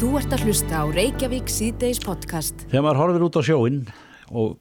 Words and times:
Þú 0.00 0.14
ert 0.16 0.32
að 0.32 0.46
hlusta 0.48 0.78
á 0.80 0.84
Reykjavík 0.88 1.50
síðdeis 1.52 1.98
podcast. 2.00 2.62
Þegar 2.70 2.84
maður 2.86 2.98
horfir 3.02 3.24
út 3.26 3.34
á 3.36 3.42
sjóin 3.44 3.74
og 4.32 4.54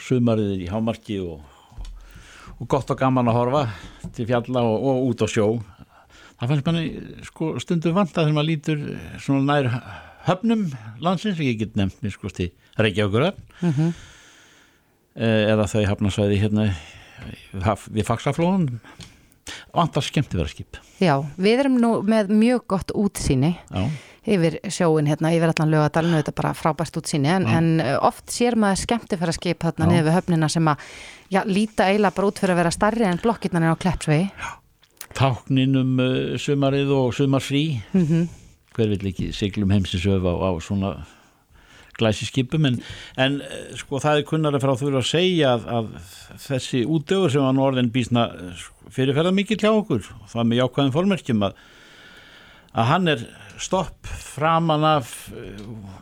sumarið 0.00 0.62
í 0.64 0.68
hámarki 0.72 1.18
og, 1.20 1.42
og 2.56 2.70
gott 2.72 2.88
og 2.94 2.96
gaman 2.96 3.28
að 3.28 3.36
horfa 3.36 3.60
til 4.16 4.24
fjalla 4.30 4.62
og, 4.64 4.86
og 4.88 5.10
út 5.10 5.20
á 5.20 5.28
sjó 5.28 5.44
það 6.38 6.48
fannst 6.48 6.70
manni 6.70 6.86
sko, 7.28 7.50
stundum 7.60 7.98
vanta 7.98 8.22
þegar 8.22 8.38
maður 8.38 8.48
lítur 8.48 8.86
svona 9.20 9.44
nær 9.50 9.68
höfnum 10.30 10.64
landsins, 11.04 11.44
ég 11.44 11.60
get 11.60 11.76
nefnt 11.76 12.00
mér 12.00 12.16
sko 12.16 12.32
til 12.32 12.48
Reykjavíkur 12.80 13.36
mm 13.36 13.72
-hmm. 13.76 13.92
eða 15.52 15.68
þau 15.76 15.84
hafnasvæði 15.92 16.40
hérna 16.40 16.70
við 17.92 18.08
faksaflóðun 18.08 18.80
vantar 19.76 20.02
skemmt 20.02 20.32
að 20.32 20.40
vera 20.40 20.48
skip 20.48 20.76
Já, 21.04 21.20
við 21.36 21.60
erum 21.60 21.80
nú 21.80 22.00
með 22.00 22.32
mjög 22.32 22.66
gott 22.66 22.92
útsýni 22.96 23.58
Já. 23.68 23.90
Yfir 24.26 24.58
sjóin 24.72 25.08
hérna, 25.10 25.32
yfir 25.34 25.52
allan 25.52 25.72
lögadalinu, 25.72 26.20
þetta 26.20 26.32
er 26.32 26.38
bara 26.40 26.54
frábært 26.58 26.98
útsýni 27.00 27.30
en, 27.30 27.46
en 27.46 27.68
oft 28.04 28.30
sér 28.34 28.58
maður 28.58 28.82
skemmtifæra 28.82 29.34
skip 29.36 29.62
þarna 29.62 29.90
niður 29.90 30.08
við 30.08 30.16
höfnina 30.18 30.48
sem 30.52 30.70
að 30.72 30.86
já, 31.30 31.42
líta 31.46 31.88
eiginlega 31.90 32.16
bara 32.16 32.30
út 32.30 32.40
fyrir 32.42 32.56
að 32.56 32.62
vera 32.62 32.74
starri 32.74 33.06
en 33.08 33.20
blokkirnan 33.22 33.66
er 33.66 33.76
á 33.76 33.82
Kleppsvegi. 33.82 34.30
Táknin 35.16 35.78
um 35.80 36.00
uh, 36.02 36.34
sumarið 36.40 36.90
og 36.96 37.14
sumarfrí. 37.16 37.66
Mhm. 37.94 38.26
hver 38.76 38.90
vill 38.92 39.08
ekki 39.08 39.30
siglum 39.32 39.70
heimsinsöf 39.72 40.20
á, 40.20 40.34
á 40.36 40.50
svona 40.60 40.90
glæsi 41.96 42.26
skipum 42.28 42.66
en, 42.68 42.74
en 43.16 43.38
eh, 43.40 43.76
sko 43.78 44.00
það 44.02 44.20
er 44.20 44.26
kunnari 44.28 44.60
frá 44.60 44.74
þú 44.76 44.90
að 44.92 45.06
segja 45.08 45.54
að, 45.54 45.64
að 45.78 45.88
þessi 46.44 46.82
útöfur 46.84 47.32
sem 47.32 47.44
var 47.44 47.56
nú 47.56 47.64
orðin 47.64 47.88
bísna 47.94 48.26
sko, 48.60 48.90
fyrirferða 48.92 49.32
mikið 49.36 49.64
hjá 49.64 49.70
okkur 49.72 50.10
og 50.20 50.28
það 50.32 50.50
með 50.50 50.60
jákvæðum 50.60 50.94
formerkjum 50.98 51.46
að, 51.48 51.56
að 52.76 52.90
hann 52.92 53.12
er 53.14 53.24
stopp 53.62 54.06
framan 54.06 54.84
af 54.86 55.12
eh, 55.32 55.58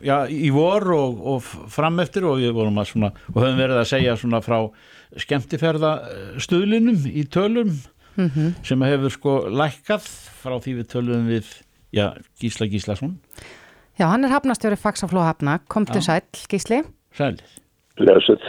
já, 0.07 0.17
í 0.29 0.51
vor 0.55 0.87
og, 0.95 1.25
og 1.35 1.49
fram 1.73 2.01
eftir 2.05 2.27
og 2.29 2.41
við 2.43 2.55
vorum 2.57 2.81
að 2.83 2.93
svona 2.93 3.13
og 3.33 3.41
höfum 3.41 3.61
verið 3.61 3.81
að 3.83 3.91
segja 3.93 4.17
svona 4.21 4.43
frá 4.45 4.59
skemmtiferða 5.25 5.93
stuðlinum 6.43 7.05
í 7.07 7.27
tölum 7.31 7.75
sem 8.67 8.83
hefur 8.87 9.11
sko 9.11 9.35
lækkað 9.51 10.07
frá 10.43 10.57
því 10.63 10.79
við 10.81 10.89
tölum 10.91 11.29
við 11.31 11.51
já, 11.95 12.13
Gísla 12.41 12.69
Gíslason 12.71 13.19
Já, 13.95 14.09
hann 14.11 14.27
er 14.27 14.33
hafnastjóri 14.35 14.75
Faxaflóa 14.79 15.29
hafna, 15.29 15.61
komdu 15.71 16.01
Já. 16.01 16.07
sæll, 16.09 16.47
Gísli 16.51 16.81
Sælir. 17.15 17.45
Lesuð. 18.03 18.43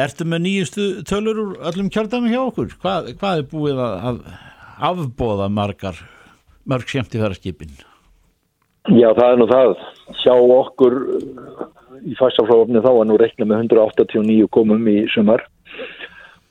Ertu 0.00 0.24
með 0.24 0.44
nýjustu 0.46 0.84
tölur 1.04 1.40
úr 1.42 1.50
öllum 1.68 1.90
kjördæmi 1.92 2.32
hjá 2.32 2.40
okkur? 2.46 2.72
Hvað, 2.80 3.10
hvað 3.20 3.42
er 3.42 3.48
búið 3.50 3.82
að, 3.84 3.96
að 4.08 4.20
afbóða 4.88 5.50
margar 5.52 6.00
mörg 6.64 6.88
skemmti 6.88 7.20
þar 7.20 7.36
skipin? 7.36 7.74
Já, 8.88 9.10
það 9.12 9.26
er 9.26 9.38
nú 9.40 9.46
það. 9.50 9.72
Hjá 10.22 10.34
okkur 10.56 10.94
uh, 10.96 11.64
í 12.08 12.14
fastaflófni 12.18 12.80
þá 12.80 12.92
var 12.96 13.08
nú 13.08 13.16
reikna 13.20 13.48
með 13.48 13.66
189 13.68 14.48
komum 14.54 14.86
í 14.88 15.02
sumar 15.12 15.44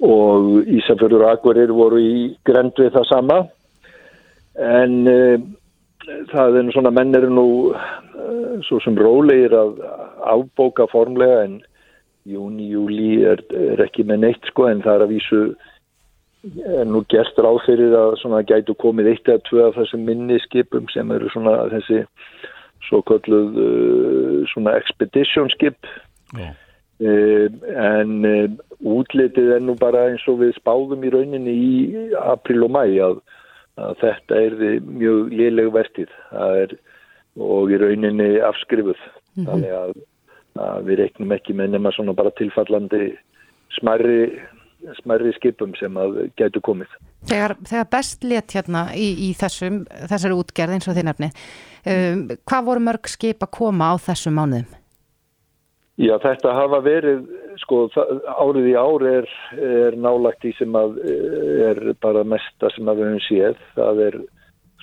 og 0.06 0.68
Ísafjörður 0.70 1.26
og 1.26 1.32
Akvarir 1.34 1.74
voru 1.76 2.00
í 2.00 2.12
grend 2.48 2.78
við 2.80 2.94
það 2.96 3.08
sama 3.10 3.40
en 4.60 4.94
uh, 5.10 5.42
það 6.32 6.60
er 6.60 6.68
nú 6.68 6.76
svona 6.76 6.94
menn 6.96 7.18
eru 7.18 7.32
nú 7.34 7.48
uh, 7.74 8.62
svo 8.68 8.80
sem 8.86 8.98
rólegir 9.00 9.56
að 9.58 9.82
afbóka 10.30 10.88
formlega 10.92 11.44
en 11.48 11.60
júni, 12.30 12.70
júli 12.72 13.24
er, 13.26 13.42
er 13.74 13.82
ekki 13.84 14.06
með 14.08 14.24
neitt 14.28 14.50
sko 14.52 14.70
en 14.70 14.84
það 14.86 15.00
er 15.00 15.06
að 15.08 15.14
vísu 15.16 15.42
nú 16.88 17.02
gert 17.12 17.40
ráð 17.42 17.60
fyrir 17.66 17.96
að 17.98 18.14
svona 18.22 18.40
gætu 18.48 18.76
komið 18.80 19.12
eitt 19.12 19.28
eða 19.28 19.44
tvö 19.50 19.66
af 19.68 19.76
þessum 19.76 20.06
minni 20.08 20.40
skipum 20.46 20.88
sem 20.94 21.12
eru 21.12 21.28
svona 21.34 21.66
þessi 21.74 22.06
svo 22.88 23.02
kalluð 23.06 23.58
uh, 23.60 24.38
svona 24.54 24.78
expedition 24.80 25.50
skip. 25.52 25.90
Uh, 26.36 27.48
en 27.80 28.26
uh, 28.28 28.48
útlitið 28.80 29.56
er 29.58 29.64
nú 29.64 29.76
bara 29.80 30.08
eins 30.10 30.24
og 30.32 30.40
við 30.44 30.56
spáðum 30.58 31.04
í 31.04 31.12
rauninni 31.14 31.56
í 31.56 32.04
april 32.24 32.66
og 32.68 32.74
mæ 32.76 32.84
að, 33.04 33.20
að 33.80 33.98
þetta 34.04 34.44
er 34.46 34.58
mjög 34.88 35.34
liðleg 35.36 35.74
vertið 35.76 36.14
það 36.32 36.62
er 36.64 36.78
og 37.40 37.72
í 37.72 37.80
rauninni 37.80 38.30
afskrifuð. 38.44 39.02
Þannig 39.40 39.76
að, 39.76 39.92
að 40.60 40.88
við 40.88 41.02
reiknum 41.04 41.36
ekki 41.36 41.56
með 41.56 41.76
nema 41.76 41.92
svona 41.96 42.16
bara 42.16 42.34
tilfallandi 42.40 43.14
smærri 43.78 44.24
smærri 45.02 45.34
skipum 45.36 45.74
sem 45.80 45.98
að 46.00 46.22
gætu 46.40 46.62
komið. 46.64 46.92
Þegar, 47.30 47.56
þegar 47.68 47.88
best 47.92 48.24
let 48.24 48.56
hérna 48.56 48.86
í, 48.96 49.10
í 49.28 49.30
þessum, 49.38 49.84
þessari 50.08 50.38
útgerð 50.40 50.78
eins 50.78 50.88
og 50.88 50.96
þið 50.98 51.10
nefni 51.10 51.30
um, 51.30 52.26
hvað 52.48 52.68
voru 52.70 52.86
mörg 52.88 53.12
skip 53.12 53.44
að 53.44 53.56
koma 53.60 53.92
á 53.92 53.96
þessum 54.10 54.40
mánuðum? 54.40 54.76
Já, 56.00 56.14
þetta 56.24 56.54
hafa 56.56 56.78
verið, 56.80 57.26
sko, 57.60 57.82
árið 58.40 58.70
í 58.72 58.76
ár 58.80 59.04
er, 59.04 59.26
er 59.60 59.98
nálagt 60.00 60.46
í 60.48 60.54
sem 60.56 60.76
að 60.80 60.96
eh, 61.04 61.58
er 61.74 61.82
bara 62.00 62.24
mesta 62.24 62.70
sem 62.72 62.88
að 62.88 63.02
við 63.02 63.10
höfum 63.10 63.26
séð. 63.26 63.66
Það 63.76 64.00
er 64.06 64.16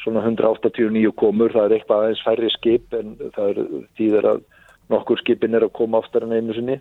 svona 0.02 0.26
189 0.28 1.14
komur, 1.16 1.54
það 1.56 1.70
er 1.70 1.76
eitthvað 1.78 2.04
aðeins 2.04 2.20
færri 2.26 2.50
skip 2.52 2.98
en 2.98 3.16
það 3.32 3.48
er 3.48 3.62
tíðar 3.96 4.28
að 4.34 4.44
nokkur 4.92 5.22
skipin 5.22 5.56
er 5.56 5.64
að 5.64 5.72
koma 5.80 6.02
oftar 6.04 6.26
en 6.26 6.36
einu 6.36 6.58
sinni. 6.58 6.76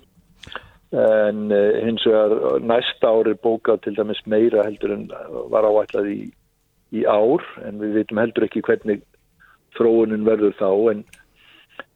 En 0.93 1.51
uh, 1.51 1.81
hins 1.81 2.05
vegar 2.05 2.61
næsta 2.61 3.09
ár 3.09 3.29
er 3.31 3.39
bókað 3.41 3.81
til 3.83 3.95
dæmis 3.97 4.21
meira 4.29 4.65
heldur 4.67 4.93
en 4.93 5.07
var 5.51 5.65
áætlað 5.65 6.11
í, 6.11 6.19
í 6.93 7.05
ár 7.09 7.43
en 7.65 7.81
við 7.81 7.99
veitum 7.99 8.21
heldur 8.21 8.45
ekki 8.45 8.63
hvernig 8.67 9.01
þróunin 9.75 10.27
verður 10.27 10.53
þá 10.59 10.69
en, 10.93 11.01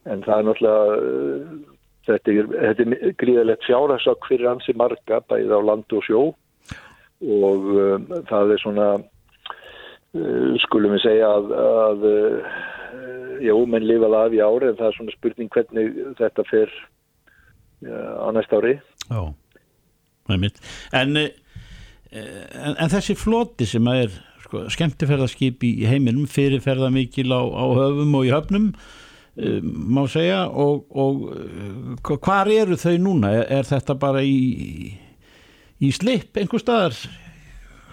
en 0.09 0.23
það 0.25 0.39
er 0.39 0.47
náttúrulega 0.49 0.97
uh, 0.97 1.75
þetta 2.09 2.33
er, 2.33 2.49
þetta 2.65 2.85
er 2.87 3.15
gríðalegt 3.21 3.67
fjárhagsak 3.67 4.27
fyrir 4.29 4.49
hansi 4.49 4.75
marga 4.77 5.21
bæðið 5.29 5.55
á 5.55 5.61
land 5.69 5.95
og 5.95 6.05
sjó. 6.07 6.23
Og 7.19 7.71
um, 7.75 8.05
það 8.29 8.53
er 8.55 8.61
svona 8.63 8.89
uh, 8.97 10.53
skulum 10.65 10.95
við 10.95 11.03
segja 11.05 11.31
að, 11.35 11.51
að 11.59 12.05
uh, 12.09 12.53
já, 13.43 13.53
menn 13.67 13.87
lifaði 13.87 14.21
af 14.21 14.37
í 14.37 14.41
ári 14.43 14.69
en 14.69 14.79
það 14.79 14.87
er 14.89 14.97
svona 14.97 15.17
spurning 15.17 15.51
hvernig 15.53 15.99
þetta 16.19 16.47
fer 16.49 16.73
á 17.85 18.27
næsta 18.35 18.59
ári 18.59 18.77
Já, 19.09 19.21
það 20.27 20.35
er 20.35 20.41
mitt. 20.43 20.59
En, 20.93 21.17
eh, 21.17 21.29
en, 22.13 22.75
en 22.75 22.91
þessi 22.91 23.15
floti 23.17 23.65
sem 23.65 23.87
er 23.89 24.11
sko, 24.43 24.65
skemmtiferðarskip 24.73 25.65
í 25.65 25.73
heiminum, 25.89 26.27
fyrirferða 26.29 26.91
mikil 26.93 27.33
á, 27.33 27.41
á 27.41 27.65
höfum 27.77 28.17
og 28.19 28.27
í 28.27 28.33
höfnum, 28.33 28.67
eh, 29.37 29.59
má 29.63 30.03
segja, 30.11 30.43
og, 30.49 30.85
og 30.93 31.25
eh, 31.33 32.17
hvar 32.17 32.51
eru 32.53 32.77
þau 32.77 32.97
núna? 33.01 33.33
Er, 33.45 33.65
þetta 33.65 33.97
bara 33.99 34.21
í, 34.21 34.93
í 35.81 35.91
slip 35.95 36.37
einhver 36.37 36.61
staðar? 36.61 36.97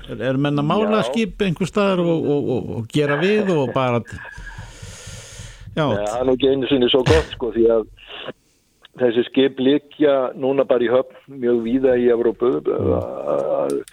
Er, 0.06 0.20
er 0.20 0.36
menn 0.38 0.60
að 0.60 0.68
mála 0.68 1.00
Já. 1.00 1.08
skip 1.10 1.41
einhver 1.42 1.70
staðar 1.70 2.04
og, 2.04 2.28
og, 2.36 2.53
og, 2.76 2.84
gera 2.92 3.16
við 3.22 3.50
og 3.56 3.72
bara... 3.74 4.04
Já, 5.76 5.84
það 5.84 6.12
er 6.16 6.22
nú 6.24 6.34
ekki 6.38 6.53
einu 6.53 6.68
sinni 6.70 6.86
svo 6.88 7.03
gott 7.04 7.32
sko 7.34 7.50
því 7.53 7.66
að 7.74 7.88
þessi 9.01 9.25
skip 9.29 9.61
líkja 9.61 10.15
núna 10.39 10.65
bara 10.69 10.84
í 10.84 10.91
höfn 10.91 11.39
mjög 11.41 11.62
víða 11.67 11.97
í 12.01 12.09
Evrópu, 12.12 12.51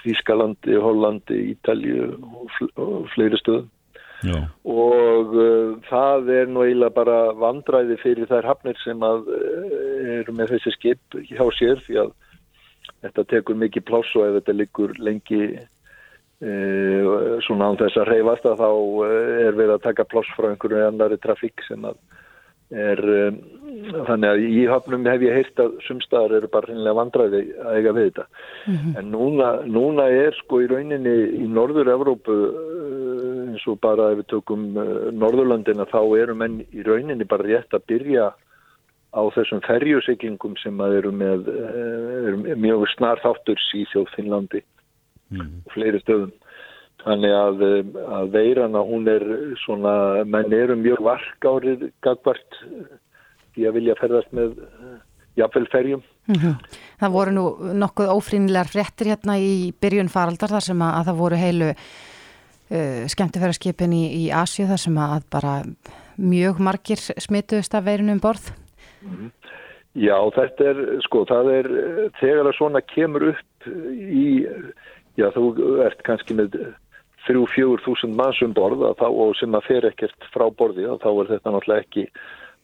Þískalandi, 0.03 0.77
Hollandi, 0.79 1.39
Ítalju 1.53 2.11
og, 2.13 2.45
fl 2.57 2.69
og 2.79 3.09
fleiri 3.15 3.39
stöðum. 3.41 3.69
já, 4.23 4.37
Og 4.63 5.35
uh, 5.35 5.73
það 5.89 6.29
er 6.31 6.47
nú 6.47 6.63
eiginlega 6.63 6.95
bara 6.95 7.17
vandræði 7.35 7.97
fyrir 7.99 8.29
þær 8.29 8.47
hafnir 8.53 8.79
sem 8.83 9.03
að 9.03 9.27
uh, 9.27 9.67
eru 10.21 10.35
með 10.37 10.55
þessi 10.55 10.75
skip 10.77 11.19
hjá 11.27 11.43
sér 11.57 11.83
því 11.83 11.99
að 12.05 12.13
þetta 13.03 13.27
tekur 13.33 13.59
mikið 13.59 13.87
pláss 13.89 14.15
og 14.15 14.29
ef 14.29 14.37
þetta 14.39 14.55
liggur 14.55 14.95
lengi 15.03 15.43
uh, 15.59 17.37
svona 17.43 17.67
án 17.67 17.79
þess 17.83 17.99
að 17.99 18.09
reyfast 18.13 18.47
að 18.47 18.63
þá 18.63 18.69
er 19.11 19.59
verið 19.59 19.75
að 19.75 19.85
taka 19.89 20.07
pláss 20.07 20.31
frá 20.37 20.53
einhverju 20.53 20.87
annari 20.87 21.19
trafík 21.19 21.67
sem 21.67 21.83
að 21.83 21.99
er 22.73 23.01
um, 23.03 23.39
þannig 24.07 24.29
að 24.29 24.43
í 24.45 24.61
höfnum 24.69 25.07
hef 25.09 25.23
ég 25.25 25.37
heyrt 25.37 25.61
að 25.61 25.73
sumstaðar 25.87 26.37
eru 26.39 26.49
bara 26.51 26.69
hreinlega 26.69 26.97
vandræði 26.99 27.41
að 27.61 27.77
eiga 27.77 27.93
við 27.97 28.07
þetta. 28.09 28.25
En 28.99 29.11
núna, 29.13 29.49
núna 29.67 30.07
er 30.11 30.37
sko 30.39 30.61
í 30.63 30.69
rauninni 30.71 31.15
í 31.39 31.47
Norður-Evrópu 31.51 32.37
uh, 32.47 33.41
eins 33.49 33.65
og 33.69 33.79
bara 33.83 34.11
ef 34.13 34.21
við 34.21 34.29
tökum 34.33 34.69
uh, 34.77 35.09
Norðurlandina 35.11 35.87
þá 35.91 36.01
eru 36.21 36.37
menn 36.39 36.61
í 36.71 36.85
rauninni 36.85 37.27
bara 37.29 37.47
rétt 37.47 37.75
að 37.75 37.87
byrja 37.91 38.31
á 39.13 39.21
þessum 39.35 39.61
ferjusiklingum 39.65 40.55
sem 40.61 40.79
að 40.81 40.99
eru 41.01 41.11
með 41.15 41.49
uh, 41.51 42.29
eru 42.29 42.57
mjög 42.57 42.87
snar 42.95 43.21
þáttur 43.23 43.61
í 43.77 43.85
þjóð 43.93 44.15
Finnlandi 44.15 44.63
og 45.33 45.73
fleiri 45.73 46.01
stöðum 46.03 46.33
Þannig 47.03 47.33
að, 47.35 47.63
um, 47.67 47.95
að 48.17 48.29
veirana 48.31 48.83
hún 48.87 49.09
er 49.11 49.25
svona, 49.63 50.23
menn 50.23 50.53
eru 50.55 50.77
mjög 50.79 51.03
varkárið 51.03 51.89
gagvart 52.05 52.59
í 53.59 53.67
að 53.67 53.75
vilja 53.79 53.97
ferðast 53.99 54.31
með 54.35 54.55
uh, 54.63 54.95
jafnvel 55.39 55.67
ferjum. 55.73 56.03
Það 57.01 57.15
voru 57.17 57.35
nú 57.35 57.45
nokkuð 57.81 58.13
ófrínilegar 58.13 58.71
fréttir 58.71 59.11
hérna 59.11 59.35
í 59.41 59.73
byrjun 59.83 60.11
faraldar 60.13 60.53
þar 60.55 60.67
sem 60.69 60.83
að, 60.85 60.93
að 60.99 61.09
það 61.09 61.19
voru 61.19 61.39
heilu 61.41 61.69
uh, 61.73 63.01
skemmtifæraskipin 63.11 63.95
í, 63.97 64.03
í 64.23 64.25
Asju 64.31 64.69
þar 64.71 64.83
sem 64.85 64.99
að 65.03 65.27
bara 65.33 65.55
mjög 66.15 66.61
margir 66.63 67.01
smituðust 67.01 67.75
af 67.75 67.87
veirinu 67.87 68.15
um 68.15 68.21
borð? 68.23 68.47
Já, 69.93 70.15
þetta 70.33 70.69
er, 70.71 70.79
sko, 71.05 71.25
það 71.29 71.51
er 71.53 71.67
þegar 72.21 72.47
að 72.49 72.55
svona 72.57 72.81
kemur 72.93 73.27
upp 73.33 73.67
í, 73.67 74.47
já, 75.19 75.27
þú 75.35 75.51
ert 75.85 76.01
kannski 76.07 76.37
með 76.37 76.55
þrjú, 77.27 77.45
fjögur 77.55 77.83
þúsund 77.85 78.17
manns 78.19 78.41
um 78.43 78.53
borð 78.55 78.85
þá, 78.99 79.07
og 79.07 79.35
sem 79.39 79.55
að 79.55 79.67
fer 79.69 79.87
ekkert 79.89 80.29
frá 80.33 80.47
borði 80.49 80.87
þá 81.03 81.09
er 81.11 81.31
þetta 81.33 81.53
náttúrulega 81.53 81.85
ekki 81.85 82.05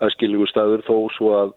aðskiljugu 0.03 0.47
staður 0.50 0.85
þó 0.88 0.95
svo 1.15 1.33
að 1.38 1.56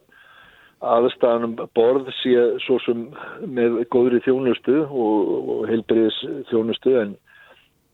aðstæðanum 0.82 1.56
borð 1.78 2.10
sé 2.18 2.34
svo 2.64 2.78
sem 2.82 3.04
með 3.46 3.82
góðri 3.92 4.18
þjónustu 4.24 4.80
og, 4.82 5.28
og 5.54 5.68
heilbriðis 5.70 6.18
þjónustu 6.50 6.96
en 7.04 7.14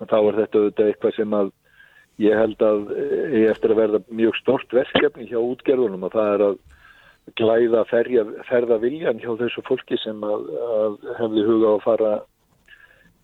þá 0.06 0.18
er 0.20 0.38
þetta 0.42 0.62
auðvitað 0.62 0.92
eitthvað 0.92 1.16
sem 1.18 1.36
að 1.36 1.52
ég 2.22 2.40
held 2.40 2.64
að 2.64 2.88
ég 3.36 3.52
eftir 3.52 3.74
að 3.74 3.80
verða 3.82 4.00
mjög 4.08 4.40
stort 4.40 4.72
verkefni 4.74 5.28
hjá 5.28 5.38
útgerðunum 5.38 6.08
og 6.08 6.16
það 6.16 6.32
er 6.32 6.44
að 6.48 6.58
glæða 7.36 7.84
ferja, 7.90 8.24
ferða 8.48 8.78
viljan 8.80 9.20
hjá 9.20 9.30
þessu 9.36 9.62
fólki 9.68 9.98
sem 10.00 10.24
að, 10.24 10.48
að 10.78 10.98
hefði 11.20 11.44
huga 11.44 11.74
að 11.74 11.84
fara 11.84 12.12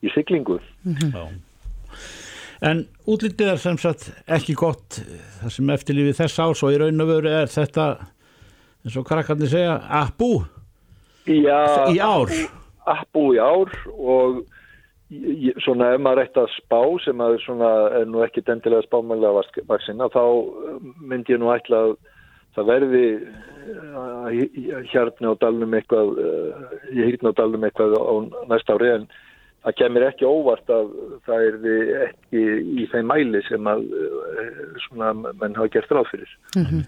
í 0.04 0.12
syklingu. 0.12 0.58
Mm 0.84 0.98
-hmm. 1.00 1.40
En 2.64 2.84
útlitið 3.10 3.50
er 3.52 3.60
sem 3.60 3.78
sagt 3.80 4.08
ekki 4.30 4.54
gott 4.56 5.00
það 5.42 5.54
sem 5.56 5.72
eftirlífið 5.74 6.20
þess 6.22 6.42
árs 6.44 6.62
og 6.64 6.72
í 6.72 6.80
raun 6.80 7.04
og 7.04 7.10
veru 7.10 7.32
er 7.42 7.50
þetta 7.52 7.88
eins 8.84 8.98
og 9.00 9.06
krakkarnir 9.08 9.50
segja 9.52 9.78
Já, 11.24 11.88
í 11.88 11.98
ár. 12.04 12.32
Appú 12.88 13.30
í 13.34 13.40
ár 13.40 13.72
og 13.96 14.42
svona 15.64 15.92
ef 15.94 16.02
maður 16.02 16.24
ætti 16.24 16.42
að 16.42 16.52
spá 16.56 16.80
sem 17.04 17.20
að 17.22 17.36
svona 17.44 17.70
er 18.00 18.08
nú 18.10 18.22
ekki 18.24 18.42
dendilega 18.46 18.86
spámælega 18.86 19.44
vaksina 19.68 20.08
þá 20.12 20.22
myndi 21.00 21.34
ég 21.34 21.40
nú 21.42 21.52
ætla 21.54 21.80
að 21.84 21.94
það 22.56 22.70
verði 22.70 23.04
hérna 24.92 25.32
á 25.32 25.34
dalnum 25.42 25.76
eitthvað 25.76 26.18
ég 26.94 27.12
hérna 27.12 27.34
á 27.34 27.38
dalnum 27.40 27.66
eitthvað 27.68 27.96
á 27.98 28.14
næsta 28.50 28.76
ári 28.76 28.90
en 28.94 29.06
það 29.64 29.78
kemur 29.80 30.06
ekki 30.08 30.28
óvart 30.28 30.72
að 30.72 30.90
það 31.26 31.46
er 31.48 31.56
ekki 32.08 32.42
í 32.82 32.88
þeim 32.92 33.08
mæli 33.10 33.40
sem 33.48 33.70
að 33.70 33.86
svona 34.88 35.14
menn 35.14 35.56
hafa 35.56 35.72
gert 35.72 35.94
ráð 35.94 36.10
fyrir. 36.12 36.36
Mm 36.56 36.66
-hmm. 36.68 36.84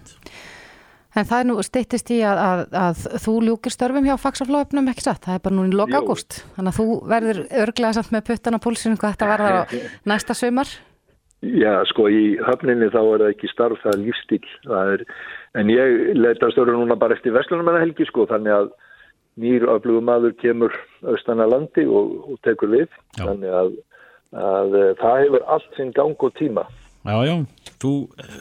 En 1.17 1.25
það 1.25 1.39
er 1.41 1.47
nú 1.49 1.63
steyttist 1.65 2.11
í 2.13 2.19
að, 2.21 2.39
að, 2.45 2.61
að 2.77 2.99
þú 3.25 3.35
ljúkir 3.47 3.73
störfum 3.73 4.05
hjá 4.05 4.19
fagsaflóöfnum 4.21 4.91
ekki 4.93 5.07
satt, 5.07 5.25
það 5.25 5.39
er 5.39 5.45
bara 5.47 5.57
nú 5.57 5.65
í 5.65 5.73
loka 5.73 6.03
ágúst. 6.03 6.43
Þannig 6.57 6.75
að 6.75 6.79
þú 6.81 6.87
verður 7.09 7.39
örglega 7.63 7.97
samt 7.97 8.13
með 8.13 8.27
puttan 8.29 8.59
á 8.61 8.61
púlsinu 8.61 9.01
hvað 9.01 9.15
þetta 9.15 9.31
verður 9.33 9.57
á 9.57 9.63
næsta 10.13 10.37
sömar 10.37 10.69
Já, 11.45 11.85
sko, 11.91 12.09
í 12.09 12.37
höfninni 12.41 12.89
þá 12.91 13.01
er 13.01 13.23
það 13.23 13.31
ekki 13.35 13.49
starf, 13.53 13.81
það 13.83 13.93
er 13.93 14.03
lífstíl 14.03 14.47
það 14.65 14.93
er, 14.95 15.03
en 15.61 15.71
ég 15.71 15.97
leita 16.17 16.49
störfum 16.53 16.81
núna 16.81 16.97
bara 16.97 17.17
eftir 17.17 17.35
Vestlunum 17.37 17.69
en 17.71 17.83
helgi, 17.83 18.07
sko, 18.09 18.25
þannig 18.31 18.55
að 18.55 18.71
nýr 19.41 19.67
aflugum 19.69 20.09
maður 20.09 20.35
kemur 20.41 20.75
austan 21.05 21.43
að 21.45 21.53
landi 21.53 21.85
og, 21.87 22.17
og 22.33 22.41
tekur 22.47 22.73
við 22.73 22.89
já. 22.89 23.25
þannig 23.25 23.55
að, 23.61 23.77
að 24.47 24.77
það 25.03 25.23
hefur 25.25 25.47
allt 25.55 25.79
sinn 25.79 25.95
gang 25.97 26.27
og 26.29 26.37
tíma 26.41 26.67
Já, 27.07 27.21
já, 27.23 27.35
þú 27.79 27.93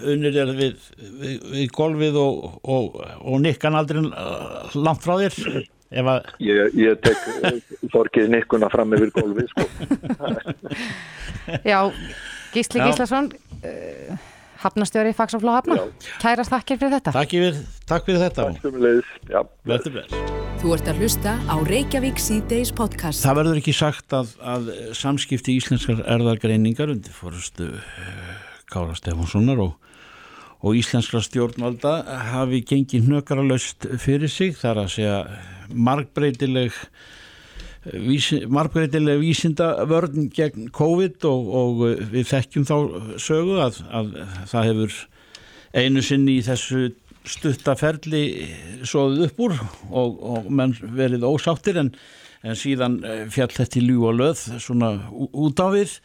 unnir 0.10 0.38
er 0.42 0.52
við, 0.58 0.86
við, 1.22 1.34
við 1.54 1.68
golfið 1.76 2.16
og, 2.18 2.46
og, 2.66 2.96
og 3.22 3.42
nikkan 3.44 3.78
aldrei 3.78 4.02
langt 4.74 5.06
frá 5.06 5.20
þér 5.20 5.36
að... 6.02 6.32
ég, 6.42 6.74
ég 6.74 7.04
tek 7.06 7.20
þorkið 7.94 8.32
nikkuna 8.34 8.72
fram 8.74 8.96
yfir 8.98 9.14
golfið 9.14 9.52
sko. 9.54 9.68
Já, 11.72 11.78
Gísli 12.56 12.82
já. 12.82 12.88
Gíslason 12.88 13.30
uh, 13.62 14.18
hafnastjóri 14.66 15.14
Faxafló 15.16 15.54
hafna 15.56 15.78
Kærast 16.22 16.52
takkir 16.54 16.80
fyrir 16.82 16.98
þetta. 16.98 17.14
Takk 17.16 17.32
fyrir, 17.38 17.62
takk 17.90 18.04
fyrir 18.10 18.22
þetta 18.26 18.42
Þú 20.66 20.72
ert 20.74 20.88
að 20.90 21.02
hlusta 21.04 21.36
á 21.46 21.56
Reykjavík 21.68 22.18
C-Days 22.18 22.72
podcast. 22.74 23.22
Það 23.22 23.36
verður 23.38 23.60
ekki 23.60 23.74
sagt 23.76 24.14
að, 24.18 24.32
að 24.42 24.70
samskipti 24.98 25.54
íslenskar 25.60 26.00
erðargreiningar 26.16 26.90
undir 26.96 27.14
fórustu 27.14 27.68
Kára 28.72 28.96
Stefánssonar 28.98 29.62
og, 29.62 29.76
og 30.66 30.80
íslenskra 30.80 31.22
stjórnvalda 31.22 31.94
hafi 32.32 32.64
gengið 32.66 33.12
hnökaralöst 33.12 33.86
fyrir 34.02 34.32
sig 34.32 34.56
þar 34.58 34.86
að 34.86 34.94
segja 34.96 35.20
margbreytileg 35.70 36.74
margbreytileg 38.50 39.20
vísinda 39.22 39.70
vörn 39.86 40.30
gegn 40.34 40.70
COVID 40.74 41.26
og, 41.30 41.50
og 41.62 41.84
við 42.14 42.30
þekkjum 42.32 42.66
þá 42.66 42.76
sögu 43.22 43.60
að, 43.62 43.82
að 43.94 44.14
það 44.50 44.70
hefur 44.72 45.00
einu 45.76 46.04
sinni 46.06 46.40
í 46.40 46.46
þessu 46.46 46.88
stuttaferli 47.26 48.24
svoðið 48.86 49.26
upp 49.28 49.42
úr 49.46 49.56
og, 49.92 50.18
og 50.18 50.50
menn 50.50 50.76
verið 50.98 51.26
ósáttir 51.28 51.78
en, 51.82 51.94
en 52.46 52.58
síðan 52.58 53.00
fjall 53.34 53.52
þetta 53.54 53.82
í 53.82 53.86
ljú 53.86 54.06
og 54.10 54.20
löð 54.20 54.44
svona 54.62 54.96
út 55.14 55.62
á 55.62 55.68
við. 55.74 55.98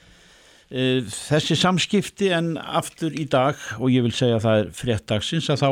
Eh, 0.71 1.01
þessi 1.03 1.57
samskipti 1.59 2.29
en 2.31 2.53
aftur 2.61 3.11
í 3.11 3.25
dag 3.27 3.59
og 3.81 3.89
ég 3.91 4.05
vil 4.05 4.15
segja 4.15 4.37
að 4.39 4.45
það 4.45 4.61
er 4.61 4.69
fréttagsins 4.79 5.49
að 5.51 5.65
þá, 5.65 5.71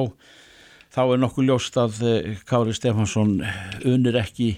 þá 0.96 1.02
er 1.04 1.20
nokkuð 1.22 1.46
ljóst 1.46 1.78
að 1.78 2.00
eh, 2.02 2.40
Kári 2.48 2.74
Stefansson 2.74 3.36
unir 3.86 4.18
ekki 4.18 4.56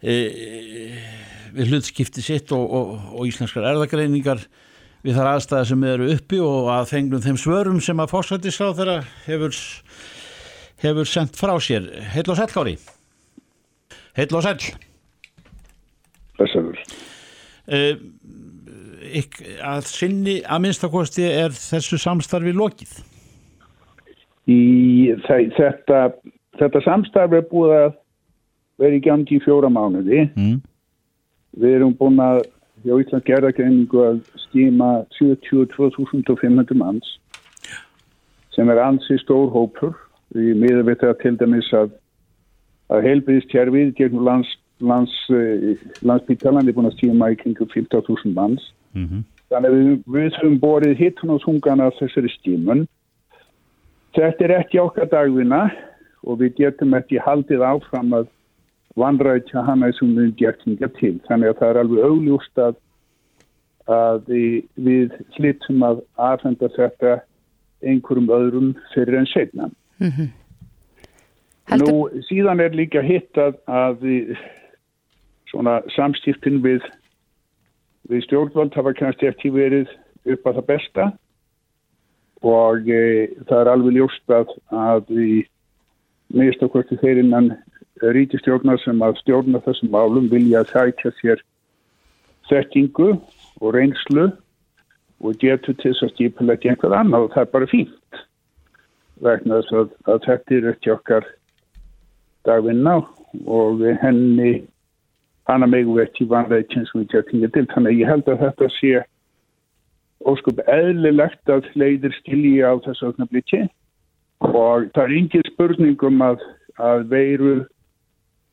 við 0.00 1.70
hlutskipti 1.70 2.22
sitt 2.24 2.52
og, 2.56 2.64
og, 2.64 2.92
og 3.16 3.28
íslenskar 3.28 3.66
erðagreiningar 3.72 4.42
við 5.04 5.16
þar 5.16 5.32
aðstæði 5.34 5.68
sem 5.70 5.84
eru 5.88 6.08
uppi 6.14 6.40
og 6.44 6.70
að 6.72 6.88
fengnum 6.92 7.24
þeim 7.24 7.40
svörum 7.40 7.82
sem 7.84 8.00
að 8.00 8.12
fórsættisráð 8.14 8.80
þeirra 8.80 8.96
hefur, 9.26 9.60
hefur 10.84 11.08
sendt 11.08 11.38
frá 11.40 11.54
sér. 11.62 11.88
Heil 12.14 12.26
og 12.28 12.40
sæl 12.40 12.50
Kári 12.52 12.76
Heil 14.16 14.34
og 14.36 14.44
sæl 14.44 14.58
Þessarur 16.40 16.80
e, 17.70 17.80
að 19.64 19.86
sinni 19.88 20.40
að 20.44 20.66
minnstakosti 20.66 21.24
er 21.28 21.54
þessu 21.56 21.98
samstarfi 22.00 22.52
lokið? 22.56 22.92
Í 24.50 24.60
þetta, 25.26 26.10
þetta 26.58 26.84
samstarfi 26.84 27.40
er 27.40 27.48
búið 27.50 27.76
að 27.76 27.90
í 28.88 29.00
gangi 29.04 29.36
í 29.36 29.42
fjóra 29.44 29.68
mánuði. 29.68 30.28
Mm. 30.36 30.60
Við 31.60 31.76
erum 31.76 31.96
búin 31.98 32.20
að 32.22 32.44
hjá 32.84 32.94
Íslands 33.02 33.26
gerðargreiningu 33.26 34.04
að 34.04 34.20
skýma 34.46 34.90
72.500 35.18 36.78
manns 36.80 37.16
sem 38.54 38.70
er 38.72 38.80
ansi 38.82 39.18
stór 39.20 39.50
hópur. 39.52 39.92
Við 40.34 40.56
miðum 40.62 40.86
við 40.88 41.00
það 41.02 41.16
til 41.22 41.34
dæmis 41.40 41.68
að, 41.74 41.92
að 42.94 43.06
heilbríðstjærfið 43.08 43.92
gegnum 43.98 44.24
lands, 44.26 44.50
lands, 44.78 45.14
eh, 45.34 45.76
landsbyggtalan 46.06 46.68
er 46.68 46.76
búin 46.76 46.88
að 46.90 46.96
skýma 46.98 47.32
í 47.34 47.38
kringum 47.40 47.70
15.000 47.74 48.34
manns. 48.36 48.72
Mm 48.94 49.06
-hmm. 49.06 49.22
Þannig 49.50 49.70
að 49.70 49.78
við, 50.06 50.34
höfum 50.38 50.58
borið 50.62 50.98
hittun 50.98 51.34
og 51.34 51.40
sungan 51.42 51.80
af 51.82 51.96
þessari 51.98 52.30
stímun. 52.30 52.84
Þetta 54.14 54.44
er 54.44 54.52
ekki 54.60 54.78
okkar 54.78 55.08
dagvina 55.10 55.70
og 56.22 56.38
við 56.38 56.54
getum 56.56 56.94
ekki 56.94 57.18
haldið 57.18 57.62
áfram 57.66 58.12
að 58.14 58.28
vandrætja 58.98 59.62
hana 59.66 59.92
sem 59.96 60.14
við 60.16 60.34
getum 60.40 60.76
gert 60.80 60.96
til. 60.98 61.16
Þannig 61.28 61.52
að 61.52 61.58
það 61.60 61.70
er 61.70 61.80
alveg 61.82 62.04
augljóst 62.08 62.62
að, 62.64 62.78
að 63.86 64.30
við 64.74 65.16
hlittum 65.36 65.84
að 65.86 66.02
aðfenda 66.16 66.70
þetta 66.76 67.16
einhverjum 67.80 68.32
öðrum 68.36 68.70
fyrir 68.94 69.18
en 69.20 69.28
setna. 69.30 69.70
Mm 69.98 70.12
-hmm. 70.16 70.28
Nú 71.80 72.08
síðan 72.26 72.60
er 72.60 72.74
líka 72.74 73.00
hitt 73.02 73.38
að, 73.38 73.54
að 73.66 74.02
svona 75.50 75.80
samstiftin 75.94 76.62
við 76.62 76.82
við 78.10 78.24
stjórnvöld 78.26 78.74
hafa 78.74 78.92
kannski 78.98 79.28
eftir 79.30 79.54
verið 79.54 79.90
upp 80.32 80.46
að 80.46 80.58
það 80.58 80.66
besta 80.66 81.06
og 82.42 82.88
e, 82.88 83.02
það 83.46 83.58
er 83.60 83.70
alveg 83.70 83.96
ljóst 83.98 84.34
að, 84.34 84.54
að 84.72 85.12
við 85.14 85.48
meðst 86.34 86.62
okkur 86.66 86.86
til 86.88 86.98
þeir 87.02 87.22
innan 88.00 88.14
rítistjórnar 88.14 88.78
sem 88.84 89.00
að 89.02 89.18
stjórna 89.20 89.60
þessum 89.64 89.90
málum 89.90 90.28
vilja 90.30 90.64
sækja 90.64 91.12
sér 91.20 91.42
þekkingu 92.48 93.20
og 93.60 93.74
reynslu 93.74 94.30
og 95.20 95.36
getur 95.38 95.74
til 95.74 95.92
þess 95.92 96.02
að 96.02 96.12
skipilegja 96.14 96.72
einhver 96.72 96.96
annað 96.96 97.24
og 97.24 97.32
það 97.34 97.42
er 97.42 97.52
bara 97.52 97.70
fínt. 97.70 98.20
Vegna 99.20 99.60
þess 99.60 99.72
að, 99.72 99.88
að 100.08 100.20
þetta 100.26 100.54
er 100.54 100.68
ekki 100.72 100.92
okkar 100.94 101.26
dagvinna 102.44 102.96
og 103.46 103.82
henni 104.00 104.66
hana 105.46 105.66
megu 105.66 105.98
ekki 106.00 106.28
vanleikin 106.28 106.86
sem 106.88 107.02
við 107.02 107.10
getum 107.12 107.50
til. 107.52 107.66
Þannig 107.74 107.90
að 107.92 108.00
ég 108.00 108.08
held 108.08 108.28
að 108.28 108.44
þetta 108.46 108.70
sé 108.78 108.94
óskup 110.24 110.60
eðlilegt 110.68 111.52
að 111.52 111.68
leiðir 111.74 112.16
skilji 112.20 112.60
á 112.64 112.72
þessu 112.84 113.12
ögnablikki 113.12 113.66
og 114.40 114.88
það 114.94 115.04
er 115.04 115.14
yngir 115.18 115.52
spurningum 115.52 116.24
að, 116.24 116.40
að 116.80 117.06
veiru 117.12 117.54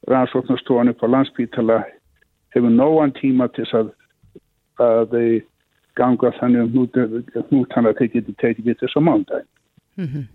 rannsóknarstofanir 0.07 0.97
på 0.99 1.09
landsbytala 1.11 1.81
hefur 2.55 2.73
nógan 2.73 3.13
tíma 3.17 3.49
til 3.55 3.67
að, 3.75 3.91
að 4.79 5.15
ganga 5.97 6.31
þannig 6.39 6.65
um 6.65 6.87
hnút 7.49 7.75
hann 7.75 7.89
að 7.89 8.01
þeir 8.01 8.11
geti 8.15 8.35
tekið 8.41 8.71
við 8.71 8.81
þessu 8.81 9.03
mándagin. 9.03 9.49
Mm 9.97 10.07
-hmm. 10.07 10.25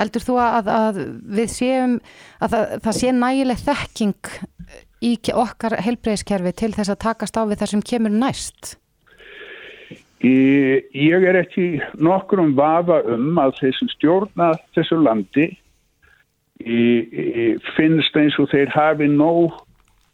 Heldur 0.00 0.24
þú 0.24 0.36
að, 0.40 0.68
að 0.72 1.00
við 1.36 1.48
séum 1.52 1.98
að 2.40 2.54
það, 2.54 2.76
það 2.84 2.98
sé 2.98 3.12
nægileg 3.12 3.58
þekking 3.60 4.30
í 5.02 5.10
okkar 5.34 5.76
helbreyðskerfi 5.84 6.52
til 6.56 6.72
þess 6.72 6.92
að 6.94 7.02
takast 7.04 7.36
á 7.36 7.42
við 7.44 7.60
það 7.60 7.72
sem 7.72 7.82
kemur 7.90 8.14
næst? 8.14 8.76
Ég 10.22 11.24
er 11.26 11.36
ekki 11.40 11.82
nokkur 11.98 12.40
um 12.44 12.54
vafa 12.54 13.02
um 13.10 13.38
að 13.42 13.56
þeir 13.58 13.78
sem 13.78 13.88
stjórna 13.90 14.52
þessu 14.76 15.00
landi 15.02 15.48
finnst 17.76 18.16
eins 18.16 18.38
og 18.40 18.50
þeir 18.52 18.72
hafi 18.74 19.08
nóg 19.10 19.54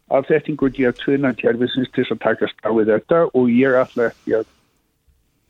af 0.09 0.25
þettingu 0.29 0.71
í 0.73 0.87
að 0.89 1.01
tvina 1.03 1.33
kjærfisins 1.37 1.91
til 1.93 2.05
að 2.09 2.21
takast 2.23 2.63
á 2.65 2.69
við 2.73 2.93
þetta 2.93 3.25
og 3.37 3.51
ég 3.53 3.75
ætla 3.77 4.09
ekki 4.09 4.39
að 4.39 4.47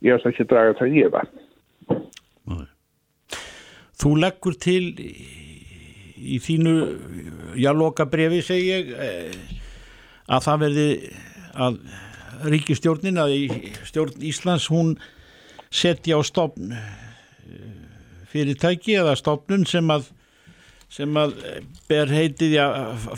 ég 0.04 0.16
ætla 0.16 0.34
ekki 0.34 0.46
að 0.46 0.52
draga 0.54 0.76
það 0.80 0.98
ég 0.98 1.14
var. 1.14 1.30
Þú 4.00 4.12
leggur 4.20 4.56
til 4.60 4.84
í 6.20 6.38
þínu 6.44 6.76
jáloka 7.60 8.06
brefi 8.12 8.42
segi 8.44 8.70
ég 8.70 8.94
eh, 8.96 9.34
að 10.28 10.46
það 10.46 10.64
verði 10.66 10.88
að 11.60 11.80
ríkistjórnin 12.54 13.20
að 13.20 13.36
stjórn 13.88 14.24
Íslands 14.28 14.70
hún 14.72 14.94
setja 15.72 16.20
á 16.20 16.22
stofn 16.24 16.76
eh, 16.76 16.96
fyrirtæki 18.32 19.00
eða 19.00 19.18
stofnun 19.20 19.68
sem 19.68 19.88
að 19.92 20.12
sem 20.90 21.22
að 21.22 21.38
ber 21.90 22.10
heitið 22.10 22.56
ja, 22.58 22.68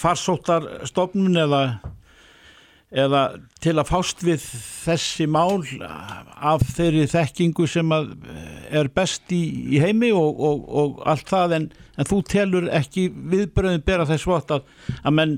farsóttarstofnun 0.02 1.40
eða 1.46 1.64
eða 2.92 3.22
til 3.64 3.78
að 3.80 3.88
fást 3.88 4.24
við 4.26 4.44
þessi 4.84 5.28
mál 5.32 5.64
af 5.80 6.66
þeirri 6.76 7.06
þekkingu 7.08 7.68
sem 7.70 7.94
er 7.96 8.90
best 8.92 9.32
í, 9.32 9.40
í 9.78 9.80
heimi 9.80 10.12
og, 10.12 10.42
og, 10.44 10.66
og 10.68 11.00
allt 11.08 11.32
það 11.32 11.56
en, 11.58 11.70
en 11.96 12.10
þú 12.10 12.20
telur 12.28 12.68
ekki 12.76 13.08
viðbröðin 13.32 13.86
bera 13.88 14.08
þess 14.10 14.28
vott 14.28 14.52
að, 14.58 14.68
að 15.06 15.18
menn 15.22 15.38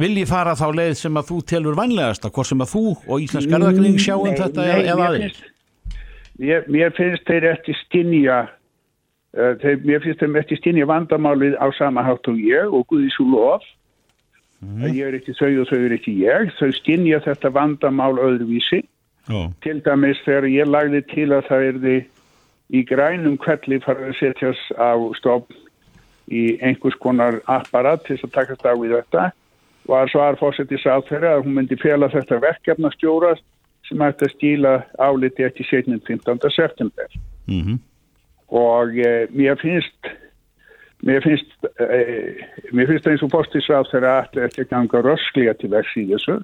vilji 0.00 0.24
fara 0.30 0.56
þá 0.56 0.70
leið 0.72 0.94
sem 1.02 1.20
að 1.20 1.28
þú 1.34 1.40
telur 1.52 1.76
vanlegast 1.76 2.24
að 2.24 2.34
hvort 2.38 2.48
sem 2.48 2.64
að 2.64 2.72
þú 2.72 2.84
og 2.96 3.26
Íslands 3.26 3.50
Garðakring 3.52 3.98
mm, 3.98 4.04
sjáum 4.06 4.40
þetta 4.40 4.68
eða 4.78 5.10
aðeins 5.10 5.42
mér, 6.40 6.94
finnst 6.96 7.28
þeir 7.28 7.50
eftir 7.52 7.76
stinja 7.84 8.40
uh, 9.38 9.54
þeir, 9.62 9.82
mér 9.84 10.02
finnst 10.04 10.20
þeir 10.20 10.40
eftir 10.42 10.60
stinja 10.60 10.86
vandamálið 10.86 11.58
á 11.60 11.66
sama 11.78 12.02
hátt 12.02 12.28
og 12.28 12.40
ég 12.40 12.72
og 12.72 12.86
Guði 12.90 13.12
svo 13.14 13.28
lof 13.34 13.68
Mm. 14.60 14.90
Ég 14.92 15.06
er 15.08 15.16
ekki 15.16 15.32
þau 15.38 15.62
og 15.62 15.70
þau 15.70 15.78
er 15.86 15.94
ekki 15.96 16.14
ég. 16.20 16.50
Þau 16.58 16.68
skinnja 16.76 17.20
þetta 17.24 17.50
vandamál 17.54 18.12
öðruvísi. 18.20 18.82
Oh. 19.32 19.48
Til 19.64 19.78
dæmis 19.84 20.20
þegar 20.26 20.48
ég 20.52 20.68
lagði 20.68 21.00
til 21.12 21.28
að 21.32 21.46
það 21.48 21.66
erði 21.70 21.96
í 22.70 22.82
grænum 22.86 23.38
kvelli 23.40 23.80
farið 23.84 24.10
að 24.10 24.18
setjast 24.18 24.74
á 24.76 24.92
stofn 25.16 25.56
í 26.30 26.42
einhvers 26.62 26.98
konar 27.02 27.40
apparat 27.50 28.04
til 28.06 28.18
að 28.20 28.34
takast 28.36 28.66
á 28.68 28.74
í 28.76 28.90
þetta 28.90 29.30
var 29.88 30.10
svar 30.12 30.36
fórsettis 30.38 30.84
á 30.86 31.00
þeirra 31.08 31.38
að 31.38 31.46
hún 31.46 31.56
myndi 31.56 31.78
fjela 31.80 32.10
þetta 32.12 32.38
verkefnastjóra 32.44 33.32
sem 33.88 34.02
ætti 34.06 34.28
að 34.28 34.34
stíla 34.36 34.74
áliti 35.00 35.46
eftir 35.46 35.66
17. 35.66 36.52
september. 36.52 37.08
Mm 37.48 37.62
-hmm. 37.64 37.78
Og 38.50 38.98
eh, 38.98 39.28
mér 39.30 39.58
finnst 39.60 40.10
Mér 41.02 41.22
finnst, 41.22 41.48
eh, 41.80 42.44
mér 42.72 42.86
finnst 42.86 43.06
eins 43.08 43.22
og 43.24 43.30
postisráð 43.32 43.86
þeirra 43.88 44.16
að 44.20 44.34
þetta 44.36 44.64
ganga 44.68 45.00
rösklega 45.06 45.54
til 45.56 45.70
verks 45.72 45.94
í 45.96 46.04
þessu. 46.10 46.34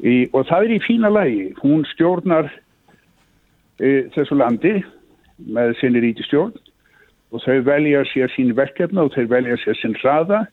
Í, 0.00 0.14
og 0.32 0.46
það 0.48 0.64
er 0.64 0.72
í 0.72 0.78
fína 0.86 1.10
lægi. 1.12 1.42
Hún 1.60 1.84
stjórnar 1.90 2.48
eh, 3.84 4.08
þessu 4.14 4.38
landi 4.40 4.78
með 5.44 5.74
sinni 5.80 6.00
rítistjórn 6.06 6.56
og 7.30 7.44
þau 7.44 7.60
velja 7.68 8.00
sér 8.08 8.32
sín 8.32 8.54
verkefna 8.56 9.04
og 9.04 9.12
þau 9.12 9.28
velja 9.28 9.58
sér 9.60 9.76
sín 9.76 9.96
hraða 10.00 10.46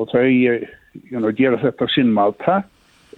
og 0.00 0.08
þau 0.08 0.24
you 0.24 1.20
know, 1.20 1.32
gera 1.36 1.60
þetta 1.60 1.84
á 1.84 1.88
sinn 1.92 2.14
máta. 2.16 2.62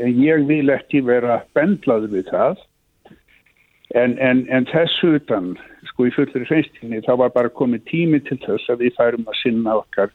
En 0.03 0.19
ég 0.19 0.43
vil 0.51 0.75
ekki 0.75 1.05
vera 1.07 1.39
bendlaður 1.55 2.11
við 2.17 2.33
það. 2.35 2.59
En, 3.95 4.19
en, 4.19 4.43
en 4.51 4.67
þessu 4.67 5.21
utan 5.21 5.53
sko 5.95 6.09
í 6.09 6.15
fullri 6.15 6.45
hreistinni 6.49 7.03
þá 7.07 7.13
var 7.23 7.35
bara 7.35 7.53
komið 7.55 7.85
tími 7.91 8.21
til 8.27 8.39
þess 8.43 8.71
að 8.73 8.85
við 8.85 8.97
færum 8.99 9.29
að 9.31 9.41
sinna 9.41 9.77
okkar 9.79 10.15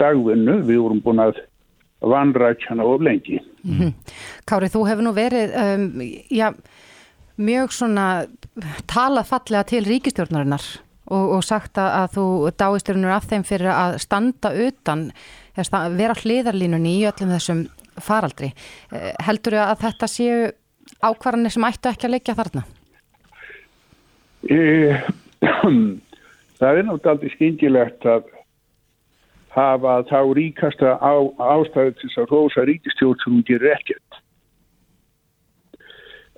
dagvinnu, 0.00 0.62
við 0.64 0.80
vorum 0.80 1.02
búin 1.04 1.20
að 1.20 1.42
vanrækjana 2.02 2.84
of 2.84 3.02
lengi. 3.04 3.38
Mm 3.62 3.78
-hmm. 3.78 3.92
Kári, 4.48 4.68
þú 4.72 4.86
hefur 4.88 5.02
nú 5.02 5.12
verið 5.12 5.52
um, 5.54 6.00
já, 6.30 6.52
mjög 7.36 7.72
svona 7.72 8.26
talað 8.86 9.28
fallega 9.28 9.62
til 9.62 9.84
ríkistjórnarinnar 9.84 10.64
og, 11.06 11.30
og 11.36 11.44
sagt 11.44 11.78
að 11.78 12.08
þú 12.16 12.50
dáisturinn 12.58 13.04
af 13.04 13.28
þeim 13.30 13.44
fyrir 13.44 13.70
að 13.70 13.98
standa 13.98 14.52
utan, 14.66 15.12
vera 15.96 16.14
hliðarlínunni 16.14 17.00
í 17.00 17.06
öllum 17.06 17.34
þessum 17.36 17.66
faraldri. 18.00 18.52
Eh, 18.92 19.12
heldur 19.20 19.52
þau 19.52 19.64
að 19.66 19.82
þetta 19.86 20.06
séu 20.06 20.52
ákvarðanir 21.02 21.52
sem 21.52 21.64
ættu 21.64 21.88
ekki 21.88 22.08
að 22.08 22.14
leikja 22.16 22.34
þarna? 22.38 22.64
E, 24.50 24.58
það 26.58 26.78
er 26.78 26.86
náttúrulega 26.86 27.12
aldrei 27.14 27.34
skingilegt 27.36 28.06
að 28.08 28.26
hafa 29.52 30.00
þá 30.08 30.18
ríkasta 30.34 30.96
á, 30.98 31.14
ástæðu 31.36 31.94
til 31.94 32.08
þess 32.08 32.20
að 32.22 32.32
rosa 32.32 32.66
ríkistjórn 32.66 33.20
sem 33.22 33.36
hún 33.36 33.46
gerir 33.46 33.76
ekkert. 33.76 34.20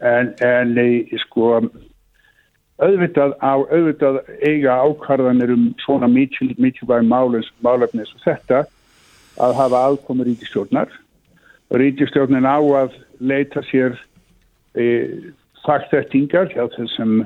En, 0.04 0.32
en 0.44 0.74
sko, 1.22 1.60
auðvitað, 2.82 3.36
á, 3.38 3.54
auðvitað 3.54 4.18
eiga 4.42 4.80
ákvarðanir 4.82 5.54
um 5.54 5.68
svona 5.84 6.10
mikilvæg 6.10 7.06
málefnis 7.06 8.12
og 8.16 8.24
þetta 8.26 8.64
að 9.40 9.56
hafa 9.60 9.84
aðkomi 9.88 10.26
ríkistjórnar. 10.28 10.90
Ríkistjórnin 11.74 12.44
á 12.44 12.58
að 12.58 12.98
leita 13.22 13.62
sér 13.70 13.96
e, 14.74 14.84
faktættingar 15.64 16.50
hjá 16.52 16.66
þessum 16.74 17.22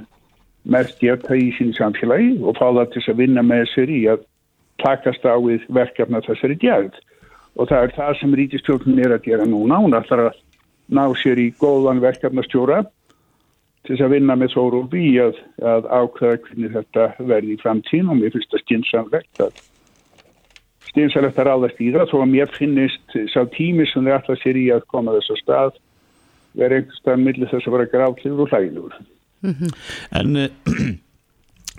mest 0.68 0.98
geta 1.00 1.36
í 1.36 1.48
sín 1.56 1.72
samfélagi 1.76 2.36
og 2.42 2.58
fá 2.58 2.66
það 2.66 2.90
til 2.94 3.04
að 3.12 3.22
vinna 3.22 3.44
með 3.46 3.64
sér 3.72 3.92
í 3.92 4.02
að 4.12 4.26
takast 4.82 5.24
á 5.24 5.34
við 5.40 5.64
verkefna 5.74 6.20
þessari 6.26 6.58
djærð 6.60 6.98
og 7.58 7.70
það 7.70 7.86
er 7.86 7.96
það 7.96 8.12
sem 8.20 8.36
rítistjórnum 8.38 9.00
er 9.02 9.16
að 9.16 9.24
gera 9.26 9.48
núna, 9.48 9.80
hún 9.82 9.96
ætlar 9.98 10.28
að 10.28 10.38
ná 10.94 11.04
sér 11.18 11.40
í 11.40 11.48
góðan 11.58 12.02
verkefnastjóra 12.04 12.84
til 13.88 13.96
að 14.04 14.14
vinna 14.16 14.36
með 14.36 14.54
þórufi 14.54 15.02
í 15.08 15.16
að, 15.22 15.40
að 15.64 15.88
ákveða 15.88 16.38
hvernig 16.44 16.76
þetta 16.76 17.08
verði 17.18 17.54
í 17.54 17.60
framtíðin 17.62 18.12
og 18.12 18.20
mér 18.20 18.34
finnst 18.34 18.54
það 18.54 18.64
skynsamlegt 18.64 19.44
að 19.44 19.60
skynsamlegt 20.88 21.38
að 21.40 21.48
ráðast 21.48 21.80
í 21.80 21.90
það. 21.94 22.08
Þó 22.10 22.16
að 22.20 22.32
mér 22.32 22.54
finnist 22.56 23.18
sá 23.32 23.40
tími 23.54 23.86
sem 23.88 24.04
þið 24.04 24.16
ætla 24.18 24.38
sér 24.42 24.58
í 24.60 24.66
að 24.74 24.88
koma 24.92 25.14
þess 25.16 25.34
að 25.34 25.40
stað 25.42 25.78
verði 26.58 26.80
einhverstað 26.82 27.22
millir 27.24 27.52
þess 27.52 27.68
að 27.68 27.76
vera 27.76 27.90
gráðliður 27.94 28.44
og 28.44 28.52
hlægilegur. 28.52 28.98
Mm 29.40 29.54
-hmm. 29.54 29.74
En 30.10 30.36
uh, 30.42 30.50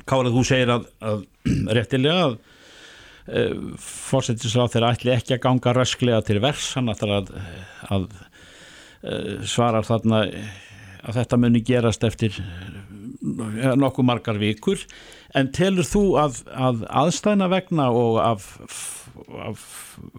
Kárað, 0.05 0.33
þú 0.33 0.43
segir 0.47 0.69
að, 0.69 0.87
að 1.01 1.25
réttilega 1.77 2.23
að 2.25 2.37
uh, 3.27 3.75
fórsettisráð 3.83 4.73
þeirra 4.73 4.93
ætli 4.95 5.13
ekki 5.15 5.37
að 5.37 5.43
ganga 5.47 5.73
rösklega 5.73 6.21
til 6.21 6.39
vers 6.39 6.73
hann 6.75 6.89
ætlar 6.89 7.21
að, 7.21 7.31
að 7.89 8.09
uh, 9.03 9.45
svarar 9.45 9.83
þarna 9.83 10.25
að 10.99 11.15
þetta 11.15 11.37
muni 11.37 11.61
gerast 11.63 12.03
eftir 12.03 12.35
nokkuð 13.19 14.05
margar 14.05 14.39
vikur 14.39 14.79
en 15.35 15.51
telur 15.53 15.87
þú 15.87 16.03
að, 16.21 16.41
að 16.55 16.83
aðstæðna 16.87 17.49
vegna 17.51 17.89
og, 17.91 18.19
af, 18.23 18.47
af, 19.43 19.63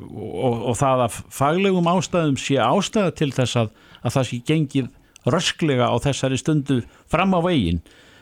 og, 0.05 0.63
og 0.71 0.77
það 0.79 1.05
að 1.07 1.19
faglegum 1.35 1.91
ástæðum 1.91 2.39
sé 2.41 2.59
ástæða 2.63 3.15
til 3.19 3.31
þess 3.35 3.61
að 3.65 3.71
það 4.05 4.29
sé 4.29 4.41
gengið 4.47 4.91
rösklega 5.27 5.91
á 5.91 5.97
þessari 6.01 6.39
stundu 6.41 6.81
fram 7.11 7.35
á 7.37 7.41
veginn 7.45 7.81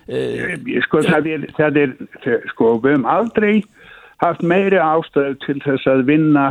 eh, 0.08 0.56
Sko 0.86 1.02
það 1.06 1.30
er, 1.34 1.46
það 1.58 1.82
er 1.84 1.96
sko 2.52 2.78
við 2.82 2.96
hefum 2.96 3.06
aldrei 3.06 3.62
haft 4.22 4.42
meiri 4.42 4.80
ástöðu 4.82 5.36
til 5.44 5.60
þess 5.62 5.86
að 5.86 6.06
vinna 6.08 6.48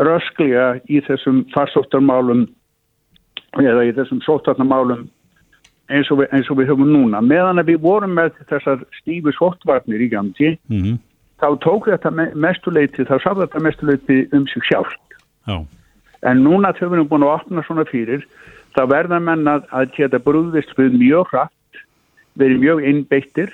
rösklega 0.00 0.80
í 0.90 1.00
þessum 1.06 1.44
farsóttarmálum 1.54 2.48
eða 3.58 3.86
í 3.88 3.94
þessum 3.96 4.22
sóttarnamálum 4.24 5.08
eins 5.90 6.10
og, 6.12 6.20
við, 6.22 6.30
eins 6.36 6.50
og 6.52 6.60
við 6.60 6.70
höfum 6.70 6.90
núna 6.92 7.22
meðan 7.24 7.60
að 7.62 7.72
við 7.72 7.80
vorum 7.82 8.14
með 8.18 8.36
þessar 8.50 8.84
stífu 9.00 9.34
sóttvarnir 9.34 10.04
í 10.04 10.10
gamti 10.12 10.52
mm 10.70 10.82
-hmm. 10.82 10.98
þá 11.42 11.48
tók 11.64 11.90
þetta 11.90 12.10
mestuleiti 12.34 13.06
þá 13.08 13.16
sá 13.18 13.30
þetta 13.34 13.64
mestuleiti 13.66 14.28
um 14.32 14.46
sig 14.46 14.62
sjálf 14.70 14.94
Já. 15.46 15.66
en 16.22 16.44
núna 16.44 16.72
þau 16.78 16.92
erum 16.92 17.08
búin 17.08 17.26
að 17.26 17.34
opna 17.34 17.66
svona 17.66 17.84
fyrir 17.90 18.26
þá 18.76 18.82
verða 18.90 19.20
menn 19.22 19.48
að, 19.50 19.66
að 19.74 19.92
geta 19.96 20.20
brúðist 20.22 20.72
við 20.78 20.96
mjög 21.00 21.32
hratt, 21.32 21.82
verið 22.38 22.62
mjög 22.64 22.82
innbeittir 22.90 23.52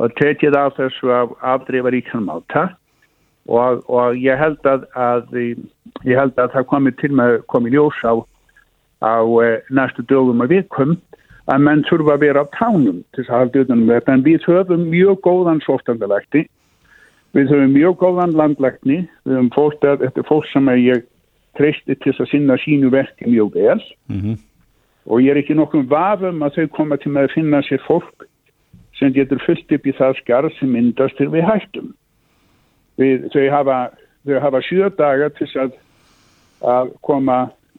og 0.00 0.12
tekið 0.20 0.56
á 0.56 0.64
þessu 0.76 1.12
af 1.14 1.34
afdreifa 1.54 1.92
ríkan 1.94 2.26
máta. 2.26 2.68
Og, 3.46 3.84
og 3.86 4.16
ég 4.18 4.38
held 4.38 4.66
að, 4.66 4.88
að 4.98 5.36
ég 5.38 6.18
held 6.18 6.38
að 6.38 6.56
það 6.56 6.68
komi 6.72 6.92
til 6.98 7.12
með 7.14 7.38
komið 7.52 7.76
ljós 7.76 8.00
á, 8.02 8.14
á 9.06 9.22
e, 9.22 9.50
næstu 9.70 10.02
dögum 10.10 10.42
og 10.42 10.50
vikum 10.50 10.96
að 11.46 11.62
menn 11.62 11.84
þurfa 11.86 12.16
að 12.16 12.24
vera 12.24 12.42
á 12.42 12.54
tánum 12.56 13.04
til 13.14 13.22
þess 13.22 13.30
að 13.30 13.40
halda 13.40 13.62
utanum 13.62 13.92
þetta. 13.92 14.16
En 14.16 14.26
við 14.26 14.48
höfum 14.48 14.86
mjög 14.90 15.20
góðan 15.22 15.62
sóftandalækni 15.62 16.46
við 17.36 17.52
höfum 17.52 17.74
mjög 17.74 17.98
góðan 18.00 18.34
landlækni. 18.36 19.02
Við 19.26 19.36
höfum 19.36 19.52
fólk 19.54 19.78
þetta 19.82 20.22
er 20.22 20.28
fólk 20.28 20.48
sem 20.52 20.70
ég 20.80 21.04
treysti 21.58 21.94
til 21.94 22.14
að 22.14 22.30
sinna 22.30 22.56
sínu 22.62 22.90
verki 22.92 23.28
mjög 23.28 23.54
vel 23.54 23.82
mm 24.08 24.20
-hmm. 24.20 24.38
og 25.06 25.20
ég 25.20 25.30
er 25.30 25.42
ekki 25.42 25.54
nokkuð 25.54 25.88
vafum 25.88 26.42
að 26.42 26.54
þau 26.56 26.66
koma 26.68 26.96
til 26.96 27.12
með 27.12 27.22
að 27.22 27.34
finna 27.34 27.62
sér 27.62 27.82
fólk 27.86 28.26
sem 28.98 29.12
getur 29.12 29.42
fullt 29.46 29.72
upp 29.72 29.86
í 29.86 29.92
það 29.92 30.18
skarð 30.20 30.52
sem 30.58 30.72
myndast 30.72 31.16
til 31.16 31.28
við 31.28 31.44
hættum 31.44 31.94
við, 32.96 33.28
þau 33.32 33.50
hafa, 33.50 33.76
hafa 34.40 34.62
sjö 34.64 34.90
dagar 34.98 35.30
til 35.36 35.48
að, 35.60 35.76
að 36.62 36.92
koma 37.06 37.38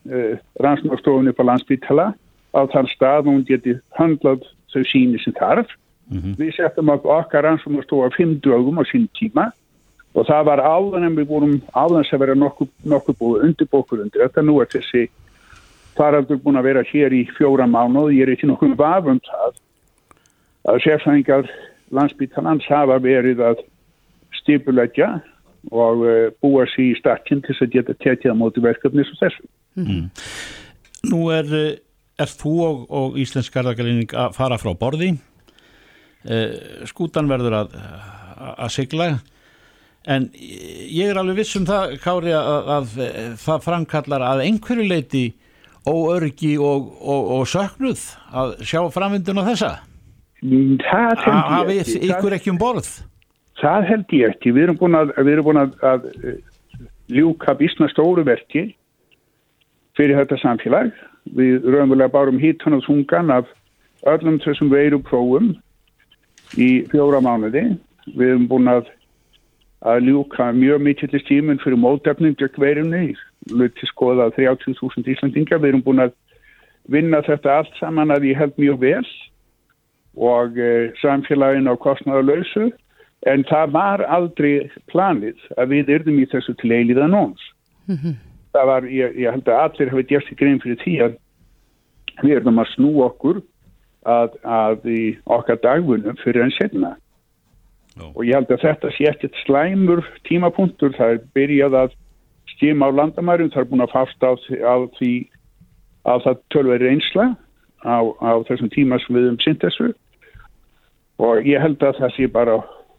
uh, 0.09 0.37
rannsnástofunni 0.63 1.33
på 1.35 1.43
landsbytala 1.47 2.13
á 2.53 2.61
þar 2.73 2.89
stað 2.93 3.27
og 3.27 3.33
hún 3.33 3.45
geti 3.47 3.77
handlað 3.97 4.45
þau 4.73 4.83
síni 4.87 5.19
sem 5.23 5.35
þarf. 5.37 5.69
Mm 6.07 6.19
-hmm. 6.21 6.35
Við 6.39 6.53
settum 6.55 6.89
okkar 6.89 7.43
rannsóknastofa 7.43 8.13
fimm 8.15 8.39
dögum 8.39 8.79
á 8.79 8.83
sín 8.87 9.09
tíma 9.19 9.51
og 10.17 10.25
það 10.25 10.49
var 10.49 10.63
áður 10.65 11.05
en 11.05 11.15
við 11.17 11.29
vorum 11.29 11.55
en 11.77 12.13
að 12.15 12.23
vera 12.23 12.35
nokkuð 12.37 12.73
nokku 12.89 13.15
búið 13.19 13.47
undirbókur 13.47 14.01
undir 14.01 14.25
þetta. 14.25 14.43
Nú 14.45 14.57
er 14.63 14.69
þessi 14.71 15.05
faraldur 15.97 16.41
búin 16.41 16.57
að 16.57 16.69
vera 16.71 16.85
hér 16.89 17.13
í 17.13 17.23
fjóra 17.37 17.67
mánu 17.69 18.07
og 18.07 18.13
ég 18.15 18.25
er 18.25 18.33
ekki 18.33 18.49
nokkuð 18.49 18.75
vafum 18.79 19.21
það 19.27 19.57
að 20.67 20.83
sérfængar 20.83 21.49
landsbyttalans 21.95 22.65
hafa 22.69 22.97
verið 23.03 23.43
að 23.45 23.61
stipulegja 24.41 25.19
og 25.71 26.03
uh, 26.05 26.27
búa 26.41 26.65
sér 26.71 26.91
í 26.91 26.97
stakkin 26.99 27.43
til 27.45 27.55
að 27.61 27.73
geta 27.75 27.95
tekið 28.01 28.33
á 28.33 28.35
móti 28.39 28.63
verkefni 28.63 29.05
sem 29.05 29.21
þessu. 29.21 29.47
Mm. 29.77 30.05
Nú 31.11 31.27
er 31.33 31.49
eh, 31.53 31.73
er 32.17 32.31
þú 32.33 32.53
og, 32.65 32.85
og 32.89 33.17
Íslensk 33.21 33.53
gardagalíning 33.53 34.13
að 34.17 34.35
fara 34.37 34.57
frá 34.57 34.71
borði 34.77 35.11
eh, 36.25 36.85
skútan 36.89 37.29
verður 37.29 37.59
að, 37.61 37.75
að 38.57 38.71
sigla 38.73 39.11
en 40.07 40.29
ég 40.33 41.09
er 41.11 41.19
alveg 41.19 41.41
viss 41.41 41.57
um 41.59 41.67
það 41.67 41.97
Kári 42.03 42.33
að, 42.35 42.47
að, 42.47 42.71
að 42.77 43.35
það 43.43 43.67
framkallar 43.67 44.25
að 44.31 44.45
einhverju 44.47 44.87
leiti 44.87 45.25
óörgi 45.87 46.55
og, 46.59 46.89
og, 46.99 47.29
og 47.37 47.45
söknuð 47.47 48.07
að 48.31 48.57
sjá 48.67 48.81
framvindun 48.91 49.43
á 49.43 49.49
þessa 49.51 49.71
það 51.23 51.23
held 51.25 51.71
ég 51.73 51.79
ekki. 51.81 51.99
ykkur 52.07 52.35
ekki 52.37 52.51
um 52.53 52.59
borð? 52.61 52.89
Það 53.57 53.87
held 53.89 54.13
ég 54.13 54.33
ekki. 54.35 54.53
Við 54.53 54.67
erum 54.67 54.77
búin 54.77 54.97
að, 54.97 55.13
erum 55.17 55.47
búin 55.47 55.61
að 55.63 56.09
ljúka 57.09 57.55
bísna 57.57 57.87
stóru 57.89 58.25
verki 58.27 58.67
fyrir 59.97 60.19
þetta 60.19 60.37
samfélag. 60.43 60.91
Við 61.37 61.65
raunverulega 61.65 62.13
bárum 62.13 62.39
hítan 62.39 62.77
og 62.77 62.85
þungan 62.85 63.33
af 63.39 63.49
öllum 64.07 64.37
þessum 64.43 64.69
veiru 64.69 65.01
prófum 65.01 65.55
í 66.55 66.85
fjóra 66.91 67.19
mánuði. 67.23 67.65
Við 68.13 68.35
hefum 68.35 68.47
búin 68.51 68.71
að, 68.71 68.91
að 69.85 70.09
ljúka 70.09 70.51
mjög 70.57 70.81
mikill 70.81 71.19
stímun 71.21 71.61
fyrir 71.61 71.77
mótefning 71.77 72.37
gegn 72.39 72.61
veirunni, 72.61 73.15
luti 73.51 73.85
skoða 73.89 74.31
30.000 74.37 75.05
Íslandingar. 75.13 75.61
Við 75.61 75.73
hefum 75.73 75.85
búin 75.85 76.05
að 76.07 76.15
vinna 76.89 77.21
þetta 77.21 77.59
allt 77.59 77.79
saman 77.79 78.13
að 78.13 78.29
ég 78.31 78.39
held 78.39 78.57
mjög 78.57 78.79
vel 78.81 79.07
og 80.17 80.57
e, 80.57 80.89
samfélagin 81.01 81.69
á 81.69 81.75
kostnæðalösu 81.77 82.71
en 83.29 83.43
það 83.49 83.73
var 83.75 84.05
aldrei 84.09 84.69
planið 84.89 85.37
að 85.57 85.75
við 85.75 85.91
yrðum 85.97 86.23
í 86.23 86.29
þessu 86.31 86.55
til 86.57 86.73
eiliða 86.73 87.09
nóns. 87.11 87.43
Mm 87.85 87.97
-hmm 87.97 88.15
það 88.57 88.69
var, 88.71 88.87
ég, 88.91 89.17
ég 89.21 89.35
held 89.35 89.51
að 89.51 89.63
allir 89.63 89.93
hafi 89.93 90.05
gert 90.09 90.27
sig 90.27 90.39
grein 90.39 90.61
fyrir 90.63 90.79
því 90.81 90.95
að 91.05 91.17
við 92.23 92.35
erum 92.39 92.61
að 92.61 92.71
snú 92.73 92.93
okkur 93.05 93.41
að, 94.07 94.37
að 94.41 94.87
í 94.91 95.01
okkar 95.37 95.59
dagvunum 95.65 96.17
fyrir 96.23 96.45
enn 96.45 96.55
setna 96.57 96.95
no. 97.97 98.11
og 98.13 98.25
ég 98.25 98.37
held 98.37 98.51
að 98.53 98.63
þetta 98.65 98.91
sé 98.95 99.09
ekkert 99.09 99.39
slæmur 99.43 100.03
tímapunktur, 100.29 100.93
það 100.97 101.15
er 101.15 101.23
byrjað 101.37 101.79
að 101.83 101.97
stíma 102.55 102.89
á 102.89 102.97
landamærum, 103.01 103.51
það 103.53 103.63
er 103.63 103.69
búin 103.71 103.85
að 103.85 103.93
fást 103.93 104.25
á, 104.25 104.31
á 104.33 104.75
því 104.97 105.11
að 106.07 106.25
það 106.25 106.41
tölveri 106.53 106.91
einsla 106.93 107.27
á, 107.83 107.97
á 108.23 108.31
þessum 108.47 108.71
tíma 108.73 108.99
sem 109.03 109.17
við 109.17 109.29
um 109.33 109.39
synd 109.43 109.61
þessu 109.63 109.91
og 111.21 111.47
ég 111.49 111.61
held 111.61 111.81
að 111.83 112.01
það 112.01 112.15
sé 112.15 112.29
bara 112.31 112.57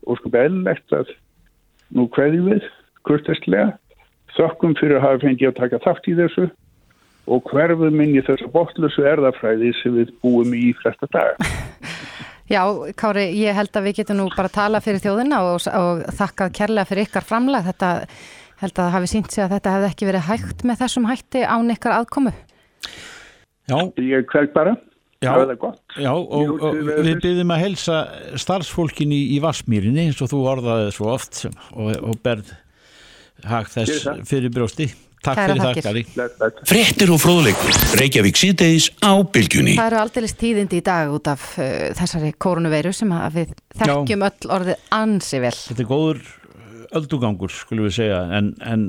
óskup 0.08 0.36
eðlilegt 0.38 0.94
að 0.94 1.12
nú 1.94 2.08
hverði 2.14 2.40
við 2.46 2.70
kurtestlega 3.08 3.76
þökkum 4.36 4.76
fyrir 4.78 4.98
að 4.98 5.06
hafa 5.06 5.22
fengið 5.24 5.50
að 5.50 5.60
taka 5.62 5.82
þátt 5.86 6.10
í 6.10 6.16
þessu 6.18 6.48
og 7.28 7.50
hverfum 7.50 8.02
inn 8.04 8.16
í 8.16 8.24
þessu 8.24 8.48
bóttlösu 8.52 9.04
erðafræði 9.08 9.72
sem 9.82 9.96
við 9.98 10.12
búum 10.22 10.54
í 10.56 10.70
flesta 10.80 11.08
daga. 11.12 11.36
Já, 12.48 12.62
Kári, 12.96 13.26
ég 13.36 13.56
held 13.56 13.74
að 13.76 13.88
við 13.88 13.98
getum 14.00 14.22
nú 14.22 14.28
bara 14.32 14.48
að 14.48 14.56
tala 14.56 14.80
fyrir 14.80 15.02
þjóðina 15.04 15.40
og, 15.44 15.66
og 15.68 16.04
þakka 16.16 16.48
kærlega 16.56 16.88
fyrir 16.88 17.08
ykkar 17.08 17.26
framlag. 17.28 17.66
Þetta 17.68 17.90
held 18.62 18.80
að 18.82 18.92
hafi 18.94 19.10
sínt 19.12 19.34
sig 19.34 19.44
að 19.44 19.56
þetta 19.56 19.74
hefði 19.74 19.90
ekki 19.92 20.08
verið 20.08 20.28
hægt 20.30 20.64
með 20.66 20.80
þessum 20.82 21.08
hætti 21.10 21.42
án 21.44 21.74
ykkar 21.74 21.96
aðkomu. 21.98 22.32
Já. 23.68 23.78
Ég 24.00 24.30
hverg 24.32 24.54
bara. 24.54 24.78
Já, 25.18 25.32
já 25.98 26.12
og, 26.14 26.60
og 26.62 26.76
við 27.02 27.16
byrjum 27.24 27.50
að 27.50 27.62
helsa 27.64 27.96
starfsfólkin 28.38 29.10
í, 29.10 29.18
í 29.34 29.40
Vasmýrinni 29.42 30.04
eins 30.06 30.20
og 30.22 30.30
þú 30.30 30.44
orðaði 30.46 30.92
svo 30.94 31.08
oft 31.10 31.40
og, 31.48 31.88
og 31.90 32.20
berð 32.22 32.52
hag 33.42 33.66
þess 33.72 34.06
fyrir 34.30 34.54
brjósti 34.54 34.86
Takk 35.18 35.34
Kæra 35.34 35.54
fyrir 35.54 35.62
það, 35.64 35.78
Kari. 35.82 36.02
Frettir 36.68 37.10
og 37.10 37.18
fróðleikur, 37.22 37.78
Reykjavík 37.98 38.38
síðdeis 38.38 38.88
á 39.02 39.18
bylgjunni. 39.18 39.74
Það 39.78 39.90
eru 39.90 40.00
aldrei 40.02 40.28
tíðindi 40.42 40.78
í 40.78 40.84
dag 40.86 41.10
út 41.14 41.30
af 41.32 41.46
uh, 41.58 41.88
þessari 41.98 42.30
kórnuveiru 42.38 42.92
sem 42.94 43.14
við 43.34 43.54
þekkjum 43.80 44.22
Já. 44.22 44.28
öll 44.28 44.52
orðið 44.58 44.84
ansi 44.94 45.42
vel. 45.42 45.54
Þetta 45.72 45.84
er 45.84 45.90
góður 45.90 46.22
öldugangur, 46.98 47.52
skulum 47.52 47.88
við 47.88 47.96
segja, 47.98 48.22
en, 48.38 48.54
en 48.62 48.86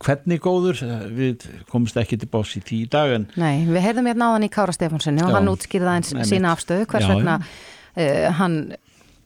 hvernig 0.00 0.42
góður, 0.42 0.82
við 1.14 1.46
komumst 1.70 1.98
ekki 2.00 2.18
til 2.20 2.28
bás 2.32 2.52
í 2.58 2.64
tíu 2.66 2.90
dag. 2.90 3.14
En... 3.14 3.26
Nei, 3.40 3.66
við 3.68 3.84
heyrðum 3.86 4.10
hérna 4.10 4.32
á 4.32 4.34
hann 4.34 4.46
í 4.46 4.52
Kára 4.52 4.74
Stefánssoni 4.74 5.24
og 5.24 5.34
hann 5.36 5.50
útskýrði 5.52 5.92
aðeins 5.94 6.30
sína 6.30 6.54
afstöðu, 6.56 6.88
hvers 6.90 7.08
vegna 7.10 7.38
uh, 7.40 8.30
hann 8.40 8.62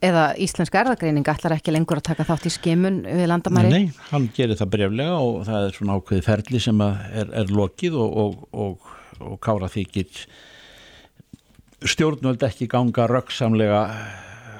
eða 0.05 0.25
Íslenska 0.41 0.81
erðagreining 0.81 1.27
ætlar 1.31 1.55
ekki 1.57 1.73
lengur 1.73 1.99
að 2.01 2.09
taka 2.11 2.25
þátt 2.27 2.47
í 2.49 2.53
skimun 2.53 3.01
við 3.05 3.29
landamæri? 3.31 3.71
Nei, 3.71 3.87
nei, 3.87 4.03
hann 4.11 4.27
gerir 4.35 4.59
það 4.59 4.73
breflega 4.75 5.17
og 5.21 5.39
það 5.47 5.67
er 5.67 5.77
svona 5.77 5.97
ákveði 5.99 6.25
ferli 6.25 6.61
sem 6.63 6.83
er, 6.85 7.31
er 7.41 7.53
lokið 7.53 7.97
og, 8.01 8.19
og, 8.23 8.43
og, 8.65 8.91
og 9.25 9.39
kára 9.43 9.71
þykir 9.71 10.25
stjórnvöld 11.85 12.45
ekki 12.47 12.69
ganga 12.71 13.07
röggsamlega 13.11 13.81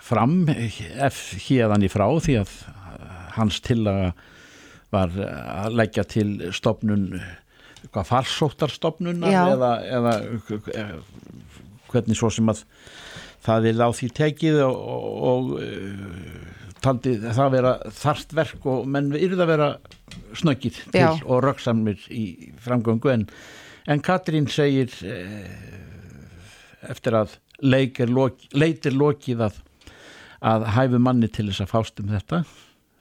fram 0.06 0.44
hérðan 0.50 1.86
í 1.86 1.90
frá 1.90 2.06
því 2.22 2.38
að 2.44 2.54
hans 3.40 3.62
tillaga 3.66 4.14
var 4.94 5.16
að 5.18 5.80
leggja 5.80 6.06
til 6.08 6.30
stopnun 6.56 7.10
hvað 7.90 8.10
farsóttarstopnunar 8.12 9.34
eða, 9.56 9.72
eða 9.98 10.14
hvernig 11.92 12.20
svo 12.20 12.32
sem 12.34 12.50
að 12.52 12.64
það 13.46 13.70
er 13.72 13.82
á 13.86 13.90
því 13.94 14.10
tekið 14.20 14.62
og, 14.66 14.76
og, 14.96 15.06
og 15.30 15.52
uh, 15.62 16.56
taldi 16.86 17.16
það 17.24 17.54
vera 17.54 17.74
þarft 17.98 18.36
verk 18.38 18.68
og 18.70 18.90
menn 18.90 19.14
yrði 19.18 19.42
að 19.42 19.52
vera 19.52 19.70
snöggir 20.38 20.78
til 20.94 21.02
Já. 21.02 21.12
og 21.24 21.44
röksamir 21.46 22.02
í 22.14 22.26
framgöngu 22.62 23.12
en, 23.14 23.26
en 23.90 24.04
Katrín 24.06 24.50
segir 24.52 24.94
eh, 25.06 25.48
eftir 26.90 27.18
að 27.18 27.38
leitir 27.64 28.12
loki, 28.12 28.50
lokið 28.92 29.48
að, 29.48 29.60
að 30.46 30.68
hæfu 30.76 31.02
manni 31.02 31.32
til 31.32 31.48
þess 31.50 31.66
að 31.66 31.74
fást 31.74 32.04
um 32.04 32.12
þetta 32.14 32.44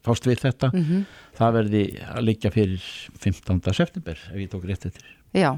fást 0.05 0.29
við 0.29 0.45
þetta 0.45 0.71
mm 0.71 0.85
-hmm. 0.85 1.05
það 1.39 1.55
verði 1.59 1.85
að 2.07 2.25
liggja 2.29 2.55
fyrir 2.55 2.89
15. 3.19 3.61
september 3.73 4.19
ef 4.33 4.39
ég 4.39 4.51
tók 4.53 4.67
rétt 4.69 4.87
eftir 4.87 5.05
Já, 5.35 5.51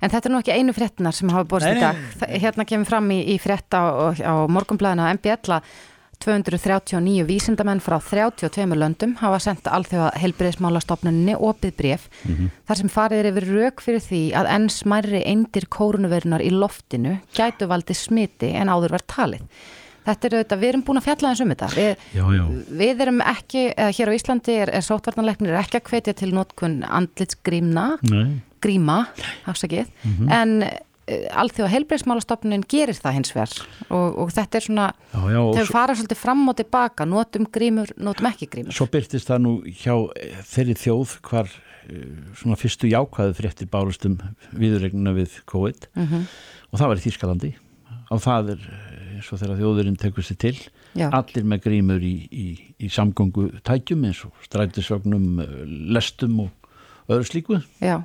en 0.00 0.10
þetta 0.10 0.24
er 0.24 0.32
nú 0.32 0.40
ekki 0.40 0.56
einu 0.56 0.72
frettinar 0.72 1.12
sem 1.12 1.28
hafa 1.28 1.44
borst 1.50 1.68
í 1.68 1.76
dag. 1.76 2.00
Hérna 2.32 2.64
kemur 2.68 2.88
fram 2.88 3.10
í, 3.12 3.20
í 3.34 3.38
fretta 3.42 3.84
á, 3.84 4.16
á 4.16 4.34
MBL 4.48 5.58
að 5.58 5.70
239 6.18 7.26
vísindamenn 7.28 7.80
frá 7.82 7.98
32 8.02 8.74
löndum 8.74 9.14
hafa 9.20 9.38
sendt 9.42 9.68
alþjóða 9.70 10.10
helbriðismálastofnunni 10.18 11.36
opið 11.36 11.74
bref 11.78 12.08
mm 12.24 12.34
-hmm. 12.34 12.48
þar 12.66 12.80
sem 12.80 12.88
farið 12.88 13.18
er 13.18 13.28
yfir 13.30 13.46
rauk 13.54 13.82
fyrir 13.84 14.02
því 14.02 14.22
að 14.40 14.50
enn 14.54 14.68
smærri 14.68 15.22
eindir 15.24 15.68
kórunverunar 15.70 16.42
í 16.42 16.50
loftinu 16.50 17.20
gætu 17.34 17.68
valdi 17.68 17.94
smiti 17.94 18.50
en 18.54 18.68
áður 18.68 18.96
verð 18.98 19.06
talið. 19.06 19.44
Þetta 20.08 20.26
er 20.26 20.34
auðvitað, 20.34 20.60
við 20.60 20.68
erum 20.68 20.82
búin 20.82 20.98
að 20.98 21.04
fjalla 21.04 21.28
eins 21.28 21.40
um 21.40 21.48
þetta. 21.48 21.66
Við, 21.76 21.96
já, 22.16 22.24
já. 22.32 22.44
við 22.80 23.00
erum 23.00 23.20
ekki, 23.20 23.62
eða 23.76 23.92
hér 23.92 24.08
á 24.08 24.16
Íslandi 24.16 24.52
er, 24.56 24.70
er 24.72 24.82
sótvarnarleiknir 24.82 25.58
ekki 25.60 25.76
að 25.76 25.88
hvetja 25.90 26.14
til 26.14 26.32
notkun 26.32 26.82
andlitsgrímna 26.82 27.98
Nei 28.02 28.40
gríma, 28.62 29.06
afsakið, 29.48 29.88
mm 30.02 30.12
-hmm. 30.12 30.32
en 30.32 30.62
uh, 30.62 31.42
alþjóða 31.42 31.70
heilbreyðsmálastofnunin 31.74 32.64
gerir 32.68 32.98
það 32.98 33.16
hins 33.16 33.32
vegar 33.34 33.54
og, 33.88 34.18
og 34.18 34.32
þetta 34.32 34.58
er 34.58 34.66
svona, 34.66 34.88
þau 35.12 35.64
fara 35.66 35.94
svolítið 35.94 36.20
fram 36.20 36.48
og 36.48 36.56
tilbaka, 36.56 37.04
notum 37.04 37.46
grímur, 37.52 37.92
notum 37.96 38.26
ekki 38.26 38.50
grímur. 38.50 38.72
Svo 38.72 38.86
byrtist 38.86 39.28
það 39.28 39.38
nú 39.46 39.54
hjá 39.64 39.94
eh, 40.16 40.42
þeirri 40.44 40.74
þjóð 40.74 41.16
hvar 41.22 41.48
uh, 41.48 42.34
svona 42.34 42.56
fyrstu 42.56 42.88
jákvæðu 42.88 43.34
fréttir 43.34 43.70
bárustum 43.70 44.18
viðregnuna 44.52 45.12
við 45.12 45.40
COVID 45.46 45.88
mm 45.94 46.06
-hmm. 46.06 46.22
og 46.70 46.78
það 46.78 46.88
var 46.88 46.96
í 46.96 47.04
Þýrskalandi 47.06 47.54
og 48.08 48.22
það 48.24 48.54
er 48.54 48.62
eh, 48.68 49.08
eins 49.18 49.32
og 49.32 49.40
þegar 49.42 49.60
þjóðurinn 49.60 49.98
tekur 50.00 50.26
sér 50.26 50.38
til 50.40 50.54
Já. 50.96 51.08
allir 51.10 51.46
með 51.48 51.64
grímur 51.66 52.04
í, 52.04 52.14
í, 52.30 52.46
í 52.80 52.90
samgöngu 52.92 53.50
tækjum 53.66 54.06
eins 54.08 54.22
og 54.26 54.46
strætisvögnum 54.46 55.42
eh, 55.44 55.58
lestum 55.94 56.44
og 56.46 57.10
öðru 57.10 57.28
slíku 57.28 57.60
Já, 57.82 58.00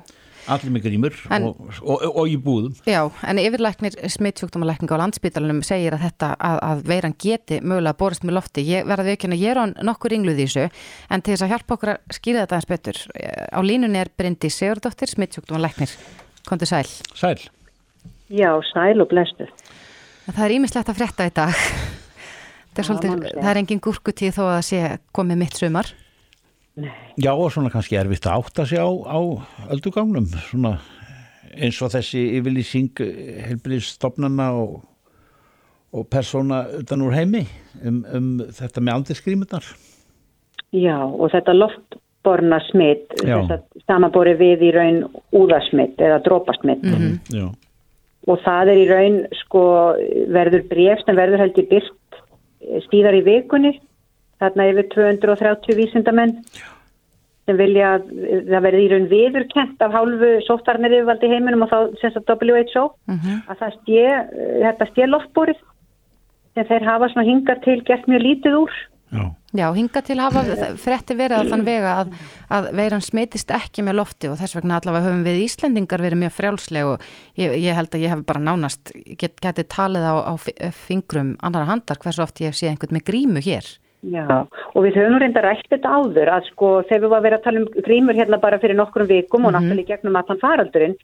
allir 0.50 0.72
með 0.74 0.82
grímur 0.86 1.14
En- 1.32 1.46
og, 1.48 1.60
og, 1.82 1.94
og, 2.02 2.16
og 2.20 2.28
í 2.28 2.36
búðum 2.40 2.74
Já, 2.88 3.00
en 3.24 3.38
yfirlæknir 3.40 3.96
smittsjúkdómalækninga 4.16 4.96
á 4.96 5.02
landsbítalunum 5.04 5.62
segir 5.64 5.96
að 5.96 6.04
þetta 6.08 6.30
að, 6.36 6.58
að 6.68 6.82
veiran 6.90 7.14
geti 7.24 7.60
mögulega 7.64 7.96
borist 8.00 8.24
með 8.26 8.36
lofti. 8.38 8.64
Ég 8.68 8.84
verði 8.88 9.14
ekki 9.16 9.30
að 9.30 9.40
ég 9.40 9.54
er 9.54 9.62
á 9.62 9.64
nokkur 9.88 10.12
ringluð 10.14 10.42
í 10.44 10.46
þessu 10.48 10.66
en 11.10 11.24
til 11.24 11.34
þess 11.34 11.46
að 11.46 11.52
hjálpa 11.54 11.76
okkur 11.78 11.94
að 11.94 12.16
skýra 12.18 12.44
þetta 12.44 12.58
eins 12.60 12.68
betur. 12.74 13.00
eh, 13.14 13.46
Á 13.54 13.60
línunni 13.64 14.00
er 14.02 14.10
Bryndi 14.16 14.50
Sigurdóttir, 14.50 15.08
smittsjúkdómalæknir. 15.14 15.96
Komdu 16.44 16.66
sæl. 16.68 16.84
Sæl, 17.14 17.38
Já, 18.28 18.50
sæl 18.72 19.00
og 19.00 19.08
blestu. 19.08 19.46
Það 20.28 20.44
er 20.46 20.54
ímislegt 20.58 20.88
að 20.88 20.96
frétta 21.00 21.26
í 21.28 21.32
dag. 21.36 21.52
Það 22.74 22.80
er, 22.82 22.86
svolítið, 22.88 23.20
það 23.38 23.48
er 23.52 23.58
engin 23.60 23.80
gúrkutíð 23.84 24.32
þó 24.34 24.44
að 24.50 24.62
sé 24.66 24.78
komið 25.14 25.36
mitt 25.44 25.54
sumar. 25.60 25.92
Já 27.20 27.32
og 27.32 27.52
svona 27.54 27.70
kannski 27.70 27.98
erfitt 28.00 28.26
að 28.26 28.42
átta 28.42 28.66
sig 28.66 28.82
á, 28.82 28.88
á 28.88 29.18
öldugangnum 29.70 30.26
svona 30.50 30.78
eins 31.54 31.78
og 31.82 31.92
þessi 31.94 32.22
yfirlýsing 32.40 32.98
helbriðstofnana 33.46 34.50
og, 34.58 34.80
og 35.94 36.08
persóna 36.10 36.64
utan 36.80 37.04
úr 37.06 37.14
heimi 37.14 37.44
um, 37.84 38.02
um 38.10 38.30
þetta 38.50 38.82
með 38.82 38.98
andilskrímunar 38.98 39.68
Já, 40.74 40.96
og 41.06 41.30
þetta 41.30 41.54
loftborna 41.54 42.58
smitt, 42.66 43.12
samanbori 43.86 44.34
við 44.40 44.64
í 44.66 44.70
raun 44.74 45.04
úðasmitt 45.36 46.00
eða 46.02 46.18
drópasmitt. 46.24 46.82
Já, 47.30 47.46
Og 48.24 48.40
það 48.40 48.70
er 48.72 48.78
í 48.80 48.84
raun, 48.88 49.18
sko, 49.42 49.62
verður 50.32 50.64
bref 50.70 51.02
sem 51.04 51.18
verður 51.18 51.44
held 51.44 51.58
í 51.60 51.66
byrt 51.68 52.18
stíðar 52.86 53.18
í 53.18 53.24
vikunni. 53.26 53.74
Þarna 54.42 54.68
yfir 54.72 54.88
230 54.94 55.76
vísindamenn 55.78 56.32
sem 57.44 57.58
vilja 57.60 57.90
að 57.98 58.06
það 58.48 58.62
verði 58.64 58.82
í 58.86 58.88
raun 58.94 59.06
viðurkent 59.10 59.82
af 59.84 59.92
hálfu 59.92 60.30
sóttarnir 60.46 60.94
yfirvaldi 60.96 61.28
heiminum 61.28 61.66
og 61.66 61.70
þá 61.74 61.78
sérst 62.00 62.22
að 62.22 62.40
WHO 62.48 62.84
að 63.12 63.58
það 63.60 63.74
stjé, 63.76 64.04
þetta 64.64 64.88
stjé 64.90 65.08
loftborið 65.12 65.60
sem 66.54 66.68
þeir 66.70 66.86
hafa 66.88 67.10
svona 67.12 67.26
hingað 67.28 67.60
til 67.66 67.80
gert 67.84 68.08
mjög 68.08 68.24
lítið 68.24 68.56
úr. 68.62 68.74
já, 69.14 69.24
Já, 69.54 69.68
hinga 69.76 70.00
til 70.02 70.16
hafa 70.18 70.40
frétti 70.82 71.14
verið 71.14 71.36
að 71.44 71.50
þann 71.52 71.66
vega 71.68 71.92
að, 72.00 72.08
að 72.56 72.64
veiran 72.80 73.04
smitist 73.04 73.52
ekki 73.54 73.84
með 73.86 73.98
lofti 74.00 74.26
og 74.32 74.40
þess 74.40 74.56
vegna 74.56 74.80
allavega 74.80 75.04
höfum 75.06 75.22
við 75.28 75.44
Íslendingar 75.44 76.02
verið 76.02 76.22
mjög 76.24 76.32
frjálsleg 76.40 76.88
og 76.94 77.04
ég, 77.38 77.52
ég 77.62 77.76
held 77.78 77.92
að 77.94 78.02
ég 78.08 78.10
hef 78.16 78.24
bara 78.26 78.42
nánast, 78.42 78.90
get, 79.20 79.36
geti 79.44 79.62
talið 79.70 80.08
á, 80.10 80.14
á 80.26 80.34
fi- 80.40 80.56
fingrum 80.88 81.36
annara 81.44 81.68
handar 81.70 82.00
hversu 82.02 82.24
oft 82.24 82.40
ég 82.42 82.56
sé 82.56 82.66
einhvern 82.72 82.96
með 82.96 83.04
grímu 83.12 83.44
hér. 83.46 83.68
Já, 84.12 84.44
og 84.74 84.84
við 84.84 84.98
höfum 84.98 85.16
reynda 85.22 85.40
rætt 85.44 85.68
þetta 85.70 85.96
áður 85.96 86.30
að 86.34 86.48
sko 86.50 86.70
þegar 86.88 87.02
við 87.04 87.12
varum 87.12 87.18
að 87.18 87.26
vera 87.28 87.38
að 87.38 87.44
tala 87.46 87.60
um 87.62 87.84
grímur 87.86 88.18
hérna 88.18 88.38
bara 88.42 88.58
fyrir 88.60 88.76
nokkrum 88.76 89.08
vikum 89.08 89.46
og 89.48 89.54
náttúrulega 89.54 89.86
í 89.86 89.92
gegnum 89.92 90.18
allan 90.20 90.40
faraldurinn 90.42 90.96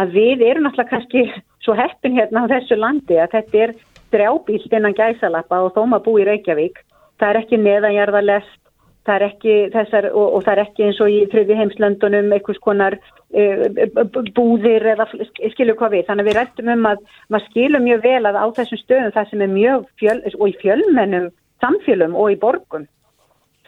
að 0.00 0.16
við 0.16 0.42
erum 0.48 0.66
náttúrulega 0.66 0.90
kannski 0.90 1.26
svo 1.64 1.76
heppin 1.78 2.16
hérna 2.18 2.46
á 2.46 2.52
þessu 2.54 2.78
landi 2.80 3.20
að 3.20 3.36
þetta 3.36 3.62
er 3.66 3.74
drjábílt 4.10 4.74
innan 4.74 4.96
gæsalappa 4.98 5.62
og 5.62 5.76
þó 5.76 5.84
maður 5.86 6.06
búi 6.08 6.24
í 6.24 6.26
Reykjavík. 6.30 6.82
Það 7.20 7.30
er 7.30 7.38
ekki 7.42 7.58
neðanjarðalest, 7.60 8.60
það 9.06 9.16
er 9.16 9.24
ekki 9.28 9.56
þessar 9.74 10.08
og, 10.10 10.26
og 10.36 10.44
það 10.46 10.52
er 10.54 10.62
ekki 10.64 10.86
eins 10.86 11.00
og 11.04 11.12
í 11.12 11.20
þriði 11.30 11.58
heimslöndunum 11.60 12.32
einhvers 12.34 12.62
konar 12.64 12.96
uh, 12.98 14.24
búðir 14.34 14.88
eða 14.94 15.06
skilur 15.52 15.78
hvað 15.78 15.94
við. 15.94 16.06
Þannig 16.08 16.24
að 16.24 16.30
við 16.30 16.38
rættum 16.40 16.72
um 16.74 16.88
að 16.90 17.04
maður 17.28 17.46
skilur 17.50 17.84
mjög 17.84 18.02
vel 18.08 18.22
að 18.30 18.40
á 18.40 18.46
þessum 18.58 18.82
stöðum 18.82 19.14
það 19.14 19.30
sem 19.30 19.44
er 19.46 19.54
mjög 19.54 19.86
fjöl, 20.02 20.18
og 20.40 20.46
í 20.48 20.56
fjölmennum 20.64 21.30
samfélum 21.60 22.16
og 22.16 22.32
í 22.34 22.40
borgum 22.40 22.88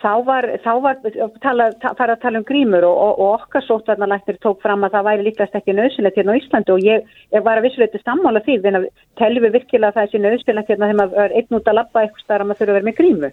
þá 0.03 0.13
var, 0.27 0.49
þá 0.63 0.73
var 0.83 1.01
tala, 1.43 1.69
ta, 1.83 1.93
fara 1.99 2.17
að 2.17 2.23
tala 2.25 2.41
um 2.41 2.47
grímur 2.47 2.85
og, 2.87 2.97
og, 3.05 3.21
og 3.23 3.35
okkar 3.39 3.65
sótvarnalæknir 3.67 4.39
tók 4.43 4.63
fram 4.65 4.87
að 4.87 4.97
það 4.97 5.09
væri 5.09 5.27
líkast 5.29 5.59
ekki 5.59 5.77
nöðsynlegt 5.79 6.19
hérna 6.19 6.35
á 6.35 6.41
Íslandi 6.41 6.75
og 6.75 6.87
ég, 6.87 7.13
ég 7.35 7.45
var 7.47 7.61
að 7.61 7.69
vissuleiti 7.69 8.03
sammála 8.03 8.43
því 8.47 8.59
en 8.71 8.81
að 8.81 8.89
teljum 9.21 9.47
við 9.47 9.59
virkilega 9.59 9.93
að 9.93 10.01
það 10.01 10.11
sé 10.11 10.23
nöðsynlegt 10.23 10.73
hérna 10.73 10.89
þegar 10.91 11.01
maður 11.03 11.27
er 11.27 11.37
einn 11.39 11.59
út 11.59 11.71
að 11.71 11.79
labba 11.79 12.03
eitthvað 12.03 12.25
starf 12.25 12.45
að 12.45 12.51
maður 12.51 12.63
þurfa 12.63 12.73
að 12.73 12.79
vera 12.81 12.91
með 12.91 12.99
grímu. 13.01 13.33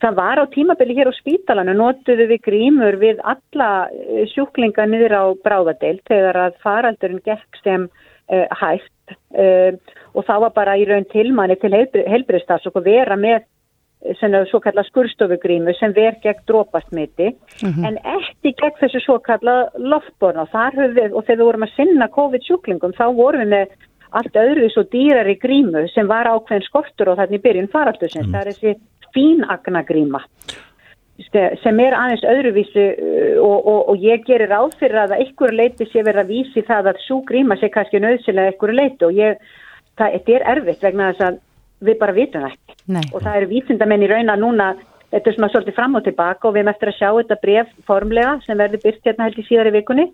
Það 0.00 0.14
var 0.16 0.40
á 0.40 0.44
tímabili 0.54 0.96
hér 0.96 1.10
á 1.12 1.14
spítalanu, 1.18 1.72
notuðu 1.76 2.26
við 2.30 2.44
grímur 2.46 2.96
við 3.02 3.18
alla 3.20 3.70
eh, 3.92 4.22
sjúklinga 4.32 4.86
niður 4.88 5.16
á 5.20 5.24
bráðadeild 5.44 6.00
þegar 6.08 6.40
að 6.46 6.56
faraldurinn 6.64 7.20
gekk 7.26 7.60
sem 7.60 7.84
uh, 7.84 8.46
hægt 8.62 9.12
uh, 9.36 9.76
og 10.16 10.24
þá 10.24 10.34
var 10.46 10.54
bara 10.56 10.78
í 10.80 10.86
raun 10.88 11.04
tilmanni 11.12 11.58
til 11.60 11.74
heilbriðstafs 11.76 12.70
og 12.72 12.80
vera 12.86 13.18
með 13.20 13.42
er 13.42 13.48
svo 14.50 14.60
kalla 14.64 14.84
skurstofugrímu 14.86 15.74
sem 15.76 15.92
ver 15.92 16.16
gegn 16.22 16.46
drópasmiti 16.48 17.34
en 17.62 17.98
ekki 18.00 18.54
gegn 18.56 18.78
þessu 18.80 19.02
svo 19.04 19.18
kalla 19.20 19.68
loftborna 19.76 20.46
og 20.46 20.52
þar 20.54 20.78
höfum 20.78 20.96
við 20.96 21.12
og 21.12 21.26
þegar 21.26 21.40
við 21.40 21.48
vorum 21.50 21.66
að 21.66 21.74
sinna 21.76 22.08
COVID-sjúklingum 22.14 22.96
þá 22.96 23.06
vorum 23.12 23.44
við 23.44 23.52
með 23.56 23.74
allt 24.10 24.40
öðruvis 24.40 24.78
og 24.80 24.88
dýrari 24.90 25.36
grímu 25.38 25.84
sem 25.92 26.08
var 26.08 26.30
ákveðin 26.30 26.66
skortur 26.66 27.12
og 27.12 27.20
þannig 27.20 27.44
byrjun 27.44 27.70
faraldusins. 27.70 28.32
Það 28.32 28.40
er 28.40 28.50
þessi 28.50 28.74
fínagna 29.14 29.84
gríma 29.86 30.24
sem 31.30 31.80
er 31.84 31.92
aðeins 31.92 32.22
öðruvísi 32.24 32.84
uh, 32.96 33.34
og, 33.44 33.66
og, 33.68 33.80
og 33.92 34.04
ég 34.04 34.22
gerir 34.24 34.48
ráð 34.48 34.72
fyrir 34.80 35.02
að 35.02 35.18
einhverju 35.18 35.58
leiti 35.58 35.86
sé 35.90 36.04
verið 36.06 36.22
að 36.22 36.32
vísi 36.32 36.62
það 36.64 36.92
að 36.92 37.02
svo 37.04 37.20
gríma 37.28 37.58
sé 37.60 37.68
kannski 37.72 38.00
nöðsilega 38.00 38.54
einhverju 38.54 38.76
leiti 38.78 39.04
og 39.04 39.18
ég, 39.18 39.42
það, 40.00 40.14
þetta 40.16 40.36
er 40.38 40.46
erfitt 40.54 40.86
vegna 40.86 41.10
þess 41.10 41.26
að 41.26 41.40
við 41.84 41.98
bara 42.00 42.16
vitum 42.16 42.44
það 42.44 42.54
ekki. 42.54 42.78
Nei. 42.90 43.04
og 43.14 43.22
það 43.22 43.36
eru 43.38 43.50
vísindamenn 43.50 44.04
í 44.04 44.10
raun 44.10 44.32
að 44.32 44.42
núna 44.42 44.72
þetta 45.10 45.30
er 45.30 45.36
svona 45.36 45.52
svolítið 45.52 45.76
fram 45.76 45.96
og 45.98 46.04
tilbaka 46.06 46.48
og 46.48 46.54
við 46.54 46.62
erum 46.62 46.72
eftir 46.72 46.90
að 46.90 46.98
sjá 46.98 47.08
þetta 47.08 47.38
bref 47.44 47.72
formlega 47.88 48.34
sem 48.44 48.60
verður 48.60 48.84
byrst 48.84 49.08
hérna 49.08 49.26
held 49.28 49.40
í 49.40 49.46
síðar 49.48 49.70
í 49.70 49.74
vikunni. 49.78 50.06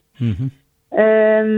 Um, 0.97 1.51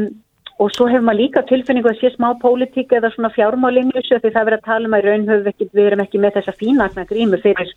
og 0.58 0.72
svo 0.74 0.88
hefur 0.90 1.06
maður 1.06 1.20
líka 1.22 1.44
tilfinningu 1.46 1.90
að 1.92 2.00
sé 2.00 2.10
smá 2.14 2.32
pólitík 2.42 2.92
eða 2.98 3.12
svona 3.14 3.30
fjármálinglösu 3.34 4.18
því 4.18 4.32
það 4.34 4.48
verður 4.48 4.58
að 4.58 4.68
tala 4.70 4.88
um 4.88 4.96
að 4.96 5.02
í 5.04 5.06
raun 5.06 5.28
höfum 5.28 5.44
við 5.44 5.52
ekki, 5.52 5.68
við 5.72 5.90
erum 5.90 6.04
ekki 6.04 6.22
með 6.22 6.38
þessa 6.38 6.54
fínakna 6.58 7.04
grímu 7.12 7.40
fyrir, 7.44 7.74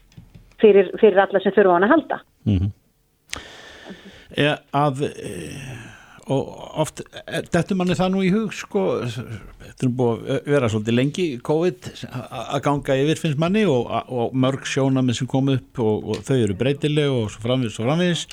fyrir, 0.64 0.94
fyrir 1.02 1.22
alla 1.26 1.44
sem 1.44 1.54
þurfa 1.58 1.70
á 1.70 1.76
hann 1.78 1.88
að 1.88 1.94
halda. 1.96 2.22
Er 4.42 4.58
að 4.72 5.04
e, 5.12 5.36
og 6.30 6.50
oft 6.84 7.02
e, 7.02 7.42
dettur 7.54 7.80
manni 7.80 7.98
það 7.98 8.12
nú 8.14 8.24
í 8.26 8.32
hug 8.34 8.54
sko, 8.56 8.84
þetta 9.66 9.88
er 9.88 9.94
búið 9.98 10.32
að 10.36 10.50
vera 10.54 10.70
svolítið 10.72 10.98
lengi 10.98 11.28
COVID 11.48 11.90
að 12.12 12.60
ganga 12.68 12.98
yfir 13.04 13.22
finnst 13.24 13.42
manni 13.42 13.64
og, 13.70 13.90
og 13.90 14.36
mörg 14.38 14.68
sjónamið 14.70 15.22
sem 15.22 15.32
kom 15.32 15.50
upp 15.56 15.82
og, 15.82 16.12
og 16.14 16.26
þau 16.28 16.38
eru 16.38 16.58
breytileg 16.60 17.16
og 17.16 17.32
svo 17.34 17.46
framvegis 17.46 17.80
og 17.82 17.90
framvegis 17.90 18.28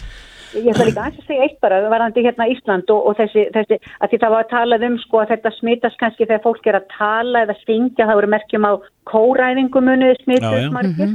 Ég 0.57 0.71
ætla 0.73 0.87
líka 0.89 1.03
aðeins 1.05 1.21
að 1.21 1.29
segja 1.29 1.47
eitt 1.47 1.59
bara, 1.65 1.81
varandi 1.93 2.25
hérna 2.25 2.47
Ísland 2.49 2.93
og, 2.95 3.11
og 3.11 3.19
þessi, 3.19 3.45
þessi, 3.55 3.79
að 4.01 4.13
því 4.13 4.21
það 4.23 4.35
var 4.35 4.45
að 4.47 4.53
talað 4.53 4.87
um 4.89 4.97
sko 5.03 5.21
að 5.23 5.33
þetta 5.35 5.53
smitast 5.59 5.99
kannski 6.01 6.27
þegar 6.27 6.45
fólk 6.47 6.69
er 6.71 6.79
að 6.79 6.87
tala 6.95 7.43
eða 7.45 7.57
syngja, 7.65 8.07
það 8.07 8.19
voru 8.21 8.31
merkjum 8.35 8.69
á 8.69 8.73
kóræfingu 9.09 9.83
muniði 9.85 10.15
Já, 10.15 10.17
já. 10.17 10.23
smitast 10.25 10.73
margir 10.77 11.15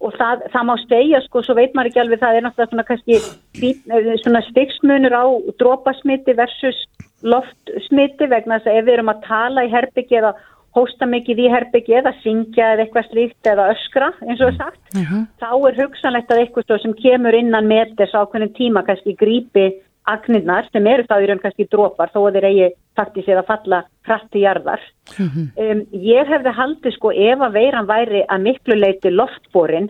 og 0.00 0.18
það, 0.18 0.44
það 0.52 0.68
má 0.68 0.74
stegja 0.84 1.22
sko, 1.24 1.44
svo 1.44 1.58
veit 1.58 1.74
maður 1.74 1.90
ekki 1.92 2.04
alveg 2.04 2.22
það 2.24 2.38
er 2.38 2.46
náttúrulega 2.46 2.72
svona 2.72 2.88
kannski 2.90 3.18
eh, 3.20 4.14
svona 4.24 4.44
stigsmunur 4.50 5.16
á 5.16 5.24
drópasmiti 5.60 6.36
versus 6.38 6.84
loftsmiti 7.24 8.28
vegna 8.28 8.60
þess 8.60 8.68
að 8.72 8.80
ef 8.80 8.88
við 8.88 8.96
erum 8.98 9.12
að 9.14 9.22
tala 9.24 9.64
í 9.64 9.72
herbyggi 9.72 10.20
eða 10.20 10.34
hósta 10.74 11.06
mikið 11.06 11.44
í 11.44 11.48
herbyggi 11.52 11.96
eða 12.00 12.12
syngja 12.22 12.72
eða 12.74 12.84
eitthvað 12.84 13.10
slíkt 13.10 13.50
eða 13.50 13.70
öskra 13.74 14.10
eins 14.26 14.42
og 14.42 14.54
sagt 14.58 14.96
þá 15.40 15.50
er 15.54 15.80
hugsanlegt 15.80 16.32
að 16.32 16.44
eitthvað 16.44 16.82
sem 16.82 16.94
kemur 16.98 17.36
innan 17.38 17.68
meters 17.70 18.14
á 18.14 18.26
hvernig 18.26 18.54
tíma 18.58 18.82
kannski 18.86 19.14
grípi 19.18 19.68
agnirnar 20.10 20.68
sem 20.72 20.86
eru 20.86 21.06
þá 21.08 21.16
í 21.22 21.28
raun 21.28 21.42
kannski 21.42 21.66
drópar 21.72 22.12
þó 22.12 22.26
að 22.26 22.38
þeir 22.38 22.48
eigi 22.50 22.70
faktis 22.98 23.28
eða 23.30 23.44
falla 23.48 23.82
hratt 24.04 24.36
í 24.36 24.42
jarðar. 24.44 24.82
Um, 25.18 25.84
ég 25.92 26.28
hefði 26.28 26.52
haldið 26.58 26.96
sko 26.96 27.12
ef 27.12 27.44
að 27.46 27.56
veiran 27.56 27.88
væri 27.88 28.24
að 28.28 28.44
miklu 28.44 28.76
leiti 28.76 29.12
loftborin 29.14 29.88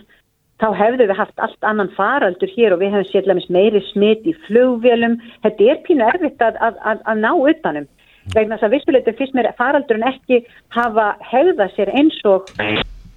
þá 0.62 0.68
hefðu 0.78 1.08
við 1.08 1.18
haft 1.18 1.42
allt 1.42 1.66
annan 1.66 1.90
faraldur 1.96 2.52
hér 2.54 2.76
og 2.76 2.84
við 2.84 2.94
hefum 2.94 3.10
sér 3.10 3.50
meiri 3.50 3.82
smitt 3.90 4.22
í 4.26 4.36
flugvélum. 4.46 5.18
Þetta 5.42 5.70
er 5.72 5.82
pínu 5.86 6.06
erfitt 6.06 6.46
að, 6.46 6.60
að, 6.62 6.78
að, 6.84 7.02
að 7.10 7.22
ná 7.24 7.30
utanum 7.34 7.90
vegna 8.32 8.56
þess 8.56 8.68
að 8.68 8.76
vissuleiti 8.78 9.16
fyrst 9.18 9.36
mér 9.36 9.50
faraldurinn 9.58 10.08
ekki 10.08 10.40
hafa 10.76 11.12
hegða 11.32 11.68
sér 11.74 11.92
eins 11.94 12.16
og 12.28 12.48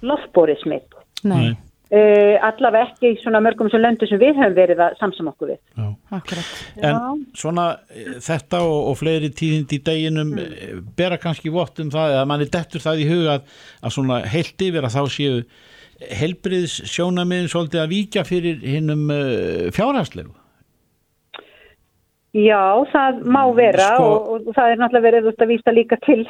loftborið 0.04 0.62
smitt. 0.64 1.00
Nei, 1.26 1.56
Uh, 1.88 2.34
allavega 2.44 2.90
ekki 2.90 3.14
í 3.14 3.18
svona 3.22 3.38
mörgum 3.40 3.70
sem 3.72 3.80
löndu 3.80 4.04
sem 4.04 4.18
við 4.20 4.36
höfum 4.36 4.56
verið 4.58 4.80
að 4.84 4.98
samsam 5.00 5.30
okkur 5.30 5.54
við. 5.54 5.60
Já. 5.72 5.86
En 6.84 7.22
svona 7.32 7.64
eh, 7.88 8.18
þetta 8.20 8.60
og, 8.60 8.90
og 8.90 8.98
fleiri 9.00 9.30
tíðind 9.32 9.72
í 9.72 9.78
deginum 9.86 10.34
mm. 10.34 10.82
bera 10.98 11.16
kannski 11.16 11.48
vott 11.54 11.80
um 11.80 11.88
það 11.94 12.18
eða 12.18 12.26
manni 12.28 12.50
dettur 12.52 12.84
það 12.84 13.00
í 13.00 13.06
huga 13.08 13.38
að, 13.38 13.56
að 13.80 13.94
svona 13.96 14.18
heilt 14.34 14.66
yfir 14.68 14.84
að 14.84 14.98
þá 14.98 15.14
séu 15.16 15.40
helbriðs 16.20 16.76
sjónamiðin 16.92 17.48
svolítið 17.54 17.84
að 17.86 17.94
víkja 17.94 18.26
fyrir 18.28 18.60
hinnum 18.68 19.08
uh, 19.08 19.72
fjárhagslegu. 19.72 20.36
Já, 22.36 22.84
það 22.92 23.22
má 23.24 23.40
vera 23.56 23.86
Sko- 23.96 24.08
og, 24.08 24.48
og 24.50 24.56
það 24.56 24.72
er 24.72 24.80
náttúrulega 24.82 25.06
verið 25.06 25.28
út 25.30 25.44
að 25.44 25.48
vísa 25.54 25.72
líka 25.72 25.96
til 26.04 26.26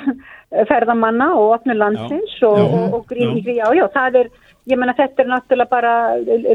ferðamanna 0.71 1.33
og 1.35 1.57
opnu 1.57 1.75
landsins 1.75 2.37
Já, 2.39 2.47
og, 2.47 2.77
og, 2.95 2.95
og 3.01 3.17
í 3.19 3.27
já. 3.43 3.57
já, 3.57 3.67
já, 3.81 3.85
það 3.97 4.21
er, 4.21 4.29
ég 4.71 4.79
menna 4.79 4.95
þetta 4.95 5.25
er 5.25 5.31
náttúrulega 5.33 5.73
bara 5.73 5.95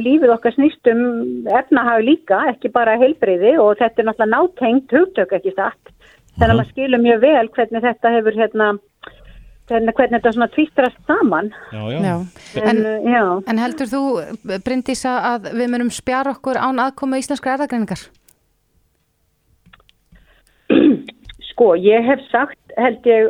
lífið 0.06 0.32
okkar 0.38 0.56
snýst 0.56 0.91
um 0.93 1.03
efnahag 1.60 2.06
líka, 2.08 2.39
ekki 2.53 2.71
bara 2.71 2.95
heilbreyði 3.01 3.58
og 3.60 3.75
þetta 3.82 4.01
er 4.06 4.10
náttúrulega 4.10 4.32
nátengt 4.38 4.95
hugtök 4.95 5.36
ekki 5.36 5.56
satt. 5.60 5.93
Þannig 6.39 6.49
að 6.49 6.58
maður 6.62 6.71
skilur 6.71 7.03
mjög 7.03 7.21
vel 7.27 7.45
hvernig 7.53 7.84
þetta 7.84 8.15
hefur 8.15 8.39
hérna, 8.39 8.71
hvernig, 9.69 9.93
hvernig 9.99 10.17
þetta 10.17 10.36
svona 10.39 10.51
tvistrast 10.56 11.03
saman. 11.06 11.51
Já, 11.75 11.84
já. 11.91 11.99
Já. 12.08 12.15
En, 12.63 12.86
En, 12.86 13.12
já. 13.12 13.23
en 13.51 13.60
heldur 13.67 13.91
þú, 13.91 14.03
Bryndísa, 14.65 15.19
að 15.36 15.51
við 15.60 15.73
munum 15.75 15.91
spjara 15.93 16.32
okkur 16.34 16.58
án 16.63 16.79
aðkomu 16.88 17.19
íslenskra 17.19 17.58
erðagreiningar? 17.60 18.08
Sko, 21.53 21.73
ég 21.77 22.05
hef 22.07 22.21
sagt, 22.31 22.57
held 22.81 23.05
ég, 23.05 23.27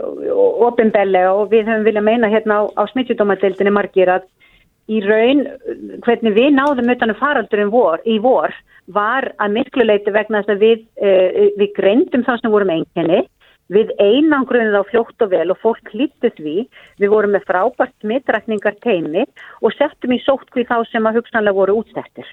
ofinbellega 0.64 1.34
og 1.36 1.50
við 1.52 1.68
höfum 1.68 1.88
viljað 1.88 2.08
meina 2.08 2.30
hérna 2.32 2.62
á, 2.62 2.62
á 2.80 2.84
smittjúdómadeildinni 2.94 3.74
margir 3.76 4.12
að 4.14 4.30
í 4.92 5.00
raun, 5.04 5.46
hvernig 6.04 6.36
við 6.36 6.50
náðum 6.58 6.92
utanum 6.94 7.20
faraldurinn 7.20 7.72
vor, 7.74 8.02
í 8.08 8.18
vor 8.24 8.54
var 8.92 9.30
að 9.40 9.56
miklu 9.58 9.86
leiti 9.88 10.12
vegna 10.12 10.42
þess 10.42 10.56
að 10.56 10.66
við, 10.66 10.82
uh, 11.00 11.46
við 11.60 11.72
greindum 11.78 12.26
þá 12.28 12.34
sem 12.40 12.52
vorum 12.52 12.74
einkenni, 12.74 13.22
við 13.74 13.94
einangruðum 14.00 14.76
þá 14.76 14.90
fljótt 14.90 15.24
og 15.24 15.32
vel 15.32 15.46
og 15.54 15.62
fólk 15.62 15.94
hlýttu 15.94 16.34
því, 16.36 16.58
við 17.00 17.14
vorum 17.14 17.36
með 17.36 17.48
frábært 17.48 17.96
smittrækningar 18.04 18.76
teimi 18.84 19.24
og 19.64 19.76
settum 19.78 20.16
í 20.16 20.20
sótkví 20.26 20.68
þá 20.68 20.78
sem 20.92 21.08
að 21.08 21.22
hugsanlega 21.22 21.60
voru 21.60 21.80
útsettir. 21.82 22.28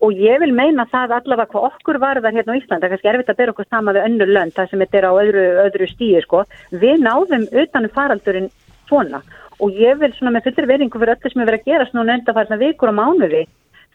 Og 0.00 0.16
ég 0.16 0.40
vil 0.40 0.54
meina 0.56 0.86
það 0.88 1.12
allavega 1.18 1.52
hvað 1.52 1.66
okkur 1.68 1.98
varðar 2.00 2.32
hérna 2.32 2.54
á 2.56 2.60
Íslanda, 2.60 2.88
kannski 2.88 3.10
erfitt 3.10 3.32
að 3.34 3.40
bera 3.42 3.52
okkur 3.52 3.68
sama 3.68 3.92
við 3.92 4.06
önnur 4.08 4.32
lönd, 4.32 4.54
það 4.56 4.70
sem 4.70 4.82
þetta 4.84 4.98
er 5.00 5.06
á 5.06 5.12
öðru, 5.12 5.44
öðru 5.66 5.88
stíði, 5.90 6.22
sko. 6.24 6.44
Við 6.72 7.02
náðum 7.04 7.44
utanum 7.62 7.92
faraldurinn 7.92 8.48
svona 8.88 9.20
og 9.60 9.76
ég 9.76 9.98
vil 10.00 10.12
svona 10.16 10.32
með 10.34 10.46
fullri 10.48 10.68
veringu 10.70 11.00
fyrir 11.00 11.16
öllu 11.16 11.32
sem 11.32 11.42
er 11.42 11.50
verið 11.50 11.60
að 11.60 11.72
gerast 11.72 11.96
núna 11.96 12.16
undanfarnar 12.16 12.60
vikur 12.62 12.92
og 12.92 12.96
mánuði, 12.96 13.42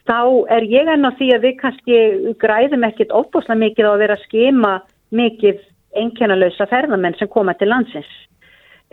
þá 0.06 0.20
er 0.54 0.66
ég 0.70 0.90
enn 0.92 1.08
á 1.08 1.10
því 1.18 1.30
að 1.34 1.46
við 1.46 1.56
kannski 1.62 1.96
græðum 2.42 2.86
ekkit 2.86 3.14
óbúslega 3.14 3.62
mikið 3.64 3.88
á 3.88 3.92
að 3.92 4.02
vera 4.04 4.16
að 4.16 4.26
skema 4.28 4.72
mikið 5.10 5.64
einkennalösa 5.96 6.68
ferðamenn 6.70 7.16
sem 7.18 7.30
koma 7.32 7.56
til 7.58 7.70
landsins. 7.72 8.08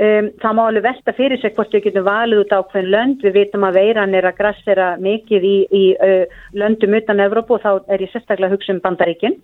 Um, 0.01 0.31
það 0.41 0.55
má 0.57 0.63
alveg 0.65 0.85
velta 0.87 1.13
fyrir 1.13 1.37
sig 1.37 1.51
hvort 1.53 1.73
við 1.75 1.83
getum 1.85 2.07
valið 2.07 2.39
út 2.41 2.53
ákveðin 2.57 2.89
lönd, 2.89 3.19
við 3.21 3.35
vitum 3.37 3.65
að 3.67 3.75
veiran 3.77 4.15
er 4.17 4.25
að 4.25 4.39
grassera 4.39 4.87
mikið 4.97 5.43
í, 5.45 5.57
í 5.69 5.83
uh, 6.01 6.23
löndum 6.57 6.95
utan 6.97 7.21
Evrópu 7.21 7.59
og 7.59 7.61
þá 7.61 7.91
er 7.93 8.01
ég 8.01 8.09
sérstaklega 8.09 8.49
að 8.49 8.55
hugsa 8.55 8.73
um 8.73 8.81
bandaríkin. 8.81 9.37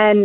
En 0.00 0.22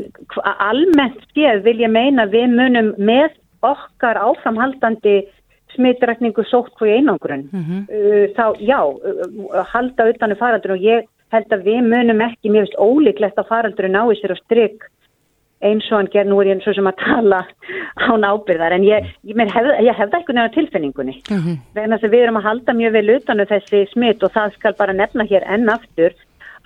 almennt 0.54 1.20
séð 1.36 1.66
vil 1.68 1.82
ég 1.84 1.92
meina 1.92 2.30
við 2.32 2.48
munum 2.56 2.94
með 2.96 3.36
okkar 3.68 4.22
áframhaldandi 4.24 5.18
smitrækningu 5.76 6.48
sótt 6.48 6.72
hvað 6.80 6.96
einangrun. 7.02 7.44
Uh, 7.52 8.32
þá 8.38 8.56
já, 8.64 8.80
uh, 8.88 9.60
halda 9.74 10.08
utan 10.14 10.32
um 10.32 10.40
faraldur 10.40 10.78
og 10.78 10.88
ég 10.88 11.12
held 11.36 11.52
að 11.52 11.68
við 11.68 11.84
munum 11.92 12.24
ekki, 12.24 12.48
mér 12.48 12.70
finnst 12.70 12.80
ólíklegt 12.80 13.44
að 13.44 13.52
faraldurinn 13.52 14.00
nái 14.00 14.16
sér 14.16 14.32
á 14.32 14.44
stryk 14.46 14.88
eins 15.62 15.88
og 15.92 16.00
hann 16.00 16.12
ger, 16.14 16.28
nú 16.28 16.40
er 16.42 16.52
ég 16.52 16.64
svo 16.64 16.74
sem 16.78 16.90
að 16.90 17.00
tala 17.02 17.44
án 18.02 18.26
ábyrðar, 18.26 18.76
en 18.78 18.88
ég, 18.88 19.12
ég, 19.28 19.44
hef, 19.54 19.70
ég 19.84 19.96
hef 19.98 20.10
það 20.10 20.20
einhvern 20.20 20.42
veginn 20.42 20.52
á 20.52 20.58
tilfinningunni 20.58 21.16
vegna 21.78 21.98
þess 21.98 22.10
að 22.10 22.16
við 22.16 22.26
erum 22.26 22.42
að 22.42 22.48
halda 22.50 22.78
mjög 22.80 22.98
vel 22.98 23.08
utan 23.18 23.44
um 23.44 23.50
þessi 23.54 23.86
smitt 23.94 24.24
og 24.26 24.34
það 24.36 24.58
skal 24.58 24.76
bara 24.80 24.98
nefna 24.98 25.28
hér 25.30 25.48
enn 25.48 25.70
aftur 25.72 26.18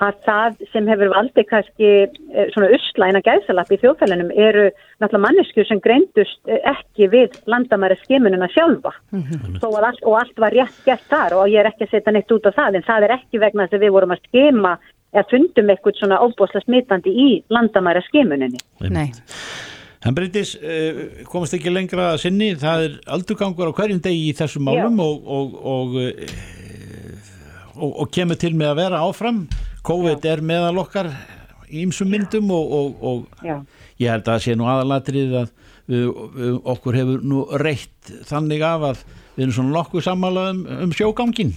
að 0.03 0.17
það 0.25 0.57
sem 0.73 0.87
hefur 0.91 1.11
valdið 1.13 1.47
kannski 1.49 1.89
eh, 2.03 2.47
svona 2.53 2.71
uslæna 2.75 3.21
gæðsalapp 3.23 3.71
í 3.71 3.77
þjóðfælunum 3.79 4.31
eru 4.33 4.65
náttúrulega 4.99 5.23
manneskjur 5.25 5.67
sem 5.69 5.81
greindust 5.83 6.51
eh, 6.51 6.59
ekki 6.71 7.07
við 7.13 7.37
landamæri 7.51 7.97
skimununa 8.01 8.49
sjálfa. 8.51 8.91
Þó 9.61 9.67
að 9.69 9.87
allt, 9.91 10.03
og 10.03 10.17
allt 10.19 10.43
var 10.43 10.55
rétt 10.55 10.81
gert 10.87 11.07
þar 11.11 11.37
og 11.39 11.47
ég 11.51 11.61
er 11.61 11.71
ekki 11.71 11.87
að 11.87 11.95
setja 11.95 12.15
neitt 12.15 12.35
út 12.35 12.49
á 12.51 12.57
það 12.57 12.79
en 12.79 12.87
það 12.89 13.07
er 13.07 13.15
ekki 13.19 13.43
vegna 13.45 13.67
þess 13.67 13.79
að 13.79 13.87
við 13.87 13.95
vorum 13.95 14.15
að 14.15 14.27
skima 14.27 14.75
eða 15.15 15.29
fundum 15.31 15.71
eitthvað 15.71 16.01
svona 16.01 16.19
óbúslega 16.23 16.65
smitandi 16.65 17.13
í 17.15 17.29
landamæra 17.53 18.03
skimuninni. 18.09 18.59
Nei. 18.91 19.07
En 20.05 20.13
Bryndis, 20.13 20.53
uh, 20.59 21.23
komast 21.31 21.55
ekki 21.57 21.71
lengra 21.73 22.11
að 22.11 22.25
sinni, 22.27 22.51
það 22.61 22.83
er 22.85 22.97
aldurgangur 23.15 23.71
á 23.73 23.77
hverjum 23.77 24.03
degi 24.05 24.27
í 24.29 24.35
þessum 24.37 24.67
málum 24.67 24.99
og, 25.01 25.23
og, 25.25 25.55
og, 25.71 25.95
uh, 26.03 27.31
og, 27.79 27.89
og 28.03 28.11
kemur 28.13 28.37
til 28.37 28.53
með 28.53 28.75
að 28.75 28.81
vera 28.83 29.01
áfram. 29.07 29.45
COVID 29.85 30.27
er 30.29 30.43
meðal 30.45 30.83
okkar 30.83 31.09
í 31.69 31.81
ymsum 31.85 32.11
myndum 32.13 32.51
og, 32.53 32.75
og, 32.77 33.05
og 33.05 33.45
Já. 33.45 33.59
ég 34.01 34.11
held 34.13 34.25
að 34.27 34.33
það 34.33 34.43
sé 34.45 34.57
nú 34.57 34.67
aðalatrið 34.69 35.37
að 35.41 35.53
við, 35.89 36.09
við, 36.35 36.57
okkur 36.75 36.99
hefur 36.99 37.25
nú 37.25 37.45
reitt 37.61 38.11
þannig 38.29 38.65
af 38.65 38.89
að 38.91 39.05
við 39.35 39.45
erum 39.45 39.55
svona 39.57 39.75
nokkuð 39.79 40.05
sammála 40.05 40.49
um, 40.53 40.61
um 40.85 40.93
sjógangin. 40.95 41.55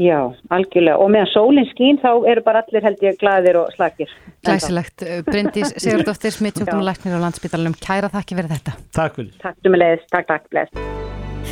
Já, 0.00 0.32
algjörlega. 0.48 0.96
Og 1.04 1.10
meðan 1.12 1.28
sólinn 1.34 1.68
skín 1.68 1.98
þá 2.00 2.24
eru 2.30 2.42
bara 2.46 2.62
allir 2.64 2.84
held 2.86 3.02
ég 3.04 3.18
glaðir 3.20 3.58
og 3.60 3.72
slakir. 3.74 4.12
Glæsilegt. 4.46 5.04
Bryndís 5.28 5.74
Sigurdóttir, 5.82 6.32
smittsjóknulæknir 6.32 7.18
á 7.20 7.24
landsbytalanum. 7.26 7.76
Kæra 7.76 8.08
þakki 8.12 8.38
fyrir 8.38 8.52
þetta. 8.54 8.76
Takk 8.96 9.18
fyrir. 9.18 9.34
Takk 9.42 9.58
sem 9.60 9.76
er 9.76 9.82
leiðist. 9.82 10.08
Takk, 10.14 10.28
takk, 10.30 10.48
bless. 10.52 10.88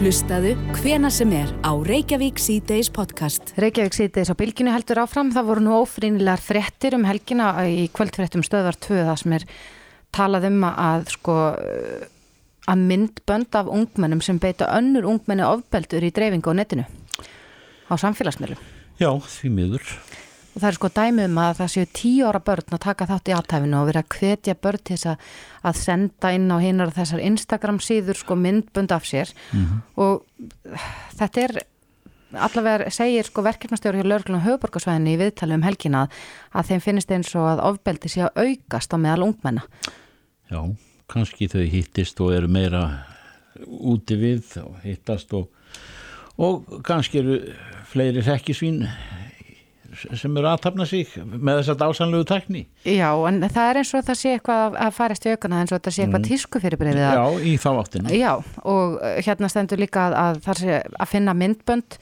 Hlustaðu 0.01 0.55
hvena 0.79 1.11
sem 1.13 1.35
er 1.37 1.51
á 1.61 1.73
Reykjavík 1.77 2.41
C-Days 2.41 2.89
podcast. 2.95 3.53
Reykjavík 3.61 3.99
síðdeis 3.99 4.31
á 4.33 4.39
bylginu 4.39 4.73
heldur 4.73 5.03
áfram. 5.03 5.35
Það 5.35 5.51
voru 5.51 5.65
nú 5.67 5.75
ófrýnilegar 5.83 6.41
fréttir 6.41 6.97
um 6.97 7.05
helgina 7.05 7.53
í 7.69 7.91
kvöldfréttum 7.93 8.47
stöðar 8.47 8.79
2 8.81 9.03
það 9.03 9.21
sem 9.21 9.37
er 9.37 9.47
talað 10.17 10.49
um 10.49 10.65
að 10.71 11.13
sko 11.13 11.37
að 12.71 12.87
myndbönd 12.87 13.59
af 13.59 13.69
ungmennum 13.69 14.23
sem 14.25 14.39
beita 14.41 14.71
önnur 14.77 15.09
ungmenni 15.11 15.45
ofbeldur 15.47 16.07
í 16.07 16.13
dreifingu 16.15 16.55
á 16.55 16.59
netinu 16.61 16.87
á 17.91 17.95
samfélagsmiðlum. 17.99 18.61
Já, 19.01 19.11
því 19.19 19.53
miður. 19.57 19.95
Og 20.51 20.59
það 20.59 20.69
er 20.69 20.77
sko 20.77 20.91
dæmi 20.95 21.27
um 21.29 21.39
að 21.39 21.53
það 21.61 21.73
séu 21.75 21.89
tíu 21.95 22.27
ára 22.27 22.41
börn 22.43 22.75
að 22.75 22.83
taka 22.83 23.07
þátt 23.07 23.31
í 23.31 23.35
aðtæfinu 23.37 23.79
og 23.79 23.91
vera 23.91 24.03
að 24.03 24.17
hvetja 24.17 24.57
börn 24.59 24.83
til 24.83 24.97
þess 24.97 25.11
að, 25.13 25.29
að 25.71 25.79
senda 25.79 26.33
inn 26.35 26.49
á 26.51 26.59
hinnar 26.59 26.95
þessar 26.97 27.23
Instagram 27.23 27.79
síður 27.85 28.19
sko 28.19 28.37
myndbönd 28.39 28.95
af 28.95 29.07
sér 29.07 29.31
og 29.95 30.25
þetta 31.21 31.45
er 31.45 31.61
allavega 32.35 32.91
segir 32.95 33.27
sko 33.27 33.45
verkefnastjóri 33.47 34.03
hjá 34.03 34.07
lögreglunum 34.07 34.45
höfuborgarsvæðinni 34.45 35.15
í 35.15 35.21
viðtali 35.21 35.57
um 35.57 35.65
helgina 35.67 36.03
að 36.51 36.71
þeim 36.71 36.85
finnist 36.85 37.15
eins 37.15 37.33
og 37.39 37.49
að 37.53 37.65
ofbeldi 37.71 38.11
sé 38.11 38.27
að 38.27 38.43
aukast 38.45 38.95
á 38.95 38.97
meðal 38.99 39.31
ungmenna. 39.31 39.65
Já, 40.51 40.61
kannski 41.11 41.51
þau 41.51 41.63
hittist 41.63 42.21
og 42.23 42.35
eru 42.35 42.51
meira 42.51 42.85
úti 43.67 44.19
við 44.19 44.57
og 44.63 44.79
hittast 44.85 45.35
og, 45.37 45.51
og 46.39 46.67
kannski 46.87 47.23
eru 47.23 47.41
fleiri 47.91 48.23
rekkisvín 48.27 48.85
sem 50.17 50.37
eru 50.39 50.47
aðtapna 50.47 50.85
sig 50.87 51.09
með 51.19 51.59
þess 51.61 51.73
að 51.73 51.79
dásanlegu 51.81 52.27
tækni. 52.31 52.61
Já, 52.87 53.09
en 53.27 53.41
það 53.51 53.71
er 53.73 53.79
eins 53.81 53.91
og 53.99 54.05
það 54.07 54.19
sé 54.21 54.35
eitthvað 54.37 54.77
að- 54.85 54.95
færast 54.97 55.27
í 55.27 55.33
aukana 55.35 55.59
eins 55.65 55.73
og 55.75 55.81
þetta 55.81 55.93
sé 55.97 56.05
eitthvað 56.05 56.27
tísku 56.29 56.61
fyrir 56.63 56.79
breyfið 56.79 57.03
Já, 57.03 57.25
í 57.43 57.55
þá 57.59 57.69
áttina. 57.81 58.13
Já, 58.15 58.33
og 58.63 58.95
uh, 59.03 59.17
hérna 59.27 59.51
stendur 59.51 59.83
líka 59.83 60.05
að, 60.07 60.15
að 60.23 60.39
það 60.47 60.61
sé 60.63 60.77
að 60.95 61.11
finna 61.11 61.35
myndbönd 61.35 61.99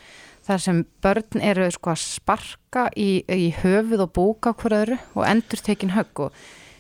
þar 0.49 0.63
sem 0.65 0.83
börn 1.05 1.43
eru 1.45 1.71
sko 1.73 1.95
að 1.95 2.03
sparka 2.05 2.85
í, 2.97 3.09
í 3.25 3.49
höfuð 3.63 4.05
og 4.05 4.13
búka 4.17 4.53
okkur 4.55 4.77
öðru 4.83 4.99
og 5.17 5.25
endur 5.29 5.61
tekin 5.65 5.93
högg 5.97 6.23
og 6.29 6.37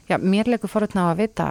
já, 0.08 0.16
mér 0.20 0.48
leikur 0.52 0.68
forutna 0.72 1.08
á 1.08 1.12
að 1.16 1.24
vita 1.24 1.48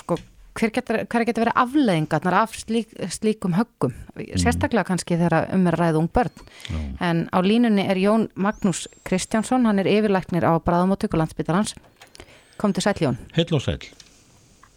sko 0.00 0.16
hver 0.56 0.72
getur, 0.74 1.02
hver 1.04 1.26
getur 1.28 1.46
verið 1.46 1.60
afleðingarnar 1.62 2.38
af 2.42 2.56
slík, 2.56 2.94
slíkum 3.12 3.56
höggum 3.56 3.94
sérstaklega 4.40 4.86
kannski 4.88 5.18
þegar 5.18 5.50
um 5.54 5.66
er 5.68 5.76
að 5.76 5.82
ræða 5.82 6.00
ung 6.02 6.08
börn 6.12 6.46
en 7.04 7.26
á 7.32 7.38
línunni 7.44 7.84
er 7.86 8.00
Jón 8.00 8.28
Magnús 8.34 8.86
Kristjánsson, 9.06 9.66
hann 9.68 9.82
er 9.82 9.90
yfirlæknir 9.90 10.46
á 10.48 10.56
Bráðum 10.58 10.96
og 10.96 11.02
Tökulandsbytarans 11.04 11.76
kom 12.56 12.72
til 12.72 12.84
sæl 12.84 12.96
Jón 13.02 13.20
Heill 13.36 13.54
og 13.56 13.62
sæl. 13.62 13.84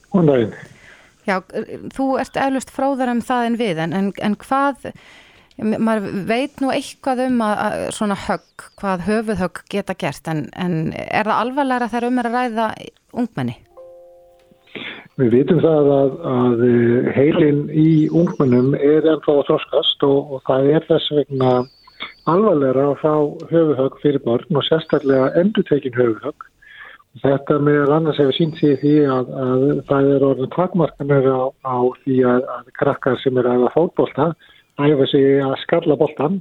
Góðan 0.09 0.29
daginn. 0.33 0.53
Já, 1.27 1.39
þú 1.93 2.11
ert 2.21 2.37
eflust 2.41 2.71
fróðar 2.73 3.11
um 3.13 3.23
það 3.23 3.47
en 3.47 3.57
við, 3.59 3.81
en, 3.83 3.93
en, 3.93 4.11
en 4.25 4.35
hvað, 4.41 4.87
maður 5.59 6.07
veit 6.29 6.63
nú 6.63 6.71
eitthvað 6.73 7.25
um 7.27 7.43
að, 7.45 7.55
að 7.65 7.83
svona 7.97 8.17
högg, 8.25 8.67
hvað 8.81 9.05
höfuðhögg 9.05 9.63
geta 9.69 9.95
gert, 9.99 10.29
en, 10.31 10.47
en 10.57 10.93
er 10.95 11.29
það 11.29 11.43
alvarlega 11.43 11.91
þegar 11.91 12.09
um 12.09 12.21
er 12.21 12.29
að 12.29 12.37
ræða 12.39 12.69
ungmenni? 13.21 13.57
Við 15.19 15.33
vitum 15.35 15.59
það 15.63 15.89
að, 15.95 16.13
að 16.31 16.61
heilin 17.15 17.65
í 17.75 17.89
ungmennum 18.15 18.71
er 18.77 19.03
ennþá 19.03 19.33
að 19.35 19.45
þroskast 19.49 20.05
og, 20.07 20.35
og 20.35 20.43
það 20.47 20.69
er 20.75 20.85
þess 20.87 21.15
vegna 21.17 21.49
alvarlega 22.29 22.85
að 22.91 23.01
fá 23.01 23.15
höfuhögg 23.49 23.97
fyrir 24.03 24.23
börn 24.23 24.59
og 24.61 24.65
sérstaklega 24.67 25.33
endutekin 25.41 25.97
höfuhögg. 25.97 26.45
Þetta 27.23 27.57
með 27.65 27.91
annars 27.95 28.19
hefur 28.21 28.37
sínt 28.37 28.59
sig 28.61 28.77
því 28.83 28.93
að, 29.09 29.33
að 29.43 29.65
það 29.89 30.11
er 30.13 30.25
orðin 30.27 30.53
takmarkanir 30.53 31.27
á, 31.27 31.41
á 31.65 31.77
því 32.05 32.19
að, 32.29 32.45
að 32.55 32.71
krakkar 32.79 33.19
sem 33.23 33.39
er 33.41 33.49
að 33.49 33.67
fótbolta 33.73 34.29
æfa 34.79 35.07
sig 35.11 35.41
að 35.43 35.57
skalla 35.65 35.97
boltan 35.99 36.39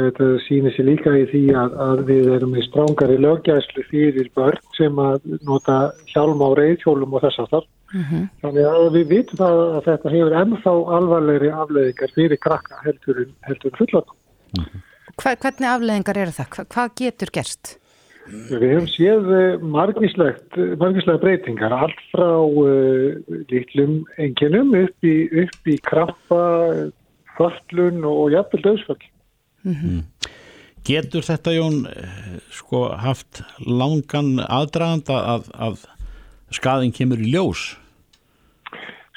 Þetta 0.00 0.28
sýnir 0.46 0.74
sér 0.74 0.86
líka 0.88 1.12
í 1.18 1.26
því 1.30 1.42
að, 1.60 1.74
að 1.86 2.02
við 2.08 2.30
erum 2.36 2.54
í 2.56 2.62
strángari 2.66 3.18
lögjæslu 3.20 3.84
fyrir 3.90 4.30
börn 4.38 4.62
sem 4.76 5.02
að 5.02 5.26
nota 5.48 5.80
hjálm 6.12 6.40
á 6.40 6.48
reyðhjólum 6.56 7.16
og 7.18 7.24
þess 7.26 7.42
að 7.44 7.50
þar. 7.54 7.66
Þannig 8.44 8.68
að 8.70 8.86
við 8.94 9.10
vitum 9.10 9.40
það 9.40 9.60
að 9.64 9.82
þetta 9.88 10.14
hefur 10.14 10.38
ennþá 10.40 10.74
alvarlegri 10.98 11.50
afleðingar 11.50 12.14
fyrir 12.14 12.40
krakka 12.46 12.80
heldur 12.84 13.20
heldur 13.48 13.72
en 13.72 13.78
fullorðna. 13.80 14.16
Hva, 15.20 15.34
hvernig 15.34 15.68
afleðingar 15.74 16.22
eru 16.22 16.34
það? 16.38 16.50
Hva, 16.54 16.66
hvað 16.74 16.96
getur 17.02 17.34
gerst? 17.34 17.76
Við 18.30 18.62
hefum 18.62 18.88
séð 18.92 19.30
eh, 19.34 19.62
margislega 19.74 21.18
breytingar, 21.18 21.74
allt 21.74 22.02
frá 22.12 22.28
uh, 22.38 23.16
lítlum 23.50 24.04
enginum 24.22 24.70
upp 24.78 25.06
í, 25.08 25.16
upp 25.42 25.70
í 25.70 25.78
krabba, 25.82 26.44
föllun 27.38 28.04
og 28.06 28.36
jafnvel 29.64 30.00
döðsföll. 30.00 30.38
Getur 30.86 31.24
þetta 31.26 31.52
Jón 31.52 31.82
eh, 31.90 32.38
sko 32.56 32.86
haft 32.96 33.42
langan 33.66 34.38
aðdraganda 34.40 35.18
að, 35.34 35.50
að 35.52 35.82
skaðin 36.56 36.94
kemur 36.96 37.20
í 37.20 37.28
ljós? 37.34 37.66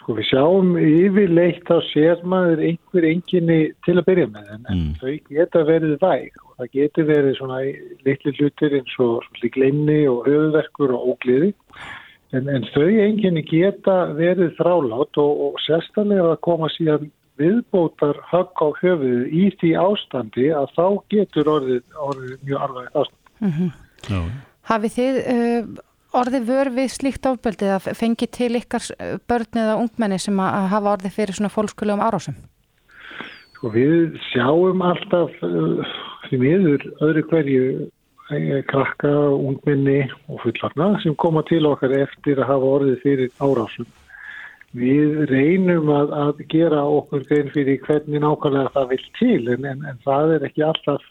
Sko 0.01 0.17
við 0.17 0.27
sjáum 0.27 0.73
yfirleitt 0.75 1.69
á 1.71 1.79
sér 1.93 2.19
maður 2.27 2.65
einhver 2.67 3.08
enginni 3.08 3.60
til 3.88 3.95
að 3.95 4.08
byrja 4.10 4.27
með 4.34 4.51
en, 4.58 4.65
Mm. 4.73 4.91
þau 4.99 5.13
geta 5.32 5.63
verið 5.63 5.95
væg 6.01 6.36
og 6.43 6.58
það 6.58 6.71
getur 6.75 7.08
verið 7.08 7.38
svona 7.39 7.60
litli 8.03 8.36
hlutir 8.36 8.75
eins 8.82 8.99
og 8.99 9.23
gleimni 9.56 10.01
og 10.12 10.27
höfuverkur 10.27 10.91
og 10.91 11.13
ógliði 11.15 11.53
en, 12.34 12.49
en 12.49 12.67
þau 12.75 12.89
enginni 12.91 13.45
geta 13.47 14.12
verið 14.17 14.51
þrálát 14.60 15.21
og, 15.23 15.32
og 15.47 15.63
sérstaklega 15.63 16.36
að 16.36 16.41
koma 16.43 16.67
síðan 16.75 17.08
viðbótar 17.41 18.19
högg 18.30 18.62
á 18.62 18.67
höfuðu 18.82 19.24
í 19.30 19.48
því 19.62 19.72
ástandi 19.82 20.50
að 20.54 20.69
þá 20.76 20.86
getur 21.13 21.50
orðið, 21.56 21.82
orðið 21.98 22.36
mjög 22.43 22.67
alveg 22.67 23.00
ástand. 23.02 23.74
Já. 24.10 24.19
Hafið 24.69 24.96
þið 24.98 25.19
uh, 25.34 25.74
orðið 26.22 26.48
vör 26.48 26.72
við 26.78 26.93
slíkt 26.93 27.28
ofbeldið 27.28 27.74
að 27.78 27.89
fengi 28.00 28.30
til 28.32 28.52
ykkar 28.60 28.86
uh, 28.96 29.15
börn 29.30 29.62
eða 29.63 29.80
ungmenni 29.82 30.19
sem 30.22 30.39
að 30.39 30.69
hafa 30.76 30.96
orðið 30.98 31.17
fyrir 31.17 31.39
svona 31.39 31.54
fólkskulegum 31.54 32.04
árásum? 32.04 32.38
Sko, 33.58 33.74
við 33.74 34.19
sjáum 34.30 34.84
alltaf 34.86 35.36
uh, 35.43 35.98
því 36.28 36.39
miður 36.41 36.88
öðru 37.04 37.26
hverju 37.32 37.65
eh, 38.34 38.62
krakka, 38.69 39.12
ungminni 39.34 40.04
og 40.30 40.41
fullarna 40.46 40.93
sem 41.04 41.17
koma 41.19 41.43
til 41.50 41.65
okkar 41.69 41.96
eftir 42.04 42.39
að 42.39 42.50
hafa 42.54 42.72
orðið 42.78 43.04
fyrir 43.04 43.36
árásum. 43.43 43.89
Við 44.74 45.28
reynum 45.30 45.92
að, 45.94 46.14
að 46.18 46.40
gera 46.50 46.82
okkur 46.90 47.28
grein 47.30 47.52
fyrir 47.54 47.82
hvernig 47.86 48.24
nákvæmlega 48.24 48.74
það 48.74 48.88
vil 48.94 49.04
til 49.20 49.42
en, 49.54 49.68
en, 49.70 49.84
en 49.92 50.00
það 50.06 50.36
er 50.38 50.48
ekki 50.50 50.66
alltaf 50.66 51.04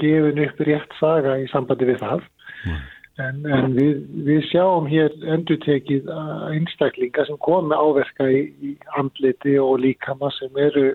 gefin 0.00 0.40
upp 0.46 0.62
rétt 0.66 0.96
saga 0.98 1.36
í 1.38 1.46
sambandi 1.52 1.88
við 1.90 2.00
það. 2.00 2.24
En, 3.20 3.42
en 3.44 3.74
við, 3.76 3.98
við 4.24 4.46
sjáum 4.48 4.86
hér 4.88 5.12
endutekið 5.34 6.08
einstaklinga 6.48 7.26
sem 7.28 7.38
komi 7.44 7.76
áverka 7.76 8.28
í, 8.32 8.46
í 8.64 8.72
andliti 8.98 9.58
og 9.60 9.82
líkama 9.84 10.32
sem 10.38 10.56
eru 10.56 10.86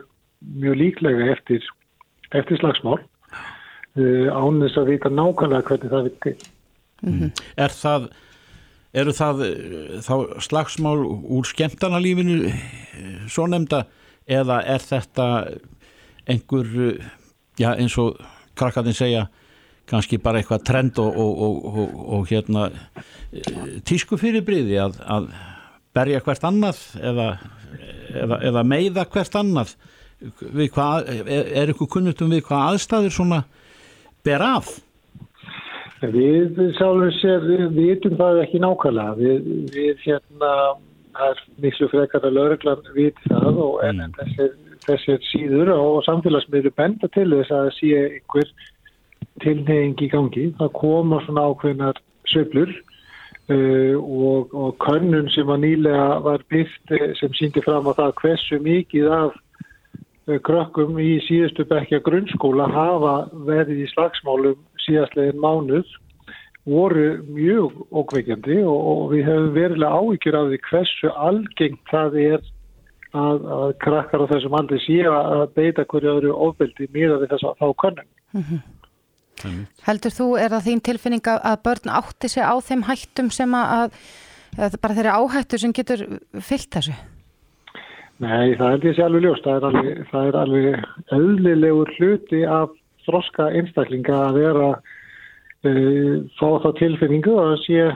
mjög 0.58 0.80
líklega 0.82 1.30
eftir, 1.36 1.66
eftir 2.34 2.60
slagsmál 2.62 2.98
uh, 2.98 4.28
án 4.34 4.64
þess 4.64 4.82
að 4.82 4.90
vita 4.96 5.14
nákvæmlega 5.14 5.70
hvernig 5.70 5.94
það 5.94 6.08
vil 6.08 6.16
til. 6.26 6.38
Er 7.62 7.74
það, 7.74 8.10
eru 8.98 9.14
það 9.16 9.44
eh, 9.46 9.98
þá 10.06 10.14
slagsmál 10.44 11.00
úr 11.06 11.48
skemmtanalífinu 11.48 12.38
eh, 12.48 12.62
svo 13.32 13.48
nefnda 13.50 13.86
eða 14.28 14.62
er 14.68 14.84
þetta 14.84 15.28
einhver, 16.28 16.72
eh, 16.88 17.12
já 17.60 17.74
eins 17.76 17.98
og 18.02 18.18
krakkarnir 18.58 18.98
segja, 18.98 19.28
kannski 19.88 20.20
bara 20.20 20.42
eitthvað 20.42 20.66
trend 20.68 20.98
og, 21.00 21.14
og, 21.16 21.68
og, 21.68 22.00
og, 22.18 22.26
hérna 22.28 22.68
tísku 23.88 24.18
fyrirbriði 24.20 24.82
að, 24.84 24.98
að 25.06 25.30
berja 25.96 26.24
hvert 26.26 26.48
annað 26.50 26.82
eða, 27.00 27.28
eða, 28.12 28.42
eða 28.50 28.66
meiða 28.68 29.06
hvert 29.14 29.38
annað 29.40 29.78
hvað, 30.74 31.08
er, 31.24 31.54
er 31.62 31.72
ykkur 31.72 31.92
kunnutum 31.98 32.34
við 32.34 32.44
hvað 32.50 32.74
aðstæður 32.74 33.16
svona 33.16 33.40
ber 34.26 34.44
af? 34.44 34.74
Við 35.98 36.60
sjálfur 36.78 37.14
sér, 37.18 37.46
við 37.48 37.70
vitum 37.74 38.18
það 38.20 38.44
ekki 38.44 38.62
nákvæmlega. 38.62 39.16
Við, 39.18 39.48
við 39.74 40.04
hérna, 40.06 40.52
það 41.18 41.32
er 41.32 41.44
miklu 41.64 41.90
frekar 41.90 42.28
að 42.28 42.36
lauruglan 42.38 42.90
viti 42.94 43.32
það 43.32 43.62
og 43.66 43.80
en, 43.88 44.04
en 44.06 44.14
þessir, 44.20 44.52
þessir 44.86 45.24
síður 45.32 45.72
og 45.74 46.04
samfélagsmiðlu 46.06 46.74
benda 46.78 47.10
til 47.16 47.32
þess 47.34 47.56
að 47.58 47.72
sé 47.80 48.04
einhver 48.04 48.52
tilneying 49.42 49.98
í 50.06 50.12
gangi. 50.12 50.52
Það 50.60 50.76
koma 50.78 51.24
svona 51.26 51.48
ákveðnar 51.50 52.04
söflur 52.30 52.70
uh, 53.50 53.98
og, 53.98 54.54
og 54.54 54.78
könnun 54.84 55.34
sem 55.34 55.50
að 55.50 55.64
nýlega 55.66 56.08
var 56.26 56.46
byrkt 56.52 56.94
eh, 56.94 57.10
sem 57.18 57.34
síndi 57.40 57.64
fram 57.66 57.90
á 57.90 57.98
það 57.98 58.16
hversu 58.22 58.62
mikið 58.62 59.12
af 59.18 59.38
eh, 60.30 60.40
krökkum 60.46 61.00
í 61.02 61.16
síðustu 61.26 61.66
bekkja 61.70 62.04
grunnskóla 62.06 62.70
hafa 62.70 63.16
verið 63.50 63.86
í 63.86 63.92
slagsmálum 63.96 64.60
síðastlegin 64.88 65.42
mánuð 65.44 65.96
voru 66.68 67.08
mjög 67.32 67.76
ókveikjandi 67.96 68.60
og, 68.68 68.78
og 68.92 69.04
við 69.14 69.28
hefum 69.30 69.52
verilega 69.56 70.00
áhyggjur 70.02 70.38
af 70.40 70.50
því 70.52 70.62
hversu 70.68 71.12
algengt 71.16 71.92
það 71.92 72.18
er 72.24 72.40
að, 73.16 73.46
að 73.58 73.70
krakkar 73.84 74.24
á 74.28 74.32
þessum 74.34 74.58
aldrei 74.60 74.80
séu 74.84 75.12
að 75.14 75.44
beita 75.56 75.86
hverju 75.88 76.16
öðru 76.18 76.34
ofbeldi 76.48 76.90
miða 76.96 77.22
við 77.22 77.36
þess 77.36 77.48
að 77.48 77.62
þá 77.62 77.68
könnum. 77.84 78.10
Heldur 79.86 80.14
þú, 80.14 80.32
er 80.42 80.56
það 80.56 80.66
þín 80.68 80.82
tilfinning 80.88 81.30
að 81.32 81.60
börn 81.68 81.94
átti 82.00 82.32
sig 82.32 82.44
á 82.44 82.56
þeim 82.58 82.88
hættum 82.88 83.30
sem 83.34 83.54
að, 83.56 83.94
að 84.58 84.80
bara 84.82 84.98
þeirri 84.98 85.14
áhættu 85.14 85.62
sem 85.62 85.76
getur 85.78 86.04
fyllt 86.42 86.72
þessu? 86.74 86.98
Nei, 88.18 88.58
það 88.58 88.72
er 88.72 88.80
því 88.82 89.04
alveg 89.06 89.24
ljóst. 89.28 89.46
Það 89.46 89.56
er 89.56 89.66
alveg, 89.70 90.04
það 90.12 90.28
er 90.28 90.38
alveg 90.42 90.86
eðlilegur 91.14 91.92
hluti 92.00 92.42
af 92.50 92.74
þroska 93.08 93.50
einstaklinga 93.58 94.20
að 94.28 94.40
vera 94.42 94.70
uh, 94.76 96.14
fá 96.38 96.48
þá 96.64 96.70
tilfinningu 96.82 97.40
að 97.42 97.56
sé 97.66 97.88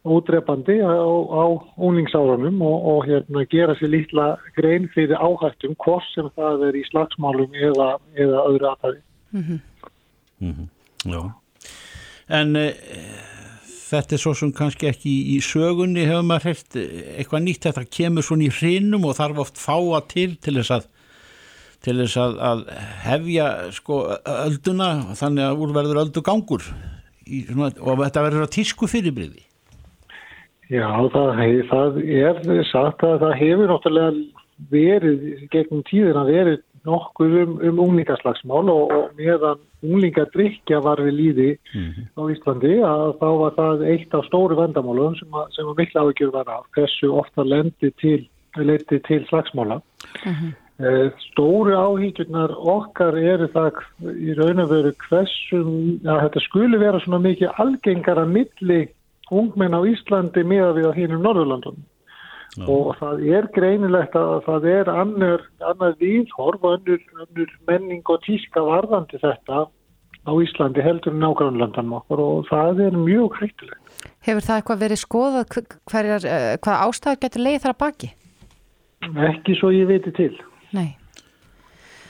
útrepandi 0.00 0.80
á, 0.80 0.96
á 0.96 1.44
úningsárunum 1.76 2.62
og, 2.64 2.76
og 2.92 3.00
hérna, 3.08 3.44
gera 3.52 3.76
sér 3.76 3.92
lítla 3.92 4.28
grein 4.56 4.88
fyrir 4.94 5.20
áhættum 5.20 5.76
hvort 5.84 6.06
sem 6.14 6.30
það 6.36 6.70
er 6.70 6.78
í 6.80 6.84
slagsmálum 6.88 7.58
eða, 7.68 7.90
eða 8.16 8.44
öðru 8.48 8.70
aðhæði. 8.70 9.02
Já. 11.04 11.20
En 12.32 12.56
e, 12.56 12.66
þetta 13.90 14.16
er 14.16 14.22
svo 14.22 14.32
sem 14.38 14.54
kannski 14.56 14.88
ekki 14.88 15.10
í, 15.10 15.20
í 15.36 15.38
sögunni 15.44 16.06
hefur 16.08 16.24
maður 16.30 16.48
hreift 16.48 16.80
eitthvað 16.80 17.44
nýtt 17.44 17.68
þetta 17.68 17.84
kemur 17.98 18.24
svona 18.24 18.48
í 18.48 18.54
hrinum 18.56 19.04
og 19.08 19.18
þarf 19.20 19.44
oft 19.44 19.60
fáa 19.60 20.00
til 20.08 20.32
til 20.40 20.56
þess 20.60 20.78
að 20.78 20.88
til 21.84 21.96
þess 22.02 22.16
að, 22.20 22.38
að 22.50 22.64
hefja 23.06 23.46
sko 23.76 24.00
ölduna 24.28 24.90
þannig 25.18 25.46
að 25.46 25.62
úrverður 25.64 26.02
öldu 26.04 26.24
gangur 26.24 26.66
í, 27.26 27.44
svona, 27.48 27.70
og 27.80 28.02
þetta 28.04 28.26
verður 28.26 28.46
að 28.46 28.52
tísku 28.56 28.90
fyrirbriði. 28.90 29.46
Já, 30.70 30.86
það, 31.10 31.30
hef, 31.40 31.70
það 31.72 31.96
er 32.04 32.66
sagt 32.70 33.02
að 33.06 33.22
það 33.24 33.38
hefur 33.40 33.72
náttúrulega 33.72 34.10
verið 34.70 35.24
gegnum 35.50 35.80
tíðina 35.88 36.22
verið 36.28 36.60
nokkuð 36.86 37.34
um, 37.42 37.56
um 37.68 37.80
unglingaslagsmál 37.84 38.70
og, 38.72 38.92
og 38.94 39.18
meðan 39.18 39.60
unglingadrykja 39.84 40.80
var 40.84 41.00
við 41.04 41.16
líði 41.16 41.48
á 42.16 42.22
Íslandi 42.32 42.78
að 42.86 43.06
þá 43.20 43.28
var 43.42 43.56
það 43.58 43.84
eitt 43.92 44.16
af 44.16 44.26
stóru 44.28 44.56
vandamálum 44.58 45.16
sem 45.18 45.36
að, 45.36 45.50
sem 45.56 45.68
að 45.68 45.82
mikla 45.82 46.04
áhyggjur 46.06 46.32
var 46.36 46.52
af 46.54 46.66
hversu 46.76 47.12
ofta 47.20 47.44
lendi 47.44 47.92
til, 48.00 48.18
lendi 48.56 49.00
til 49.08 49.20
slagsmála. 49.28 49.80
Eh, 50.24 50.44
Stóru 51.30 51.74
áhyggjurnar 51.76 52.54
okkar 52.56 53.16
eru 53.20 53.48
það 53.52 53.80
í 54.16 54.34
raun 54.38 54.62
og 54.64 54.70
veru 54.72 54.92
hversum 55.08 55.72
að 56.08 56.22
þetta 56.24 56.42
skuli 56.46 56.80
vera 56.80 57.00
svona 57.04 57.20
mikið 57.26 57.58
algengara 57.60 58.24
milli 58.28 58.80
ungmenn 59.30 59.76
á 59.76 59.80
Íslandi 59.86 60.44
meða 60.46 60.72
við 60.78 60.88
á 60.88 60.92
hínum 60.96 61.24
Norðurlandunum. 61.26 61.84
Og 62.66 62.96
það 62.98 63.20
er 63.30 63.46
greinilegt 63.54 64.16
að 64.18 64.40
það 64.46 64.64
er 64.72 64.88
annar, 64.90 65.44
annar 65.62 65.92
viðhorf 66.00 66.64
og 66.64 66.80
annar, 66.80 67.04
annar 67.20 67.52
menning 67.68 68.02
og 68.10 68.24
tíska 68.24 68.64
varðandi 68.64 69.20
þetta 69.22 69.68
á 70.26 70.32
Íslandi 70.34 70.82
heldur 70.82 71.14
en 71.14 71.22
nágrannlandanum 71.22 72.00
okkur 72.00 72.24
og 72.24 72.48
það 72.50 72.82
er 72.88 72.98
mjög 72.98 73.38
hættulegt. 73.38 74.06
Hefur 74.26 74.44
það 74.48 74.58
eitthvað 74.58 74.82
verið 74.82 75.02
skoðað 75.04 75.46
hver- 75.54 75.78
hverjar, 75.92 76.26
uh, 76.26 76.54
hvað 76.64 76.82
ástæður 76.88 77.20
getur 77.22 77.44
leið 77.46 77.62
þar 77.62 77.74
að 77.76 77.82
baki? 77.84 78.10
Ekki 79.30 79.56
svo 79.60 79.70
ég 79.72 79.86
veit 79.88 80.10
til. 80.16 80.34
Nei. 80.76 80.94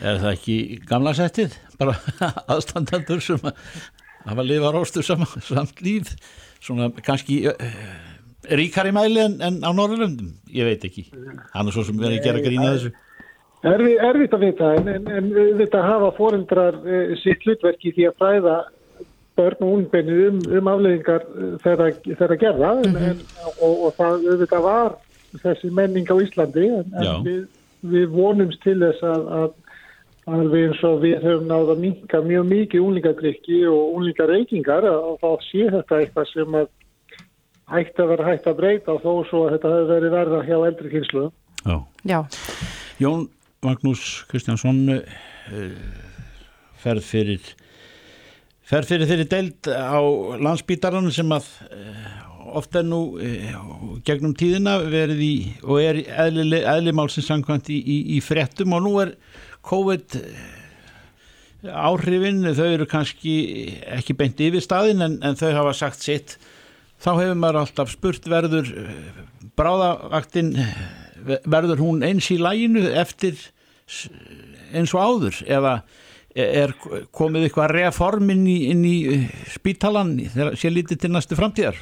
Er 0.01 0.21
það 0.21 0.35
ekki 0.35 0.59
gamla 0.89 1.15
settið? 1.17 1.57
Bara 1.81 1.97
aðstandandur 2.53 3.21
sem 3.25 3.43
að 3.45 3.59
hafa 4.27 4.47
lifað 4.47 4.77
róstu 4.77 5.05
sam, 5.05 5.27
samt 5.45 5.83
líf. 5.85 6.15
Svona 6.61 6.91
kannski 7.05 7.43
uh, 7.49 7.69
ríkari 8.49 8.93
mæli 8.93 9.21
en, 9.23 9.39
en 9.45 9.61
á 9.65 9.71
Norrlöndum 9.73 10.35
ég 10.53 10.69
veit 10.69 10.85
ekki, 10.85 11.07
hann 11.55 11.69
er 11.69 11.75
svo 11.75 11.85
sem 11.87 11.97
verið 12.01 12.21
að 12.21 12.27
gera 12.29 12.45
grína 12.45 12.75
þessu. 12.75 12.93
Erfi, 13.71 13.95
erfitt 14.01 14.35
að 14.37 14.45
vita 14.47 14.75
en, 14.79 14.89
en, 14.89 15.09
en 15.13 15.33
þetta 15.59 15.83
hafa 15.85 16.13
fóreldrar 16.17 16.79
e, 16.81 17.01
sitt 17.21 17.45
hlutverki 17.45 17.93
því 17.93 18.07
að 18.09 18.23
fræða 18.23 18.57
börn 19.37 19.65
og 19.67 19.75
ungbenni 19.75 20.17
um, 20.31 20.39
um 20.57 20.71
afleðingar 20.73 21.27
þeirra, 21.65 21.91
þeirra 22.09 22.39
gerða. 22.41 22.71
Mm 22.81 22.97
-hmm. 22.97 23.11
en, 23.11 23.51
og, 23.53 23.75
og 23.87 23.95
það 23.99 24.29
þetta 24.45 24.63
var 24.65 24.97
þessi 25.45 25.73
menning 25.77 26.09
á 26.09 26.17
Íslandi 26.25 26.69
en 26.81 26.97
við, 27.27 27.43
við 27.83 28.11
vonumst 28.15 28.61
til 28.65 28.79
þess 28.83 29.05
að, 29.07 29.27
að 29.41 29.51
alveg 30.31 30.67
eins 30.69 30.83
og 30.87 31.01
við 31.05 31.25
höfum 31.25 31.49
náða 31.49 31.75
að 31.75 31.83
minka 31.85 32.21
mjög 32.25 32.45
mikið 32.51 32.87
úlingadrykki 32.87 33.63
og 33.71 33.97
úlingarreikingar 33.99 34.87
og 34.91 35.17
þá 35.23 35.31
sé 35.49 35.67
þetta 35.73 36.01
eitthvað 36.01 36.31
sem 36.35 36.61
að 36.61 36.69
hægt 37.71 38.03
að 38.03 38.13
vera 38.13 38.29
hægt 38.29 38.49
að 38.51 38.59
breyta 38.59 38.95
og 38.95 39.03
þó 39.05 39.13
svo 39.31 39.43
að 39.47 39.57
þetta 39.57 39.73
hefur 39.75 39.91
verið 39.95 40.15
verða 40.17 40.43
hjá 40.49 40.57
eldri 40.59 40.93
kynslu. 40.95 41.27
Já. 41.65 41.77
Já. 42.09 42.21
Jón 43.01 43.27
Magnús 43.65 44.05
Kristjánsson 44.31 44.81
uh, 44.97 45.75
ferð 46.81 47.05
fyrir 47.07 47.53
ferð 48.71 48.93
fyrir 48.95 49.11
þeirri 49.11 49.29
deild 49.31 49.71
á 49.71 50.01
landsbítarann 50.41 51.11
sem 51.15 51.31
að 51.35 51.49
uh, 51.69 52.30
ofta 52.61 52.83
nú 52.87 53.01
uh, 53.21 53.99
gegnum 54.07 54.35
tíðina 54.39 54.79
verið 54.85 55.21
í 55.25 55.35
og 55.63 55.83
er 55.83 56.01
eðli, 56.27 56.63
eðlimálsins 56.63 57.29
samkvæmt 57.31 57.71
í, 57.73 57.81
í, 57.81 57.99
í 58.17 58.23
frettum 58.25 58.77
og 58.77 58.85
nú 58.87 58.97
er 59.03 59.15
COVID 59.67 60.17
áhrifin, 61.61 62.41
þau 62.57 62.67
eru 62.67 62.87
kannski 62.89 63.35
ekki 63.99 64.17
beint 64.17 64.41
yfir 64.41 64.65
staðin 64.65 65.05
en, 65.05 65.19
en 65.21 65.37
þau 65.37 65.51
hafa 65.59 65.75
sagt 65.77 66.01
sitt 66.01 66.39
þá 67.01 67.11
hefur 67.19 67.37
maður 67.37 67.61
alltaf 67.65 67.93
spurt 67.93 68.29
verður 68.29 68.71
bráðavaktinn 69.61 70.55
verður 71.45 71.83
hún 71.85 72.05
eins 72.07 72.31
í 72.33 72.39
læginu 72.41 72.87
eftir 72.97 73.37
eins 74.73 74.95
og 74.95 75.03
áður 75.03 75.43
eða 75.47 75.75
er 76.31 76.73
komið 77.17 77.49
eitthvað 77.49 77.73
reform 77.75 78.31
inn 78.33 78.85
í, 78.87 78.99
spítalan 79.51 80.15
þegar 80.31 80.59
sé 80.61 80.71
lítið 80.71 81.03
til 81.03 81.13
næstu 81.13 81.39
framtíðar? 81.39 81.81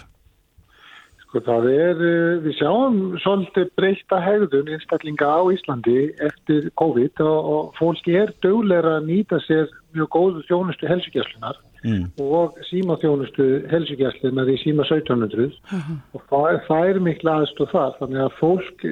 Sko 1.28 1.42
það 1.44 1.66
er, 1.68 1.98
við 2.40 2.54
sjáum 2.56 2.94
svolítið 3.20 3.66
breyta 3.76 4.18
hegðun 4.24 4.70
einstaklinga 4.72 5.26
á 5.28 5.44
Íslandi 5.52 5.96
eftir 6.24 6.70
COVID 6.80 7.20
og, 7.20 7.48
og 7.52 7.66
fólki 7.76 8.14
er 8.16 8.30
dögulega 8.40 8.94
að 8.96 9.10
nýta 9.10 9.36
sér 9.44 9.66
mjög 9.92 10.08
góðu 10.14 10.44
þjónustu 10.48 10.88
helsugjastlunar 10.88 11.58
mm. 11.82 12.06
og 12.24 12.56
síma 12.70 12.96
þjónustu 13.02 13.48
helsugjastlunar 13.68 14.48
í 14.48 14.56
síma 14.62 14.86
1700 14.88 15.44
uh 15.44 15.74
-huh. 15.74 15.98
og 16.16 16.24
það, 16.30 16.60
það 16.68 16.88
er 16.92 17.00
miklu 17.10 17.34
aðstóð 17.34 17.74
þar 17.74 17.92
þannig 17.98 18.22
að 18.24 18.38
fólk 18.38 18.86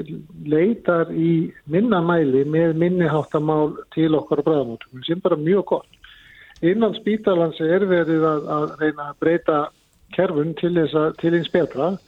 leitar 0.45 1.13
í 1.13 1.33
minna 1.65 2.03
mæli 2.05 2.45
með 2.45 2.77
minniháttamál 2.83 3.79
til 3.97 4.13
okkar 4.13 4.45
á 4.45 4.47
bræðamótum 4.51 5.07
sem 5.09 5.25
bara 5.25 5.41
mjög 5.41 5.65
gott. 5.73 5.89
Innan 6.61 6.93
spítalans 7.01 7.61
er 7.61 7.89
verið 7.89 8.29
að, 8.29 8.45
að 8.59 8.77
reyna 8.81 9.09
að 9.09 9.19
breyta 9.21 9.59
kerfun 10.13 10.55
til 10.61 10.77
til 11.21 11.35
eins 11.35 11.53
betra 11.53 11.97
og 11.97 12.05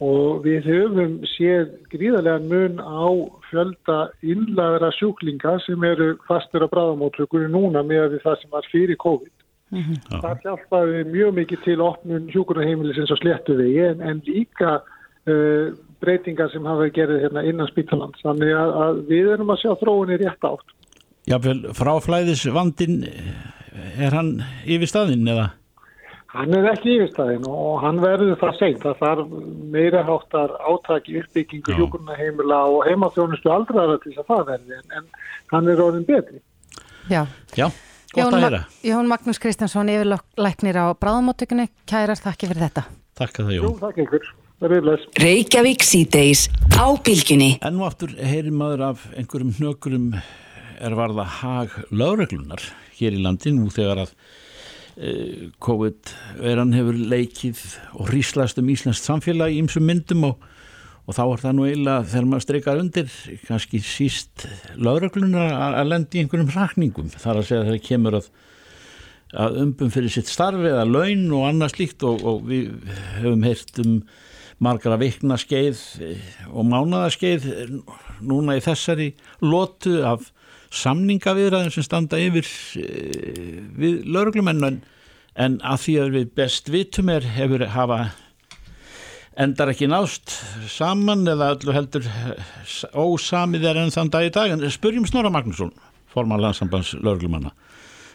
við 0.00 0.66
höfum 0.68 1.16
séð 1.36 1.70
gríðarlega 1.92 2.42
mun 2.44 2.80
á 2.84 3.08
fjölda 3.48 3.98
innlæðra 4.22 4.90
sjúklinga 4.92 5.56
sem 5.64 5.84
eru 5.88 6.16
fastur 6.28 6.66
á 6.66 6.68
bráðamóttökunni 6.68 7.48
núna 7.48 7.82
með 7.86 8.18
það 8.24 8.40
sem 8.42 8.52
var 8.52 8.68
fyrir 8.72 8.96
COVID. 9.00 9.32
Mm 9.70 9.82
-hmm. 9.82 10.20
Það 10.20 10.42
hjálpaði 10.44 11.04
mjög 11.10 11.34
mikið 11.34 11.64
til 11.64 11.80
opnun 11.80 12.30
sjúkunarheimilisins 12.30 13.10
og 13.10 13.18
sléttuði 13.18 13.72
en, 13.88 14.00
en 14.00 14.22
líka 14.26 14.82
uh, 15.26 15.72
breytingar 16.00 16.52
sem 16.52 16.64
hafa 16.64 16.88
gerðið 16.92 17.22
hérna 17.24 17.42
innan 17.42 17.66
spítaland. 17.72 18.14
Þannig 18.22 18.52
að, 18.54 18.70
að 18.84 18.94
við 19.08 19.32
erum 19.32 19.50
að 19.50 19.60
sjá 19.62 19.72
þróunni 19.80 20.16
rétt 20.20 20.44
átt. 20.44 20.68
Jáfnveil, 21.26 21.72
fráflæðisvandin, 21.74 23.00
er 23.98 24.14
hann 24.14 24.44
yfir 24.62 24.86
staðinn 24.86 25.26
eða? 25.26 25.50
Hann 26.36 26.52
er 26.52 26.68
ekki 26.68 26.98
yfirstæðin 26.98 27.46
og 27.48 27.80
hann 27.80 28.00
verður 28.02 28.36
það 28.42 28.58
seint. 28.58 28.82
Það 28.82 28.98
þarf 29.00 29.34
meira 29.72 30.02
háttar 30.04 30.52
átaki 30.68 31.16
uppbyggingu 31.22 31.76
hjókunarheimila 31.78 32.60
og 32.74 32.84
heimaþjónustu 32.90 33.52
aldraðar 33.52 34.02
til 34.02 34.12
þess 34.12 34.24
að 34.24 34.30
það 34.34 34.46
verði 34.52 34.78
en, 34.78 34.86
en 35.00 35.10
hann 35.54 35.70
er 35.72 35.84
orðin 35.86 36.08
betri. 36.08 36.42
Já, 37.08 37.22
Já 37.56 37.70
gott 38.16 38.36
að 38.36 38.46
heyra. 38.46 38.62
Jón 38.84 39.10
Magnús 39.10 39.40
Kristjánsson, 39.42 39.92
yfirlæknir 39.92 40.80
á 40.80 40.86
bráðamóttökunni, 41.00 41.68
kærar 41.88 42.20
þakki 42.20 42.50
fyrir 42.50 42.66
þetta. 42.68 42.86
Takk 43.16 43.40
að 43.40 43.48
það 43.48 43.56
Jón. 43.56 43.66
Jú, 43.66 43.76
takk 43.82 44.02
ykkur. 44.06 44.32
Reykjavík 45.20 45.84
síðdeis 45.84 46.46
á 46.80 46.88
bylginni. 47.04 47.58
En 47.60 47.76
nú 47.76 47.84
aftur 47.84 48.14
heyri 48.16 48.52
maður 48.52 48.86
af 48.92 49.02
einhverjum 49.12 49.52
hnökurum 49.58 50.06
er 50.16 50.96
varða 50.96 51.26
hag 51.42 51.74
lögreglunar 51.92 52.64
hér 52.96 53.16
í 53.16 53.20
landin 53.20 53.60
nú 53.60 53.68
þegar 53.72 54.06
að 54.06 54.14
COVID-veran 54.96 56.72
hefur 56.72 56.96
leikið 57.12 57.58
og 57.98 58.06
hríslast 58.08 58.56
um 58.62 58.68
Íslands 58.72 59.02
samfélag 59.04 59.52
í 59.52 59.58
ymsum 59.60 59.84
myndum 59.84 60.24
og, 60.30 60.46
og 61.04 61.16
þá 61.18 61.22
er 61.26 61.42
það 61.42 61.56
nú 61.58 61.66
eiginlega 61.66 62.06
þegar 62.12 62.28
maður 62.30 62.44
streykar 62.46 62.80
undir 62.80 63.16
kannski 63.44 63.80
síst 63.84 64.46
lauröglunar 64.80 65.52
að 65.82 65.90
lendi 65.92 66.16
í 66.16 66.24
einhverjum 66.24 66.54
rakningum 66.54 67.10
þar 67.12 67.42
að 67.42 67.48
segja 67.50 67.66
það 67.68 67.82
kemur 67.90 68.16
að, 68.22 68.30
að 69.44 69.58
umbum 69.66 69.92
fyrir 69.92 70.14
sitt 70.16 70.32
starfi 70.32 70.70
eða 70.70 70.88
laun 70.88 71.26
og 71.28 71.44
annað 71.50 71.74
slíkt 71.74 72.06
og, 72.08 72.24
og 72.24 72.48
við 72.48 72.72
hefum 73.18 73.44
heyrt 73.44 73.82
um 73.84 73.98
margar 74.64 74.96
að 74.96 75.04
vikna 75.04 75.36
skeið 75.36 75.82
og 76.48 76.70
mánaða 76.72 77.12
skeið 77.12 77.50
núna 78.24 78.56
í 78.56 78.64
þessari 78.64 79.10
lotu 79.44 79.98
af 80.08 80.30
samningaviðræðin 80.74 81.74
sem 81.74 81.86
standa 81.86 82.20
yfir 82.20 82.46
e, 82.80 82.86
við 83.76 84.06
lauruglumenn 84.10 84.64
en, 84.66 85.58
að 85.60 85.82
því 85.84 85.98
að 86.02 86.14
við 86.16 86.30
best 86.38 86.70
vitum 86.72 87.12
er 87.12 87.26
hefur 87.36 87.66
hafa 87.74 88.00
endar 89.36 89.70
ekki 89.72 89.88
nást 89.90 90.32
saman 90.72 91.26
eða 91.28 91.52
öllu 91.56 91.74
heldur 91.76 92.08
ósamið 92.96 93.68
er 93.68 93.82
enn 93.82 93.92
þann 93.92 94.10
dag 94.14 94.26
í 94.26 94.32
dag. 94.32 94.54
En 94.54 94.64
spurjum 94.72 95.06
Snorra 95.08 95.30
Magnússon 95.32 95.74
forman 96.08 96.40
landsambands 96.40 96.94
lauruglumanna 97.02 97.52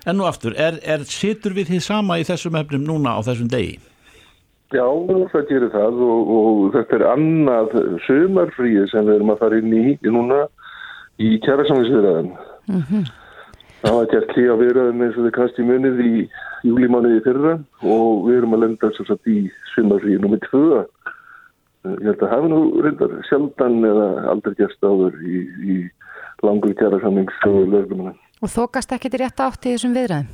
en 0.05 0.17
nú 0.17 0.25
aftur, 0.25 0.55
er, 0.57 0.79
er 0.81 1.05
situr 1.05 1.53
við 1.57 1.71
því 1.71 1.79
sama 1.85 2.17
í 2.17 2.25
þessum 2.25 2.57
efnum 2.57 2.85
núna 2.87 3.15
á 3.17 3.19
þessum 3.25 3.49
degi? 3.51 3.77
Já, 4.71 4.85
það 5.33 5.47
gerir 5.49 5.71
það 5.73 5.99
og, 6.07 6.31
og 6.37 6.59
þetta 6.73 6.97
er 6.97 7.05
annað 7.11 7.73
sömarfríð 8.07 8.85
sem 8.93 9.07
við 9.07 9.17
erum 9.17 9.33
að 9.33 9.41
fara 9.43 9.59
inn 9.59 9.73
í 9.75 9.97
núna 10.07 10.45
í 11.21 11.35
kjærasamlingsviðræðan 11.45 12.31
Mm 12.71 12.83
-hmm. 12.87 13.03
Það 13.81 13.95
var 13.97 14.07
gert 14.11 14.33
hlýja 14.35 14.55
viðraðum 14.61 15.01
eins 15.01 15.17
og 15.17 15.25
þið 15.25 15.33
kasti 15.37 15.63
munið 15.65 16.01
í 16.05 16.13
júlimániði 16.67 17.21
fyrra 17.25 17.53
og 17.81 18.27
við 18.27 18.37
erum 18.37 18.53
að 18.53 18.61
lenda 18.63 18.91
svo 18.93 19.05
satt 19.05 19.27
í 19.27 19.37
sumarfríi 19.73 20.19
nummið 20.21 20.43
tvöða. 20.45 20.83
Ég 21.89 22.05
held 22.05 22.21
að 22.21 22.33
hafa 22.33 22.47
nú 22.47 22.59
reyndar 22.85 23.15
sjaldan 23.29 23.81
eða 23.83 24.07
aldrei 24.29 24.53
gert 24.59 24.85
áður 24.85 25.17
í, 25.25 25.37
í 25.73 25.75
langur 26.45 26.77
kjæra 26.77 27.01
samnings 27.01 27.33
og 28.41 28.49
þókast 28.49 28.93
ekki 28.93 29.09
til 29.09 29.19
rétt 29.21 29.41
átt 29.41 29.65
í 29.65 29.73
þessum 29.73 29.97
viðraðum? 29.97 30.29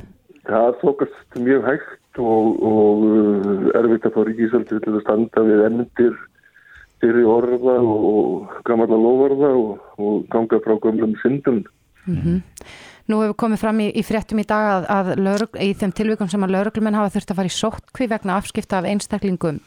Það 0.48 0.76
þókast 0.82 1.40
mjög 1.44 1.66
hægt 1.68 2.20
og, 2.20 2.46
og 2.64 3.04
uh, 3.08 3.80
erfitt 3.80 4.06
að 4.08 4.16
fá 4.16 4.22
ríkisöldu 4.28 4.80
til 4.84 4.94
að 4.94 5.04
standa 5.04 5.44
við 5.48 5.64
endir 5.66 6.14
fyrir 7.02 7.30
orða 7.30 7.78
og, 7.80 8.06
og 8.12 8.60
gamalla 8.68 8.98
lovarða 8.98 9.54
og, 9.54 9.88
og 9.98 10.28
ganga 10.34 10.60
frá 10.66 10.78
gamlum 10.82 11.16
syndum. 11.22 11.64
Mm 12.06 12.16
-hmm. 12.16 12.42
Nú 13.08 13.22
hefur 13.22 13.36
komið 13.36 13.58
fram 13.62 13.80
í, 13.80 13.92
í 13.96 14.04
fréttum 14.04 14.40
í 14.40 14.44
dag 14.48 14.66
að, 14.68 14.86
að 14.92 15.08
lög, 15.24 15.50
í 15.64 15.74
þeim 15.74 15.92
tilvíkum 15.92 16.30
sem 16.30 16.44
að 16.44 16.52
lauruglumenn 16.52 16.96
hafa 16.96 17.14
þurft 17.16 17.32
að 17.32 17.36
fara 17.36 17.52
í 17.52 17.60
sótkví 17.62 18.08
vegna 18.12 18.38
afskipta 18.38 18.78
af 18.78 18.86
einstaklingum 18.86 19.60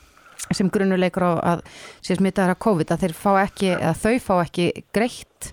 sem 0.50 0.70
grunuleikur 0.72 1.24
á 1.24 1.32
að 1.54 1.62
sér 2.04 2.20
smitaðar 2.20 2.54
að 2.54 2.62
COVID 2.64 2.92
að 2.92 3.00
þeir 3.04 3.14
fá 3.16 3.30
ekki, 3.44 3.70
eða 3.76 3.94
þau 3.94 4.18
fá 4.18 4.34
ekki 4.44 4.66
greitt 4.92 5.52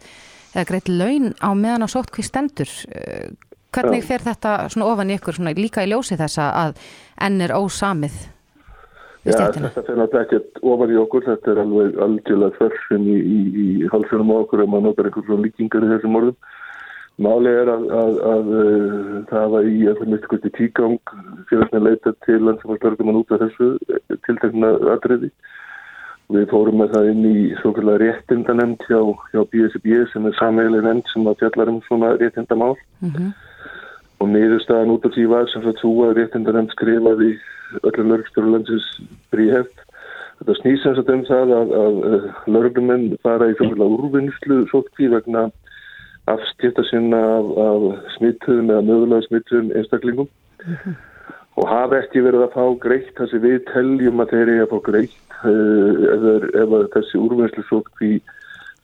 eða 0.53 0.65
greitt 0.71 0.89
laun 0.89 1.34
á 1.39 1.49
meðan 1.53 1.86
á 1.86 1.88
sótkví 1.91 2.23
stendur. 2.25 2.71
Eh, 2.91 3.30
hvernig 3.75 4.05
fer 4.07 4.23
þetta 4.25 4.69
svona 4.73 4.89
ofan 4.91 5.13
ykkur 5.13 5.38
svona 5.38 5.55
líka 5.57 5.86
í 5.86 5.91
ljósi 5.91 6.17
þessa 6.19 6.49
að 6.63 6.82
enn 7.21 7.41
er 7.45 7.53
ósamið? 7.55 8.15
Já, 9.28 9.49
þetta 9.51 9.84
fer 9.84 9.97
náttúrulega 9.99 10.23
ekkert 10.23 10.61
ofan 10.63 10.93
í 10.93 10.99
okkur, 11.01 11.25
þetta 11.25 11.51
er 11.51 11.59
alveg 11.63 11.97
algjörlega 12.05 12.59
þörfum 12.61 13.07
í, 13.11 13.17
í, 13.17 13.39
í 13.63 13.89
halsunum 13.91 14.32
á 14.32 14.36
okkur 14.38 14.63
ef 14.63 14.71
maður 14.71 14.86
notar 14.88 15.09
einhvern 15.09 15.28
svona 15.28 15.45
líkingar 15.47 15.86
í 15.88 15.91
þessum 15.91 16.17
orðum. 16.21 16.38
Máli 17.25 17.49
er 17.49 17.71
að, 17.73 17.86
að, 17.97 18.17
að, 18.30 18.32
að 18.32 18.49
uh, 18.53 19.13
það 19.32 19.47
var 19.55 19.67
í 19.67 19.78
að 19.89 19.99
það 19.99 20.11
misti 20.13 20.30
hvernig 20.32 20.53
tígang 20.53 20.97
félagslega 21.49 21.84
leita 21.88 22.13
til 22.28 22.38
landsamastörgum 22.45 23.15
út 23.17 23.34
af 23.34 23.41
þessu 23.41 23.69
eh, 23.89 24.17
tiltegna 24.28 24.69
atriði. 24.93 25.32
Við 26.36 26.45
fórum 26.51 26.78
með 26.84 26.93
það 26.93 27.09
inn 27.11 27.25
í 27.25 27.36
svo 27.63 27.73
kallar 27.73 28.03
réttindanemnd 28.03 28.86
hjá, 28.86 29.01
hjá 29.34 29.41
BSB 29.49 29.99
sem 30.11 30.30
er 30.30 30.38
sameigileg 30.38 30.86
nefnd 30.86 31.11
sem 31.11 31.28
að 31.32 31.41
fjallar 31.41 31.71
um 31.73 31.82
svona 31.88 32.13
réttindamál 32.21 32.75
mm 32.75 33.11
-hmm. 33.11 33.30
og 34.19 34.34
niðurstaðan 34.36 34.93
út 34.95 35.05
af 35.07 35.15
því 35.15 35.25
var 35.34 35.47
sem 35.51 35.67
svo 35.82 35.93
að 36.05 36.17
réttindanemnd 36.19 36.75
skrifaði 36.75 37.32
öllum 37.84 38.13
lörgstjórulandsins 38.13 38.88
bríheft. 39.34 39.84
Þetta 40.38 40.55
snýsast 40.61 41.09
um 41.13 41.24
það 41.28 41.53
að 41.57 41.95
lörgumenn 42.53 43.15
fara 43.26 43.49
í 43.49 43.55
svo 43.57 43.72
kallar 43.72 43.95
úrvinnslu 43.97 44.63
sótkví 44.72 45.09
vegna 45.13 45.47
afstýta 46.28 46.84
sinna 46.89 47.20
af, 47.38 47.51
af 47.68 47.86
smittuðum 48.18 48.72
eða 48.74 48.86
mögulega 48.86 49.28
smittuðum 49.28 49.72
einstaklingum 49.80 50.30
og 51.57 51.70
hafa 51.72 52.01
ekki 52.03 52.24
verið 52.26 52.43
að 52.45 52.55
fá 52.55 52.65
greitt 52.84 53.13
það 53.18 53.32
sem 53.32 53.43
við 53.45 53.61
teljum 53.72 54.22
að 54.22 54.34
þeir 54.34 54.41
eru 54.43 54.65
að 54.65 54.74
fá 54.74 54.82
greitt 54.89 55.38
uh, 55.47 56.49
ef, 56.61 56.76
þessi 56.95 57.22
úrvinnslu 57.22 57.63
sótt 57.70 58.03
í 58.05 58.11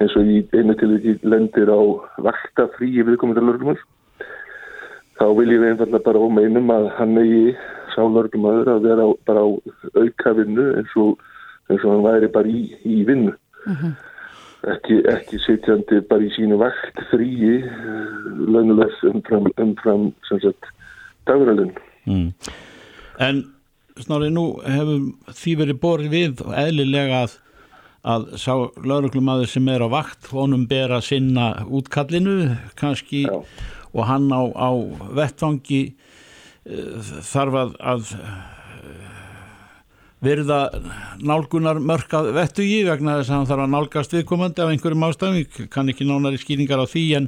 eins 0.01 0.15
og 0.19 0.31
í 0.31 0.39
einu 0.55 0.77
til 0.79 0.93
því 0.95 1.17
lendir 1.27 1.69
á 1.69 1.81
vakta 2.29 2.69
frí 2.77 2.89
í 2.95 3.05
viðkomandi 3.05 3.43
lörgumar 3.43 3.83
þá 5.19 5.25
viljum 5.37 5.61
við 5.61 5.69
einfallega 5.73 6.05
bara 6.07 6.23
ómeinum 6.23 6.73
að 6.73 6.89
hann 6.97 7.19
eigi 7.21 7.55
sá 7.93 8.01
lörgumadur 8.03 8.71
að 8.73 8.87
vera 8.87 9.05
á, 9.07 9.09
bara 9.27 9.45
á 9.45 9.49
auka 9.99 10.33
vinnu 10.39 10.65
eins 10.79 10.95
og, 10.99 11.21
eins 11.69 11.83
og 11.83 11.93
hann 11.93 12.05
væri 12.05 12.31
bara 12.33 12.49
í, 12.49 12.63
í 12.83 13.03
vinnu 13.07 13.33
mm 13.33 13.75
-hmm. 13.75 13.93
ekki, 14.75 14.99
ekki 15.15 15.39
sitjandi 15.45 16.01
bara 16.09 16.27
í 16.27 16.33
sínu 16.35 16.57
vakt 16.61 17.03
fríi 17.11 17.63
lönulegs 18.53 19.03
umfram, 19.03 19.51
umfram 19.57 20.11
dagralinn 21.25 21.73
mm. 22.05 22.33
En 23.19 23.45
snári 24.01 24.29
nú 24.33 24.59
hefur 24.65 24.99
því 25.29 25.51
verið 25.57 25.79
borðið 25.79 26.11
við 26.11 26.41
og 26.45 26.53
eðlilega 26.57 27.23
að 27.23 27.39
að 28.03 28.33
sá 28.35 28.51
lauruglumadur 28.83 29.47
sem 29.47 29.67
er 29.71 29.79
á 29.79 29.87
vakt 29.87 30.27
honum 30.35 30.65
ber 30.67 30.91
að 30.91 31.05
sinna 31.07 31.63
útkallinu 31.71 32.57
kannski 32.75 33.23
Já. 33.23 33.43
og 33.93 34.03
hann 34.09 34.27
á, 34.27 34.43
á 34.51 34.71
vettvangi 35.15 35.83
uh, 35.87 36.12
þarf 36.63 37.57
að, 37.59 37.73
að 37.83 38.11
uh, 38.17 38.35
verða 40.23 40.59
nálgunar 41.19 41.81
mörkað 41.83 42.31
vettugi 42.37 42.83
vegna 42.87 43.17
þess 43.19 43.31
að 43.31 43.35
hann 43.37 43.49
þarf 43.49 43.65
að 43.65 43.73
nálgast 43.73 44.15
viðkomandi 44.15 44.63
af 44.63 44.71
einhverjum 44.71 45.07
ástæðum, 45.09 45.67
kann 45.73 45.91
ekki 45.91 46.07
nánari 46.07 46.39
skýringar 46.39 46.83
á 46.83 46.87
því 46.87 47.03
en, 47.19 47.27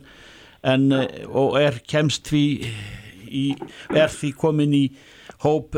en 0.64 0.88
uh, 0.96 1.04
og 1.36 1.60
er 1.60 1.82
kemst 1.84 2.32
því 2.32 2.46
í, 3.28 3.46
er 3.92 4.14
því 4.14 4.32
komin 4.40 4.78
í 4.78 4.86
hóp 5.44 5.76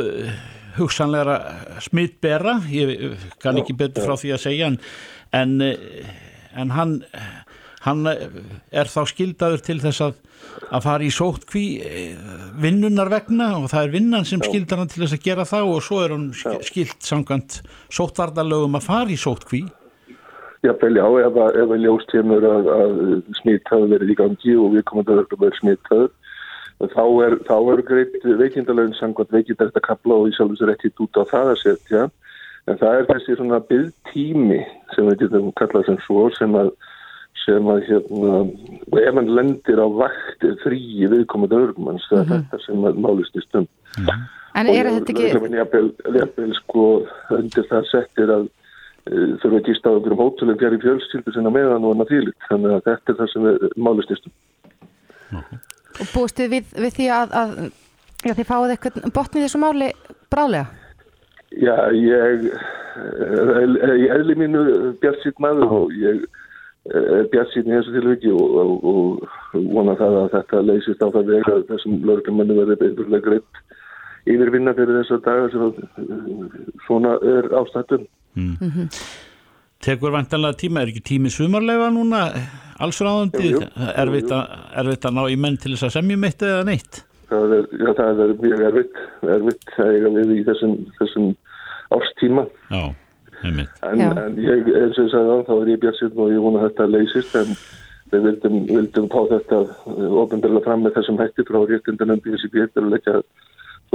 hugsanlega 0.78 1.39
smittbera 1.82 2.60
ég 2.70 3.18
kann 3.41 3.58
ekki 3.58 3.74
betur 3.80 4.05
frá 4.05 4.20
því 4.22 4.36
að 4.36 4.43
segja 4.43 4.70
en, 4.70 4.78
en, 5.34 5.55
en 6.53 6.74
hann, 6.76 6.93
hann 7.88 8.03
er 8.07 8.91
þá 8.91 8.99
skildaður 9.09 9.63
til 9.65 9.77
þess 9.83 10.03
að, 10.05 10.19
að 10.69 10.85
fara 10.85 11.07
í 11.07 11.11
sótkví 11.13 11.65
vinnunar 12.61 13.11
vegna 13.13 13.53
og 13.61 13.69
það 13.71 13.88
er 13.88 13.95
vinnan 13.95 14.27
sem 14.27 14.43
skildar 14.43 14.83
hann 14.83 14.91
til 14.91 15.05
þess 15.05 15.17
að 15.17 15.25
gera 15.25 15.47
það 15.47 15.73
og 15.73 15.83
svo 15.88 16.03
er 16.03 16.15
hann 16.15 16.29
skild 16.67 16.95
samkvæmt 17.07 17.61
sótvardarlögum 17.88 18.79
að 18.79 18.88
fara 18.91 19.13
í 19.13 19.19
sótkví 19.19 19.65
Já, 20.65 20.73
vel 20.81 20.95
já, 20.97 21.05
ef 21.21 21.35
að 21.38 21.83
ljóst 21.83 22.09
kemur 22.09 22.43
að, 22.43 22.65
að 22.73 22.95
smitt 23.38 23.69
hafi 23.69 23.91
verið 23.91 24.09
í 24.11 24.15
gangi 24.17 24.55
og 24.57 24.71
við 24.73 24.88
komum 24.89 25.05
að 25.05 25.27
vera 25.38 25.59
smittaður 25.59 26.09
þá 26.85 27.03
er, 27.25 27.35
er 27.41 27.81
greitt 27.85 28.25
veikindalögn 28.38 28.93
sangvað 28.97 29.33
veikindalegt 29.33 29.79
að 29.79 29.85
kapla 29.88 30.19
og 30.19 30.29
í 30.29 30.35
sjálf 30.35 30.53
þessu 30.53 30.69
réttið 30.69 31.03
út 31.05 31.17
á 31.17 31.23
það 31.31 31.51
að 31.53 31.61
setja. 31.63 32.03
En 32.67 32.77
það 32.77 32.97
er 32.99 33.07
þessi 33.11 33.38
svona 33.38 33.59
byggtími 33.69 34.59
sem 34.93 35.07
við 35.07 35.23
getum 35.23 35.49
kallað 35.57 35.88
sem 35.88 35.99
svo 36.05 36.27
sem 36.35 36.57
að 36.59 36.73
sem 37.48 37.70
að 37.72 37.84
hérna 37.88 38.34
ef 39.02 39.16
hann 39.16 39.32
lendir 39.38 39.80
á 39.80 39.88
vakt 39.88 40.45
fríi 40.64 41.08
viðkomandi 41.12 41.58
örgumanns 41.58 42.08
það 42.10 42.20
er 42.20 42.26
mm 42.26 42.34
-hmm. 42.34 42.48
þetta 42.52 42.66
sem 42.66 43.02
málist 43.06 43.39
í 43.39 43.43
stund 43.45 43.70
mm 43.70 44.06
-hmm. 44.06 44.26
En 44.58 44.68
er 44.68 44.88
þetta 44.89 45.12
ekki 45.14 45.82
Leppel 46.16 46.54
sko 46.58 46.86
undir 47.30 47.66
það 47.70 47.84
settir 47.91 48.30
að 48.34 48.45
uh, 48.48 49.34
þurfa 49.41 49.60
ekki 49.60 49.76
stáð 49.78 50.00
okkur 50.00 50.16
um 50.16 50.24
hótulum 50.24 50.58
gerði 50.58 50.82
fjölskyldu 50.82 51.34
sinna 51.34 51.52
meðan 51.54 51.86
og 51.86 51.93
annað 51.93 52.12
fílit 52.14 52.48
þannig 52.50 52.72
að 52.72 52.86
þetta 52.89 53.12
er 53.12 53.20
það 53.20 53.30
sem 53.34 53.43
málist 53.76 54.12
í 54.12 54.20
stund 54.20 54.36
mm 55.32 55.39
-hmm. 55.39 55.60
Og 56.02 56.08
búist 56.14 56.38
þið 56.39 56.50
við, 56.56 56.66
við 56.84 56.91
því 56.98 57.08
að, 57.20 57.30
að 57.41 57.50
já, 58.26 58.34
þið 58.34 58.50
fáið 58.52 58.72
eitthvað 58.74 59.14
botnið 59.14 59.43
þessu 59.45 59.60
máli 59.62 59.91
brálega? 60.30 60.68
Já, 61.52 61.78
ég 61.93 62.52
ég 63.98 64.12
eðli 64.14 64.36
mínu 64.38 64.62
bjart 65.02 65.22
sítt 65.24 65.39
maður 65.39 65.74
og 65.82 65.95
ég 65.95 66.18
er 66.18 66.45
bjart 67.31 67.53
sítt 67.53 67.67
í 67.67 67.73
þessu 67.73 67.93
tilviki 67.95 68.31
og, 68.31 68.57
og, 68.61 68.85
og 68.91 69.65
vona 69.73 69.95
það 69.99 70.19
að 70.21 70.29
þetta 70.35 70.61
leysist 70.67 71.03
á 71.03 71.07
það 71.07 71.31
vega 71.33 71.55
þessum 71.71 71.97
lörgumannu 72.07 72.59
verði 72.61 72.79
beturlega 72.83 73.25
greitt 73.29 73.63
yfirvinna 74.27 74.73
fyrir 74.77 75.01
þessar 75.01 75.23
dagar 75.25 75.51
sem 75.53 75.65
svona 76.85 77.15
er 77.35 77.49
ástættum. 77.61 78.05
Mm. 78.35 78.55
Mm 78.59 78.71
-hmm. 78.75 79.01
Tekur 79.81 80.11
vantanlega 80.11 80.57
tíma, 80.57 80.81
er 80.81 80.91
ekki 80.91 81.03
tími 81.05 81.29
sumarlega 81.29 81.89
núna 81.93 82.21
allsráðandi? 82.81 83.51
Erfitt 83.95 85.05
að 85.05 85.13
ná 85.13 85.23
í 85.29 85.38
menn 85.38 85.57
til 85.57 85.73
þess 85.73 85.89
að 85.89 85.95
semjum 85.99 86.23
eitt 86.23 86.41
eða 86.41 86.63
neitt? 86.65 87.03
Það 87.29 87.53
er, 87.57 87.65
já, 87.71 87.89
það 87.93 88.21
er 88.23 88.33
mjög 88.41 88.61
erfitt, 88.69 88.97
erfitt 89.35 89.73
að 89.77 89.91
eiga 89.93 90.09
við 90.15 90.31
í 90.38 90.43
þessum, 90.47 90.73
þessum 90.99 91.27
árstíma. 91.97 92.45
Já. 92.71 92.83
En, 93.43 93.59
en 94.01 94.39
ég, 94.41 94.69
eins 94.71 94.97
og 94.97 95.05
ég 95.05 95.11
sagði 95.13 95.41
þá 95.47 95.53
er 95.57 95.73
ég 95.73 95.81
björnsinn 95.83 96.21
og 96.23 96.31
ég 96.33 96.45
vona 96.45 96.61
að 96.61 96.69
þetta 96.69 96.88
leysist, 96.93 97.35
en 97.38 97.51
við 98.11 98.27
vildum, 98.27 98.59
vildum 98.69 99.09
pá 99.11 99.19
þetta 99.33 99.59
ofendarlega 100.23 100.65
fram 100.65 100.85
með 100.85 100.95
þessum 100.97 101.19
hætti 101.21 101.47
frá 101.47 101.59
réttindunum 101.63 102.23
BSB 102.23 102.55
til 102.73 102.83
að 102.85 102.93
leggja 102.95 103.19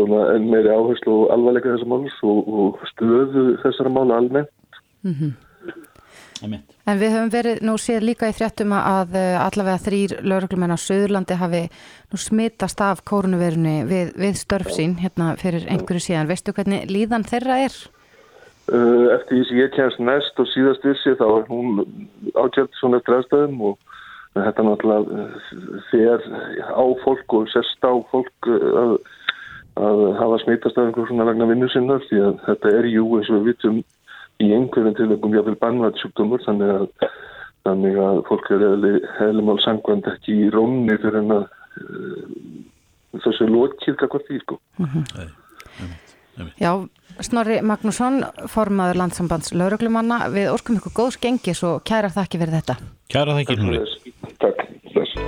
enn 0.03 0.51
meiri 0.51 0.73
áherslu 0.73 1.15
og 1.15 1.33
alvarleika 1.35 1.75
þessar 1.75 1.91
máls 1.93 2.19
og, 2.25 2.53
og 2.61 2.85
stöðu 2.93 3.47
þessara 3.65 3.93
mála 3.93 4.21
almennt. 4.23 4.79
Mm 5.03 5.15
-hmm. 5.15 5.33
En 6.43 6.99
við 6.99 7.13
höfum 7.15 7.31
verið 7.31 7.61
nú 7.63 7.77
séð 7.79 8.03
líka 8.03 8.29
í 8.31 8.35
fréttum 8.35 8.73
að 8.75 9.15
eh, 9.15 9.39
allavega 9.39 9.79
þrýr 9.79 10.15
lauruglumenn 10.27 10.75
á 10.75 10.79
Suðurlandi 10.85 11.37
hafi 11.39 11.63
nú 12.11 12.19
smittast 12.19 12.81
af 12.83 13.05
kórnuverunni 13.07 13.85
við, 13.87 14.11
við 14.19 14.41
störf 14.41 14.73
sín 14.75 14.97
hérna 14.99 15.37
fyrir 15.39 15.69
einhverju 15.71 16.03
síðan. 16.03 16.27
Veistu 16.27 16.55
hvernig 16.57 16.91
líðan 16.91 17.29
þeirra 17.29 17.61
er? 17.69 17.77
Uh, 18.71 19.11
eftir 19.17 19.41
því 19.41 19.45
sem 19.49 19.59
ég 19.59 19.73
kemst 19.75 19.99
næst 19.99 20.39
og 20.39 20.47
síðast 20.53 20.85
vissi 20.87 21.17
þá 21.19 21.25
er 21.27 21.49
hún 21.49 21.81
átjöld 22.39 22.71
svona 22.79 23.01
eftir 23.01 23.17
aðstæðum 23.17 23.65
og 23.73 23.97
þetta 24.37 24.65
náttúrulega 24.65 25.25
fer 25.91 26.23
á 26.71 26.85
fólk 27.03 27.35
og 27.37 27.51
sest 27.51 27.83
á 27.83 27.93
fólk 28.13 28.49
að, 28.49 28.95
að 29.83 30.05
hafa 30.21 30.39
smittast 30.45 30.79
af 30.79 30.87
einhverjum 30.87 31.11
svona 31.11 31.27
vegna 31.29 31.51
vinnu 31.51 31.69
sinna 31.73 31.99
því 32.07 32.23
að 32.29 32.39
þetta 32.47 32.73
er 32.79 32.89
jú 32.93 33.09
eins 33.19 33.33
og 33.33 33.41
við 33.41 33.51
vitum 33.51 33.83
í 34.39 34.53
einhverjum 34.55 34.97
tilvægum 35.01 35.37
jáfnvel 35.37 35.59
bannvært 35.67 36.01
sjúkdómur 36.01 36.47
þannig 36.47 36.73
að, 36.77 36.87
þannig 37.67 38.01
að 38.07 38.23
fólk 38.31 38.51
er 38.55 38.67
eðli 38.71 39.47
mál 39.51 39.59
sangvand 39.67 40.09
ekki 40.15 40.39
í 40.47 40.51
rónni 40.55 40.97
fyrir 41.03 41.21
en 41.25 41.37
að 41.41 41.47
þessu 43.27 43.51
lótkýrka 43.51 44.09
hvort 44.09 44.27
því 44.31 44.41
sko. 44.47 44.59
Mm 44.79 44.87
-hmm. 44.87 45.31
Já, 46.59 46.73
Snorri 47.21 47.59
Magnússon 47.61 48.23
formaður 48.49 49.01
landsambands 49.03 49.53
lauruglumanna 49.53 50.31
við 50.33 50.49
orkum 50.53 50.79
ykkur 50.79 50.95
góðs 50.97 51.19
gengis 51.21 51.61
og 51.67 51.83
kæra 51.89 52.09
þakki 52.13 52.41
fyrir 52.41 52.57
þetta. 52.57 52.77
Kæra 53.13 53.37
þakki 53.37 53.57
Snorri. 53.59 53.81
Takk. 54.41 54.63
Þess. 54.95 55.19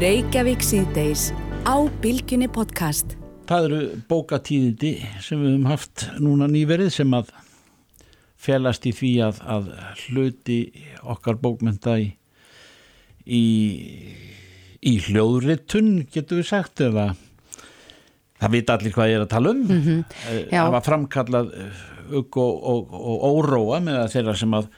Reykjavík 0.00 0.64
síðdeis 0.64 1.28
á 1.68 1.76
Bilginni 2.02 2.48
podcast. 2.48 3.18
Það 3.48 3.68
eru 3.68 3.82
bókatíðindi 4.08 4.94
sem 5.24 5.40
við 5.42 5.54
hefum 5.54 5.68
haft 5.68 6.08
núna 6.20 6.48
nýverið 6.50 6.90
sem 6.96 7.14
að 7.16 7.30
felast 8.38 8.86
í 8.88 8.94
því 8.94 9.12
að, 9.28 9.40
að 9.44 9.70
hluti 10.06 10.58
okkar 11.02 11.40
bókmynda 11.42 11.98
í, 12.00 12.10
í, 13.24 13.44
í 14.80 14.94
hljóðritun 15.08 16.06
getur 16.12 16.42
við 16.42 16.52
sagt 16.52 16.84
eða 16.84 17.10
það 18.38 18.54
vita 18.54 18.76
allir 18.76 18.94
hvað 18.94 19.12
ég 19.12 19.18
er 19.18 19.24
að 19.26 19.32
tala 19.34 19.54
um 19.54 19.62
mm 19.62 19.80
-hmm. 19.84 20.02
það 20.50 20.74
var 20.76 20.86
framkallað 20.86 21.54
ugg 22.08 22.36
og, 22.36 22.54
og, 22.72 22.92
og 22.92 23.24
óróa 23.38 23.80
með 23.84 24.02
þeirra 24.12 24.34
sem 24.36 24.54
að 24.54 24.68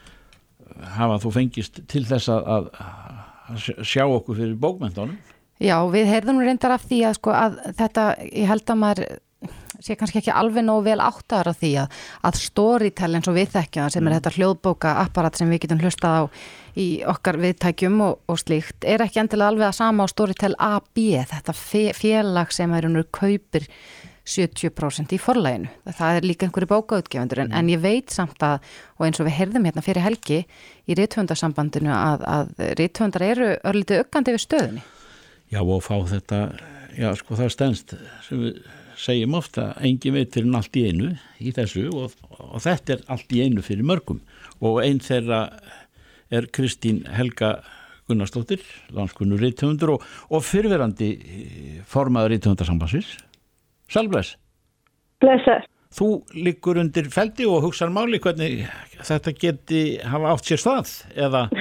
hafa 0.97 1.19
þú 1.23 1.31
fengist 1.31 1.81
til 1.87 2.05
þess 2.05 2.29
að, 2.29 2.47
að, 2.55 2.69
sjá 3.83 4.05
okkur 4.07 4.35
fyrir 4.35 4.55
bókmyndunum 4.55 5.17
Já, 5.61 5.77
við 5.93 6.07
heyrðum 6.09 6.39
reyndar 6.41 6.73
af 6.73 6.87
því 6.89 7.03
að, 7.05 7.17
sko, 7.19 7.33
að 7.37 7.59
þetta, 7.77 8.05
ég 8.33 8.47
held 8.49 8.71
að 8.73 8.79
maður 8.81 9.03
sé 9.81 9.95
kannski 9.97 10.21
ekki 10.21 10.33
alveg 10.33 10.65
nógu 10.65 10.85
vel 10.89 11.01
áttar 11.01 11.49
á 11.49 11.53
því 11.53 11.71
að, 11.83 11.99
að 12.27 12.39
storytell 12.41 13.11
eins 13.17 13.29
og 13.29 13.37
við 13.37 13.53
þekkjum 13.55 13.91
sem 13.93 14.01
er 14.01 14.09
mm. 14.09 14.17
þetta 14.19 14.33
hljóðbóka 14.37 14.95
apparat 15.03 15.37
sem 15.37 15.49
við 15.49 15.63
getum 15.65 15.81
hlustað 15.81 16.17
á 16.17 16.23
í 16.79 16.87
okkar 17.07 17.39
viðtækjum 17.41 17.99
og, 18.05 18.21
og 18.31 18.39
slíkt 18.39 18.87
er 18.87 19.03
ekki 19.05 19.23
endilega 19.23 19.51
alveg 19.51 19.67
að 19.69 19.77
sama 19.79 20.07
á 20.07 20.13
storytell 20.13 20.55
AB 20.55 21.03
þetta 21.31 21.55
félag 21.97 22.53
sem 22.55 22.73
er 22.77 22.87
unnur 22.87 23.09
kaupir 23.11 23.67
70% 24.31 25.15
í 25.15 25.19
forlæginu. 25.19 25.69
Það 25.97 26.17
er 26.17 26.27
líka 26.29 26.45
einhverju 26.45 26.69
bókautgefundur 26.69 27.41
en, 27.41 27.49
mm. 27.51 27.57
en 27.57 27.71
ég 27.73 27.81
veit 27.81 28.13
samt 28.13 28.43
að 28.45 28.61
og 28.99 29.07
eins 29.07 29.19
og 29.19 29.27
við 29.27 29.37
heyrðum 29.39 29.65
hérna 29.67 29.83
fyrir 29.85 30.05
helgi 30.05 30.43
í 30.85 30.97
rítvöndarsambandinu 30.99 31.91
að, 31.95 32.27
að 32.29 32.51
rítvöndar 32.79 33.25
eru 33.25 33.49
örlítið 33.67 34.03
ökkandi 34.05 34.35
við 34.35 34.45
stöðinni. 34.45 34.85
Já 35.51 35.59
og 35.63 35.81
fá 35.83 35.95
þetta, 36.07 36.43
já 36.95 37.09
sko 37.19 37.39
það 37.39 37.51
stennst 37.55 37.95
sem 38.27 38.45
við 38.45 38.61
segjum 39.01 39.35
ofta 39.39 39.71
engin 39.81 40.15
veit 40.15 40.35
fyrir 40.35 40.55
allt 40.57 40.77
í 40.77 40.85
einu 40.91 41.11
í 41.41 41.51
þessu 41.55 41.87
og, 41.89 42.13
og 42.37 42.61
þetta 42.61 42.95
er 42.95 43.05
allt 43.11 43.33
í 43.33 43.41
einu 43.41 43.63
fyrir 43.65 43.87
mörgum 43.87 44.21
og 44.61 44.81
einn 44.83 45.01
þeirra 45.01 45.47
er 46.31 46.47
Kristín 46.55 47.03
Helga 47.11 47.59
Gunnarsdóttir, 48.09 48.63
landskunnur 48.95 49.39
rítumundur 49.39 49.95
og, 49.95 50.07
og 50.31 50.43
fyrverandi 50.43 51.11
formaður 51.87 52.35
rítumundarsambansins. 52.35 53.13
Sælbless. 53.91 54.35
Blessar. 55.21 55.67
Þú 55.91 56.07
liggur 56.31 56.79
undir 56.79 57.09
feldi 57.11 57.45
og 57.51 57.65
hugsaður 57.65 57.95
máli 57.97 58.19
hvernig 58.23 58.61
þetta 59.03 59.33
geti 59.35 59.81
hafa 60.07 60.35
átt 60.35 60.47
sér 60.47 60.61
stað 60.63 60.93
eða... 61.19 61.47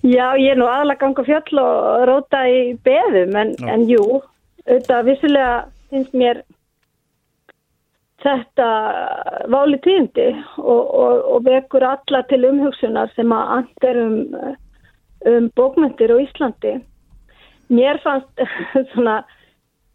Já, 0.00 0.32
ég 0.40 0.54
er 0.54 0.56
nú 0.56 0.64
aðalega 0.64 1.02
ganga 1.02 1.22
fjöll 1.26 1.60
og 1.60 2.06
róta 2.08 2.40
í 2.48 2.60
beðum 2.86 3.36
en, 3.36 3.50
en 3.68 3.84
jú, 3.84 4.22
auðvitað 4.64 5.10
vissulega 5.10 5.58
finnst 5.92 6.16
mér 6.16 6.40
þetta 8.22 8.68
váli 9.52 9.78
tíndi 9.84 10.28
og, 10.58 10.94
og, 10.94 11.24
og 11.34 11.44
vekur 11.46 11.84
alla 11.86 12.22
til 12.30 12.44
umhugsunar 12.48 13.12
sem 13.16 13.32
að 13.32 13.52
andir 13.56 14.00
um, 14.04 14.16
um 15.30 15.50
bókmyndir 15.56 16.12
á 16.12 16.16
Íslandi. 16.22 16.78
Mér 17.70 18.00
fannst 18.04 18.44
svona 18.94 19.20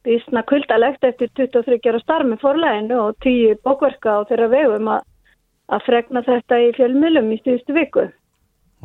því 0.05 0.19
svona 0.23 0.45
kvöldalegt 0.45 1.05
eftir 1.07 1.31
23 1.37 1.81
ára 1.89 1.99
starf 2.03 2.29
með 2.29 2.43
forleginu 2.43 2.97
og 3.07 3.19
10 3.25 3.59
bókverka 3.65 4.19
á 4.21 4.27
þeirra 4.29 4.49
vegum 4.53 4.89
að, 4.93 5.05
að 5.73 5.85
fregna 5.87 6.21
þetta 6.25 6.59
í 6.61 6.73
fjölmjölum 6.77 7.31
í 7.33 7.39
stýðustu 7.41 7.77
viku. 7.77 8.09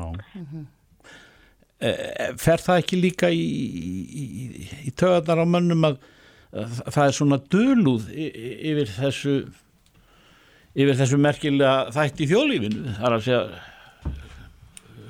Já. 0.00 0.06
Mm 0.08 0.46
-hmm. 0.46 0.68
Fer 2.40 2.60
það 2.60 2.80
ekki 2.82 2.96
líka 3.00 3.28
í, 3.32 3.40
í, 3.40 4.24
í, 4.24 4.64
í 4.88 4.90
töðarnar 4.92 5.44
á 5.44 5.46
mönnum 5.48 5.84
að 5.88 6.00
það 6.50 7.02
er 7.04 7.14
svona 7.14 7.38
döluð 7.52 8.08
yfir 8.10 8.88
þessu 8.96 9.34
yfir 10.74 10.96
þessu 10.98 11.18
merkilega 11.20 11.90
þætti 11.94 12.24
í 12.24 12.30
þjóðlífinu 12.30 12.96
það 12.96 13.06
er 13.08 13.16
að 13.16 13.26
segja 13.26 13.44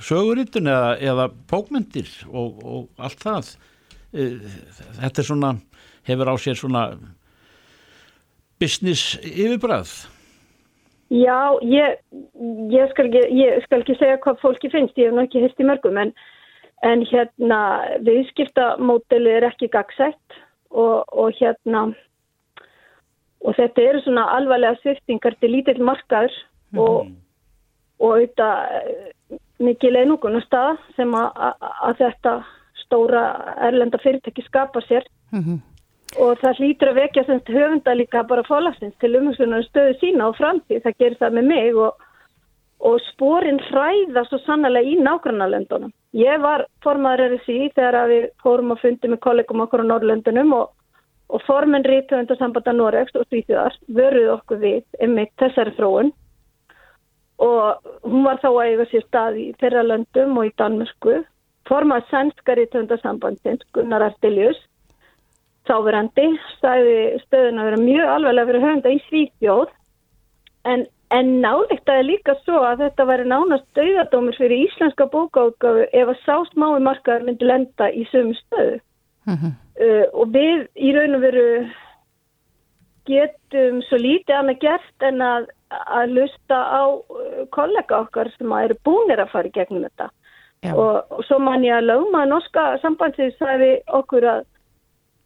sögurittun 0.00 0.70
eða, 0.72 0.92
eða 1.12 1.26
bókmyndir 1.50 2.08
og, 2.28 2.60
og 2.64 3.02
allt 3.04 3.20
það. 3.20 3.50
E, 4.16 4.28
þetta 5.00 5.20
er 5.20 5.28
svona 5.28 5.50
hefur 6.08 6.32
á 6.32 6.34
sér 6.40 6.56
svona 6.58 6.84
business 8.60 9.16
yfirbræð 9.24 9.92
Já, 11.10 11.58
ég, 11.66 11.96
ég, 12.70 12.90
skal 12.92 13.08
ekki, 13.08 13.22
ég 13.34 13.64
skal 13.64 13.80
ekki 13.82 13.96
segja 13.98 14.20
hvað 14.22 14.36
fólki 14.44 14.68
finnst, 14.70 14.94
ég 14.94 15.08
hef 15.08 15.16
náttúrulega 15.16 15.26
ekki 15.26 15.42
hérst 15.42 15.62
í 15.62 15.66
mörgum 15.66 15.98
en, 15.98 16.12
en 16.86 17.02
hérna 17.10 17.58
viðskiptamódeli 18.06 19.32
er 19.40 19.48
ekki 19.48 19.72
gagsætt 19.74 20.38
og, 20.70 21.04
og 21.12 21.32
hérna 21.40 21.88
og 23.40 23.56
þetta 23.56 23.82
eru 23.82 24.02
svona 24.04 24.26
alvarlega 24.36 24.78
sviftingar 24.82 25.36
til 25.40 25.54
lítill 25.54 25.82
markaður 25.84 26.34
mm. 26.72 26.78
og, 26.82 27.10
og 28.00 28.14
auðvitað 28.16 29.38
mikið 29.60 29.96
leinugunar 29.96 30.44
stað 30.46 30.78
sem 30.96 31.14
að 31.16 31.96
þetta 32.00 32.36
stóra 32.84 33.24
erlenda 33.68 34.00
fyrirtæki 34.02 34.44
skapa 34.46 34.80
sér 34.88 35.04
mm 35.32 35.40
-hmm. 35.40 35.58
og 36.22 36.38
það 36.42 36.58
hlýtur 36.58 36.90
að 36.90 37.00
vekja 37.02 37.24
höfunda 37.24 37.94
líka 37.94 38.22
bara 38.22 38.42
fólagsins 38.42 38.94
til 39.00 39.16
umhengsunar 39.16 39.62
stöðu 39.62 39.98
sína 40.00 40.28
og 40.28 40.36
framtíð, 40.36 40.82
það 40.82 40.98
gerir 40.98 41.18
það 41.20 41.32
með 41.32 41.44
mig 41.44 41.74
og, 41.76 41.94
og 42.80 43.00
spórin 43.10 43.60
hræða 43.68 44.24
svo 44.28 44.38
sannlega 44.44 44.88
í 44.88 44.96
nágrannarlöndunum. 45.00 45.92
Ég 46.16 46.40
var 46.42 46.64
formaður 46.84 47.36
RSI 47.36 47.70
þegar 47.76 48.08
við 48.10 48.28
fórum 48.42 48.72
að 48.74 48.84
fundi 48.84 49.10
með 49.10 49.20
kollegum 49.26 49.64
okkur 49.66 49.84
á 49.84 49.90
Norrlöndunum 49.90 50.54
og, 50.56 50.70
og 51.30 51.44
formen 51.46 51.84
rítuðundarsambanda 51.86 52.74
Noregs 52.74 53.18
og 53.20 53.28
Svíþjóðar 53.28 53.76
vöruð 53.98 54.32
okkur 54.38 54.62
við 54.64 54.80
einmitt 55.00 55.34
þessari 55.42 55.76
þróun. 55.76 56.10
Og 57.40 57.92
hún 58.04 58.24
var 58.24 58.40
þá 58.40 58.48
að 58.50 58.64
eiga 58.64 58.88
sér 58.90 59.04
stað 59.06 59.38
í 59.40 59.46
þeirra 59.60 59.84
löndum 59.86 60.40
og 60.40 60.48
í 60.48 60.56
Danmörsku 60.60 61.20
formað 61.68 62.08
sænska 62.10 62.56
rítuðundarsambandins 62.58 63.64
Gunnar 63.76 64.08
Artelius 64.08 64.58
þáverandi 65.68 66.26
stæði 66.56 66.96
stöðun 67.26 67.60
að 67.60 67.68
vera 67.68 67.82
mjög 67.84 68.12
alveg 68.14 68.40
að 68.40 68.50
vera 68.50 68.62
höfunda 68.64 68.92
í 68.94 69.02
Svíþjóð. 69.06 69.76
En 70.70 70.84
En 71.10 71.30
náleikt 71.42 71.88
að 71.88 71.90
það 71.90 72.00
er 72.00 72.06
líka 72.06 72.34
svo 72.44 72.60
að 72.62 72.84
þetta 72.84 73.06
væri 73.08 73.26
nánast 73.26 73.66
dauðadómur 73.74 74.36
fyrir 74.38 74.66
íslenska 74.68 75.08
bókáðgáfu 75.10 75.88
ef 75.90 76.12
að 76.12 76.20
sásmái 76.22 76.82
markaður 76.86 77.24
myndi 77.26 77.48
lenda 77.50 77.88
í 77.90 78.04
sömu 78.12 78.36
stöðu. 78.38 78.76
Uh 79.26 79.32
-huh. 79.40 79.54
uh, 79.84 80.04
og 80.12 80.30
við 80.36 80.68
í 80.76 80.92
raun 80.94 81.18
og 81.18 81.24
veru 81.24 81.48
getum 83.10 83.82
svo 83.88 83.98
lítið 83.98 84.36
annað 84.36 84.62
gert 84.62 85.06
en 85.08 85.22
að, 85.22 85.50
að 85.70 86.14
lusta 86.14 86.58
á 86.78 86.82
uh, 86.94 87.42
kollega 87.50 88.00
okkar 88.06 88.30
sem 88.36 88.52
eru 88.52 88.78
búinir 88.84 89.20
að 89.20 89.32
fara 89.34 89.50
í 89.50 89.56
gegnum 89.58 89.86
þetta. 89.88 90.10
Og, 90.70 90.96
og 91.10 91.24
svo 91.24 91.38
man 91.40 91.64
ég 91.64 91.74
að 91.74 91.88
lögma 91.88 92.26
norska 92.28 92.78
sambandsins 92.82 93.38
sagði 93.40 93.80
okkur 93.88 94.26
að, 94.28 94.42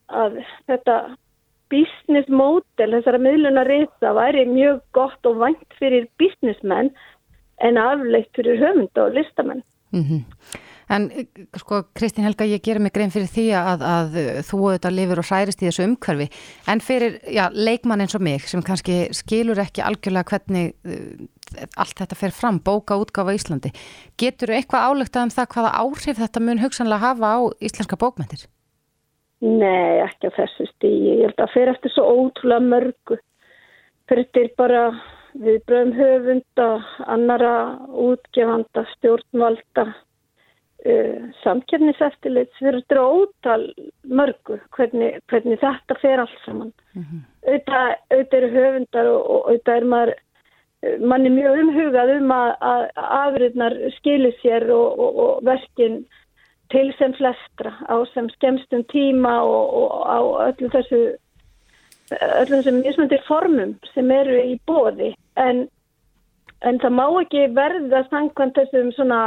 að 0.09 0.37
þetta 0.71 0.97
business 1.75 2.31
model 2.31 2.97
þessara 2.97 3.21
miðluna 3.27 3.67
reysa 3.69 4.15
væri 4.17 4.47
mjög 4.51 4.83
gott 4.97 5.31
og 5.31 5.41
vænt 5.43 5.79
fyrir 5.81 6.07
businessmenn 6.21 6.93
en 7.65 7.81
afleitt 7.81 8.31
fyrir 8.37 8.61
höfund 8.63 9.03
og 9.03 9.19
listamenn. 9.19 9.63
Mm 9.95 10.03
-hmm. 10.03 10.23
En 10.89 11.07
sko 11.57 11.83
Kristín 11.97 12.25
Helga, 12.25 12.45
ég 12.45 12.61
gerir 12.65 12.83
mig 12.83 12.93
grein 12.93 13.11
fyrir 13.11 13.31
því 13.31 13.47
að, 13.57 13.85
að 13.89 14.19
þú 14.45 14.59
auðvitað 14.61 14.97
lifir 14.99 15.23
og 15.23 15.29
hærist 15.31 15.63
í 15.63 15.69
þessu 15.69 15.87
umhverfi 15.87 16.27
en 16.69 16.83
fyrir 16.85 17.17
já, 17.25 17.49
leikmann 17.53 18.05
eins 18.05 18.15
og 18.15 18.21
mig 18.21 18.45
sem 18.51 18.63
kannski 18.63 19.09
skilur 19.17 19.63
ekki 19.65 19.85
algjörlega 19.85 20.29
hvernig 20.29 20.75
uh, 20.85 21.25
allt 21.81 21.97
þetta 21.99 22.19
fer 22.19 22.35
fram, 22.37 22.59
bóka 22.61 22.99
útgáfa 23.01 23.37
Íslandi. 23.37 23.73
Getur 24.21 24.53
þú 24.53 24.59
eitthvað 24.59 24.87
álögt 24.91 25.17
um 25.17 25.33
það 25.33 25.51
hvaða 25.55 25.77
áhrif 25.81 26.21
þetta 26.21 26.41
mun 26.41 26.63
hugsanlega 26.65 27.07
hafa 27.09 27.33
á 27.33 27.39
íslenska 27.61 27.97
bókmyndir? 27.97 28.45
Nei, 29.45 30.01
ekki 30.01 30.31
á 30.33 30.37
þessu 30.39 30.67
stígi. 30.71 31.19
Ég 31.19 31.29
held 31.29 31.43
að 31.45 31.53
fer 31.53 31.71
eftir 31.75 31.93
svo 31.93 32.07
ótrúlega 32.09 32.65
mörgu. 32.65 33.19
Fyrir 34.09 34.51
bara 34.57 34.87
við 35.35 35.61
bröðum 35.69 35.93
höfunda, 35.99 36.69
annara 37.11 37.53
útgefanda, 38.07 38.85
stjórnvalda, 38.95 39.87
uh, 40.89 41.29
samkjörniseftilits. 41.43 42.57
Við 42.61 42.71
erum 42.71 42.85
þetta 42.87 43.05
ótal 43.05 43.67
mörgu 44.05 44.61
hvernig, 44.77 45.21
hvernig 45.33 45.61
þetta 45.61 45.99
fer 46.01 46.25
allt 46.25 46.41
saman. 46.47 46.73
Mm 46.95 47.05
-hmm. 47.05 47.25
Auðvitað, 47.45 47.97
auðvitað 48.13 48.39
eru 48.41 48.53
höfundar 48.59 49.13
og, 49.13 49.41
auðvitað 49.49 49.77
er 49.77 49.91
maður 49.95 50.15
mann 51.01 51.27
er 51.27 51.33
mjög 51.33 51.61
umhugað 51.63 52.13
um 52.19 52.33
að, 52.35 52.51
að 52.61 52.83
afriðnar 53.19 53.77
skilir 53.99 54.35
sér 54.43 54.67
og, 54.75 54.99
og, 54.99 55.19
og 55.25 55.47
verkinn 55.49 56.05
til 56.73 56.89
sem 56.99 57.15
flestra 57.19 57.75
á 57.89 57.97
sem 58.15 58.29
skemstum 58.37 58.85
tíma 58.93 59.37
og, 59.43 59.75
og 59.81 59.91
á 60.09 60.19
öllum 60.49 60.73
þessu 60.73 61.03
öllum 62.13 62.61
þessum 62.61 62.83
mismundir 62.83 63.25
formum 63.29 63.75
sem 63.95 64.11
eru 64.13 64.37
í 64.41 64.59
bóði 64.69 65.15
en, 65.41 65.67
en 66.63 66.81
það 66.83 66.97
má 66.99 67.07
ekki 67.23 67.47
verða 67.57 68.05
sangkvæmt 68.11 68.59
þessum 68.61 68.93
svona 68.97 69.21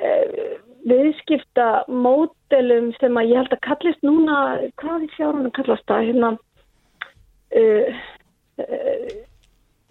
eh, 0.00 0.58
viðskipta 0.88 1.84
mótelum 1.88 2.90
sem 3.00 3.18
að 3.20 3.32
ég 3.32 3.42
held 3.42 3.56
að 3.56 3.64
kallist 3.66 4.06
núna, 4.06 4.38
hvað 4.80 5.04
í 5.04 5.10
fjárunum 5.16 5.52
kallast 5.56 5.84
það? 5.90 6.06
Hérna 6.08 6.30
uh, 7.60 8.00
uh, 8.64 9.10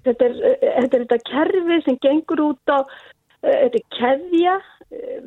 þetta, 0.07 0.29
er, 0.29 0.39
þetta 0.63 0.97
er 0.97 1.05
þetta 1.05 1.19
kerfi 1.29 1.79
sem 1.85 1.99
gengur 2.05 2.43
út 2.49 2.73
á 2.73 2.79
uh, 2.81 2.89
þetta 3.43 3.81
er 3.81 3.87
keðja 3.99 4.57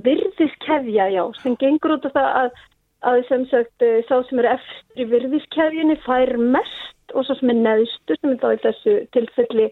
virðiskeðja, 0.07 1.09
já, 1.15 1.23
sem 1.43 1.57
gengur 1.61 1.97
út 1.97 2.07
af 2.09 2.17
það 2.17 2.39
að, 2.41 2.63
að 3.11 3.21
sem 3.29 3.45
sagt 3.51 3.85
eh, 3.87 4.01
sá 4.09 4.17
sem 4.27 4.43
er 4.43 4.51
eftir 4.57 5.05
í 5.05 5.09
virðiskeðjunni 5.13 5.99
fær 6.07 6.35
mest 6.41 7.15
og 7.15 7.27
svo 7.27 7.37
sem 7.39 7.53
er 7.53 7.61
neðstu 7.61 8.17
sem 8.19 8.35
er 8.35 8.41
þá 8.43 8.49
í 8.51 8.63
þessu 8.65 8.97
tilfelli 9.15 9.69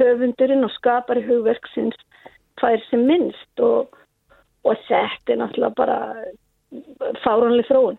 höfundurinn 0.00 0.66
og 0.66 0.72
skapari 0.76 1.24
hugverksins 1.26 1.98
fær 2.60 2.78
sem 2.90 3.02
minnst 3.08 3.64
og, 3.64 3.96
og 4.68 4.86
þetta 4.86 5.34
er 5.34 5.42
náttúrulega 5.42 5.74
bara 5.78 5.98
fáranlega 7.24 7.68
þróun. 7.68 7.98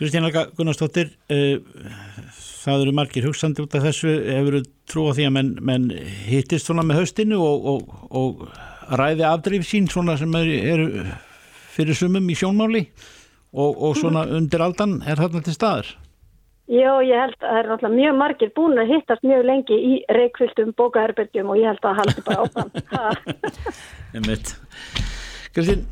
Kristín 0.00 0.24
Alga 0.24 0.46
Gunnarsdóttir, 0.56 1.10
uh, 1.28 1.60
það 2.64 2.86
eru 2.86 2.96
margir 2.96 3.26
hugsandi 3.28 3.60
út 3.60 3.74
af 3.76 3.84
þessu, 3.84 4.14
hefur 4.32 4.56
þú 4.56 4.62
trú 4.88 5.06
á 5.10 5.16
því 5.18 5.26
að 5.28 5.34
menn, 5.36 5.50
menn 5.60 5.88
hittist 6.30 6.70
svona 6.70 6.86
með 6.88 7.02
höstinu 7.02 7.40
og, 7.44 7.68
og, 7.74 7.90
og 8.16 8.44
ræði 8.98 9.26
afdrif 9.28 9.66
sín 9.68 9.88
svona 9.90 10.16
sem 10.18 10.34
eru 10.34 10.86
er 10.98 11.10
fyrir 11.70 11.96
sumum 11.96 12.30
í 12.30 12.36
sjónmáli 12.38 12.84
og, 13.54 13.70
og 13.74 13.98
svona 13.98 14.24
mhm. 14.26 14.38
undir 14.40 14.64
aldan 14.64 15.00
er 15.06 15.20
þarna 15.20 15.42
til 15.46 15.56
staður? 15.56 15.92
Já, 16.70 17.02
ég 17.02 17.18
held 17.18 17.34
að 17.34 17.48
það 17.48 17.56
er 17.58 17.66
náttúrulega 17.66 17.96
mjög 17.96 18.18
margir 18.20 18.50
búin 18.54 18.78
að 18.78 18.92
hittast 18.92 19.24
mjög 19.26 19.40
lengi 19.48 19.74
í 19.74 19.96
reikvildum 20.14 20.70
bókaherbergjum 20.78 21.50
og 21.50 21.58
ég 21.58 21.66
held 21.66 21.82
að 21.82 21.88
það 21.88 21.98
haldi 21.98 22.20
bara 22.28 22.44
áfram. 22.46 22.68
Kristín, 25.56 25.82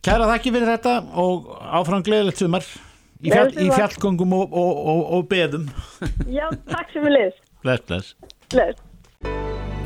kæra 0.00 0.30
þakki 0.30 0.54
fyrir 0.54 0.72
þetta 0.72 0.94
og 1.20 1.52
áfram 1.60 2.06
gleðilegt 2.06 2.40
sumar 2.40 2.64
í, 2.64 3.28
fjall, 3.28 3.52
í 3.52 3.68
fjallgöngum 3.68 4.32
og, 4.38 4.56
og, 4.56 5.04
og 5.18 5.28
beðum. 5.28 5.68
Já, 6.24 6.48
takk 6.72 6.96
sem 6.96 7.04
við 7.04 7.18
liðs. 7.18 7.44
Bless, 7.60 7.84
bless. 7.90 8.14
Bless. 8.48 9.47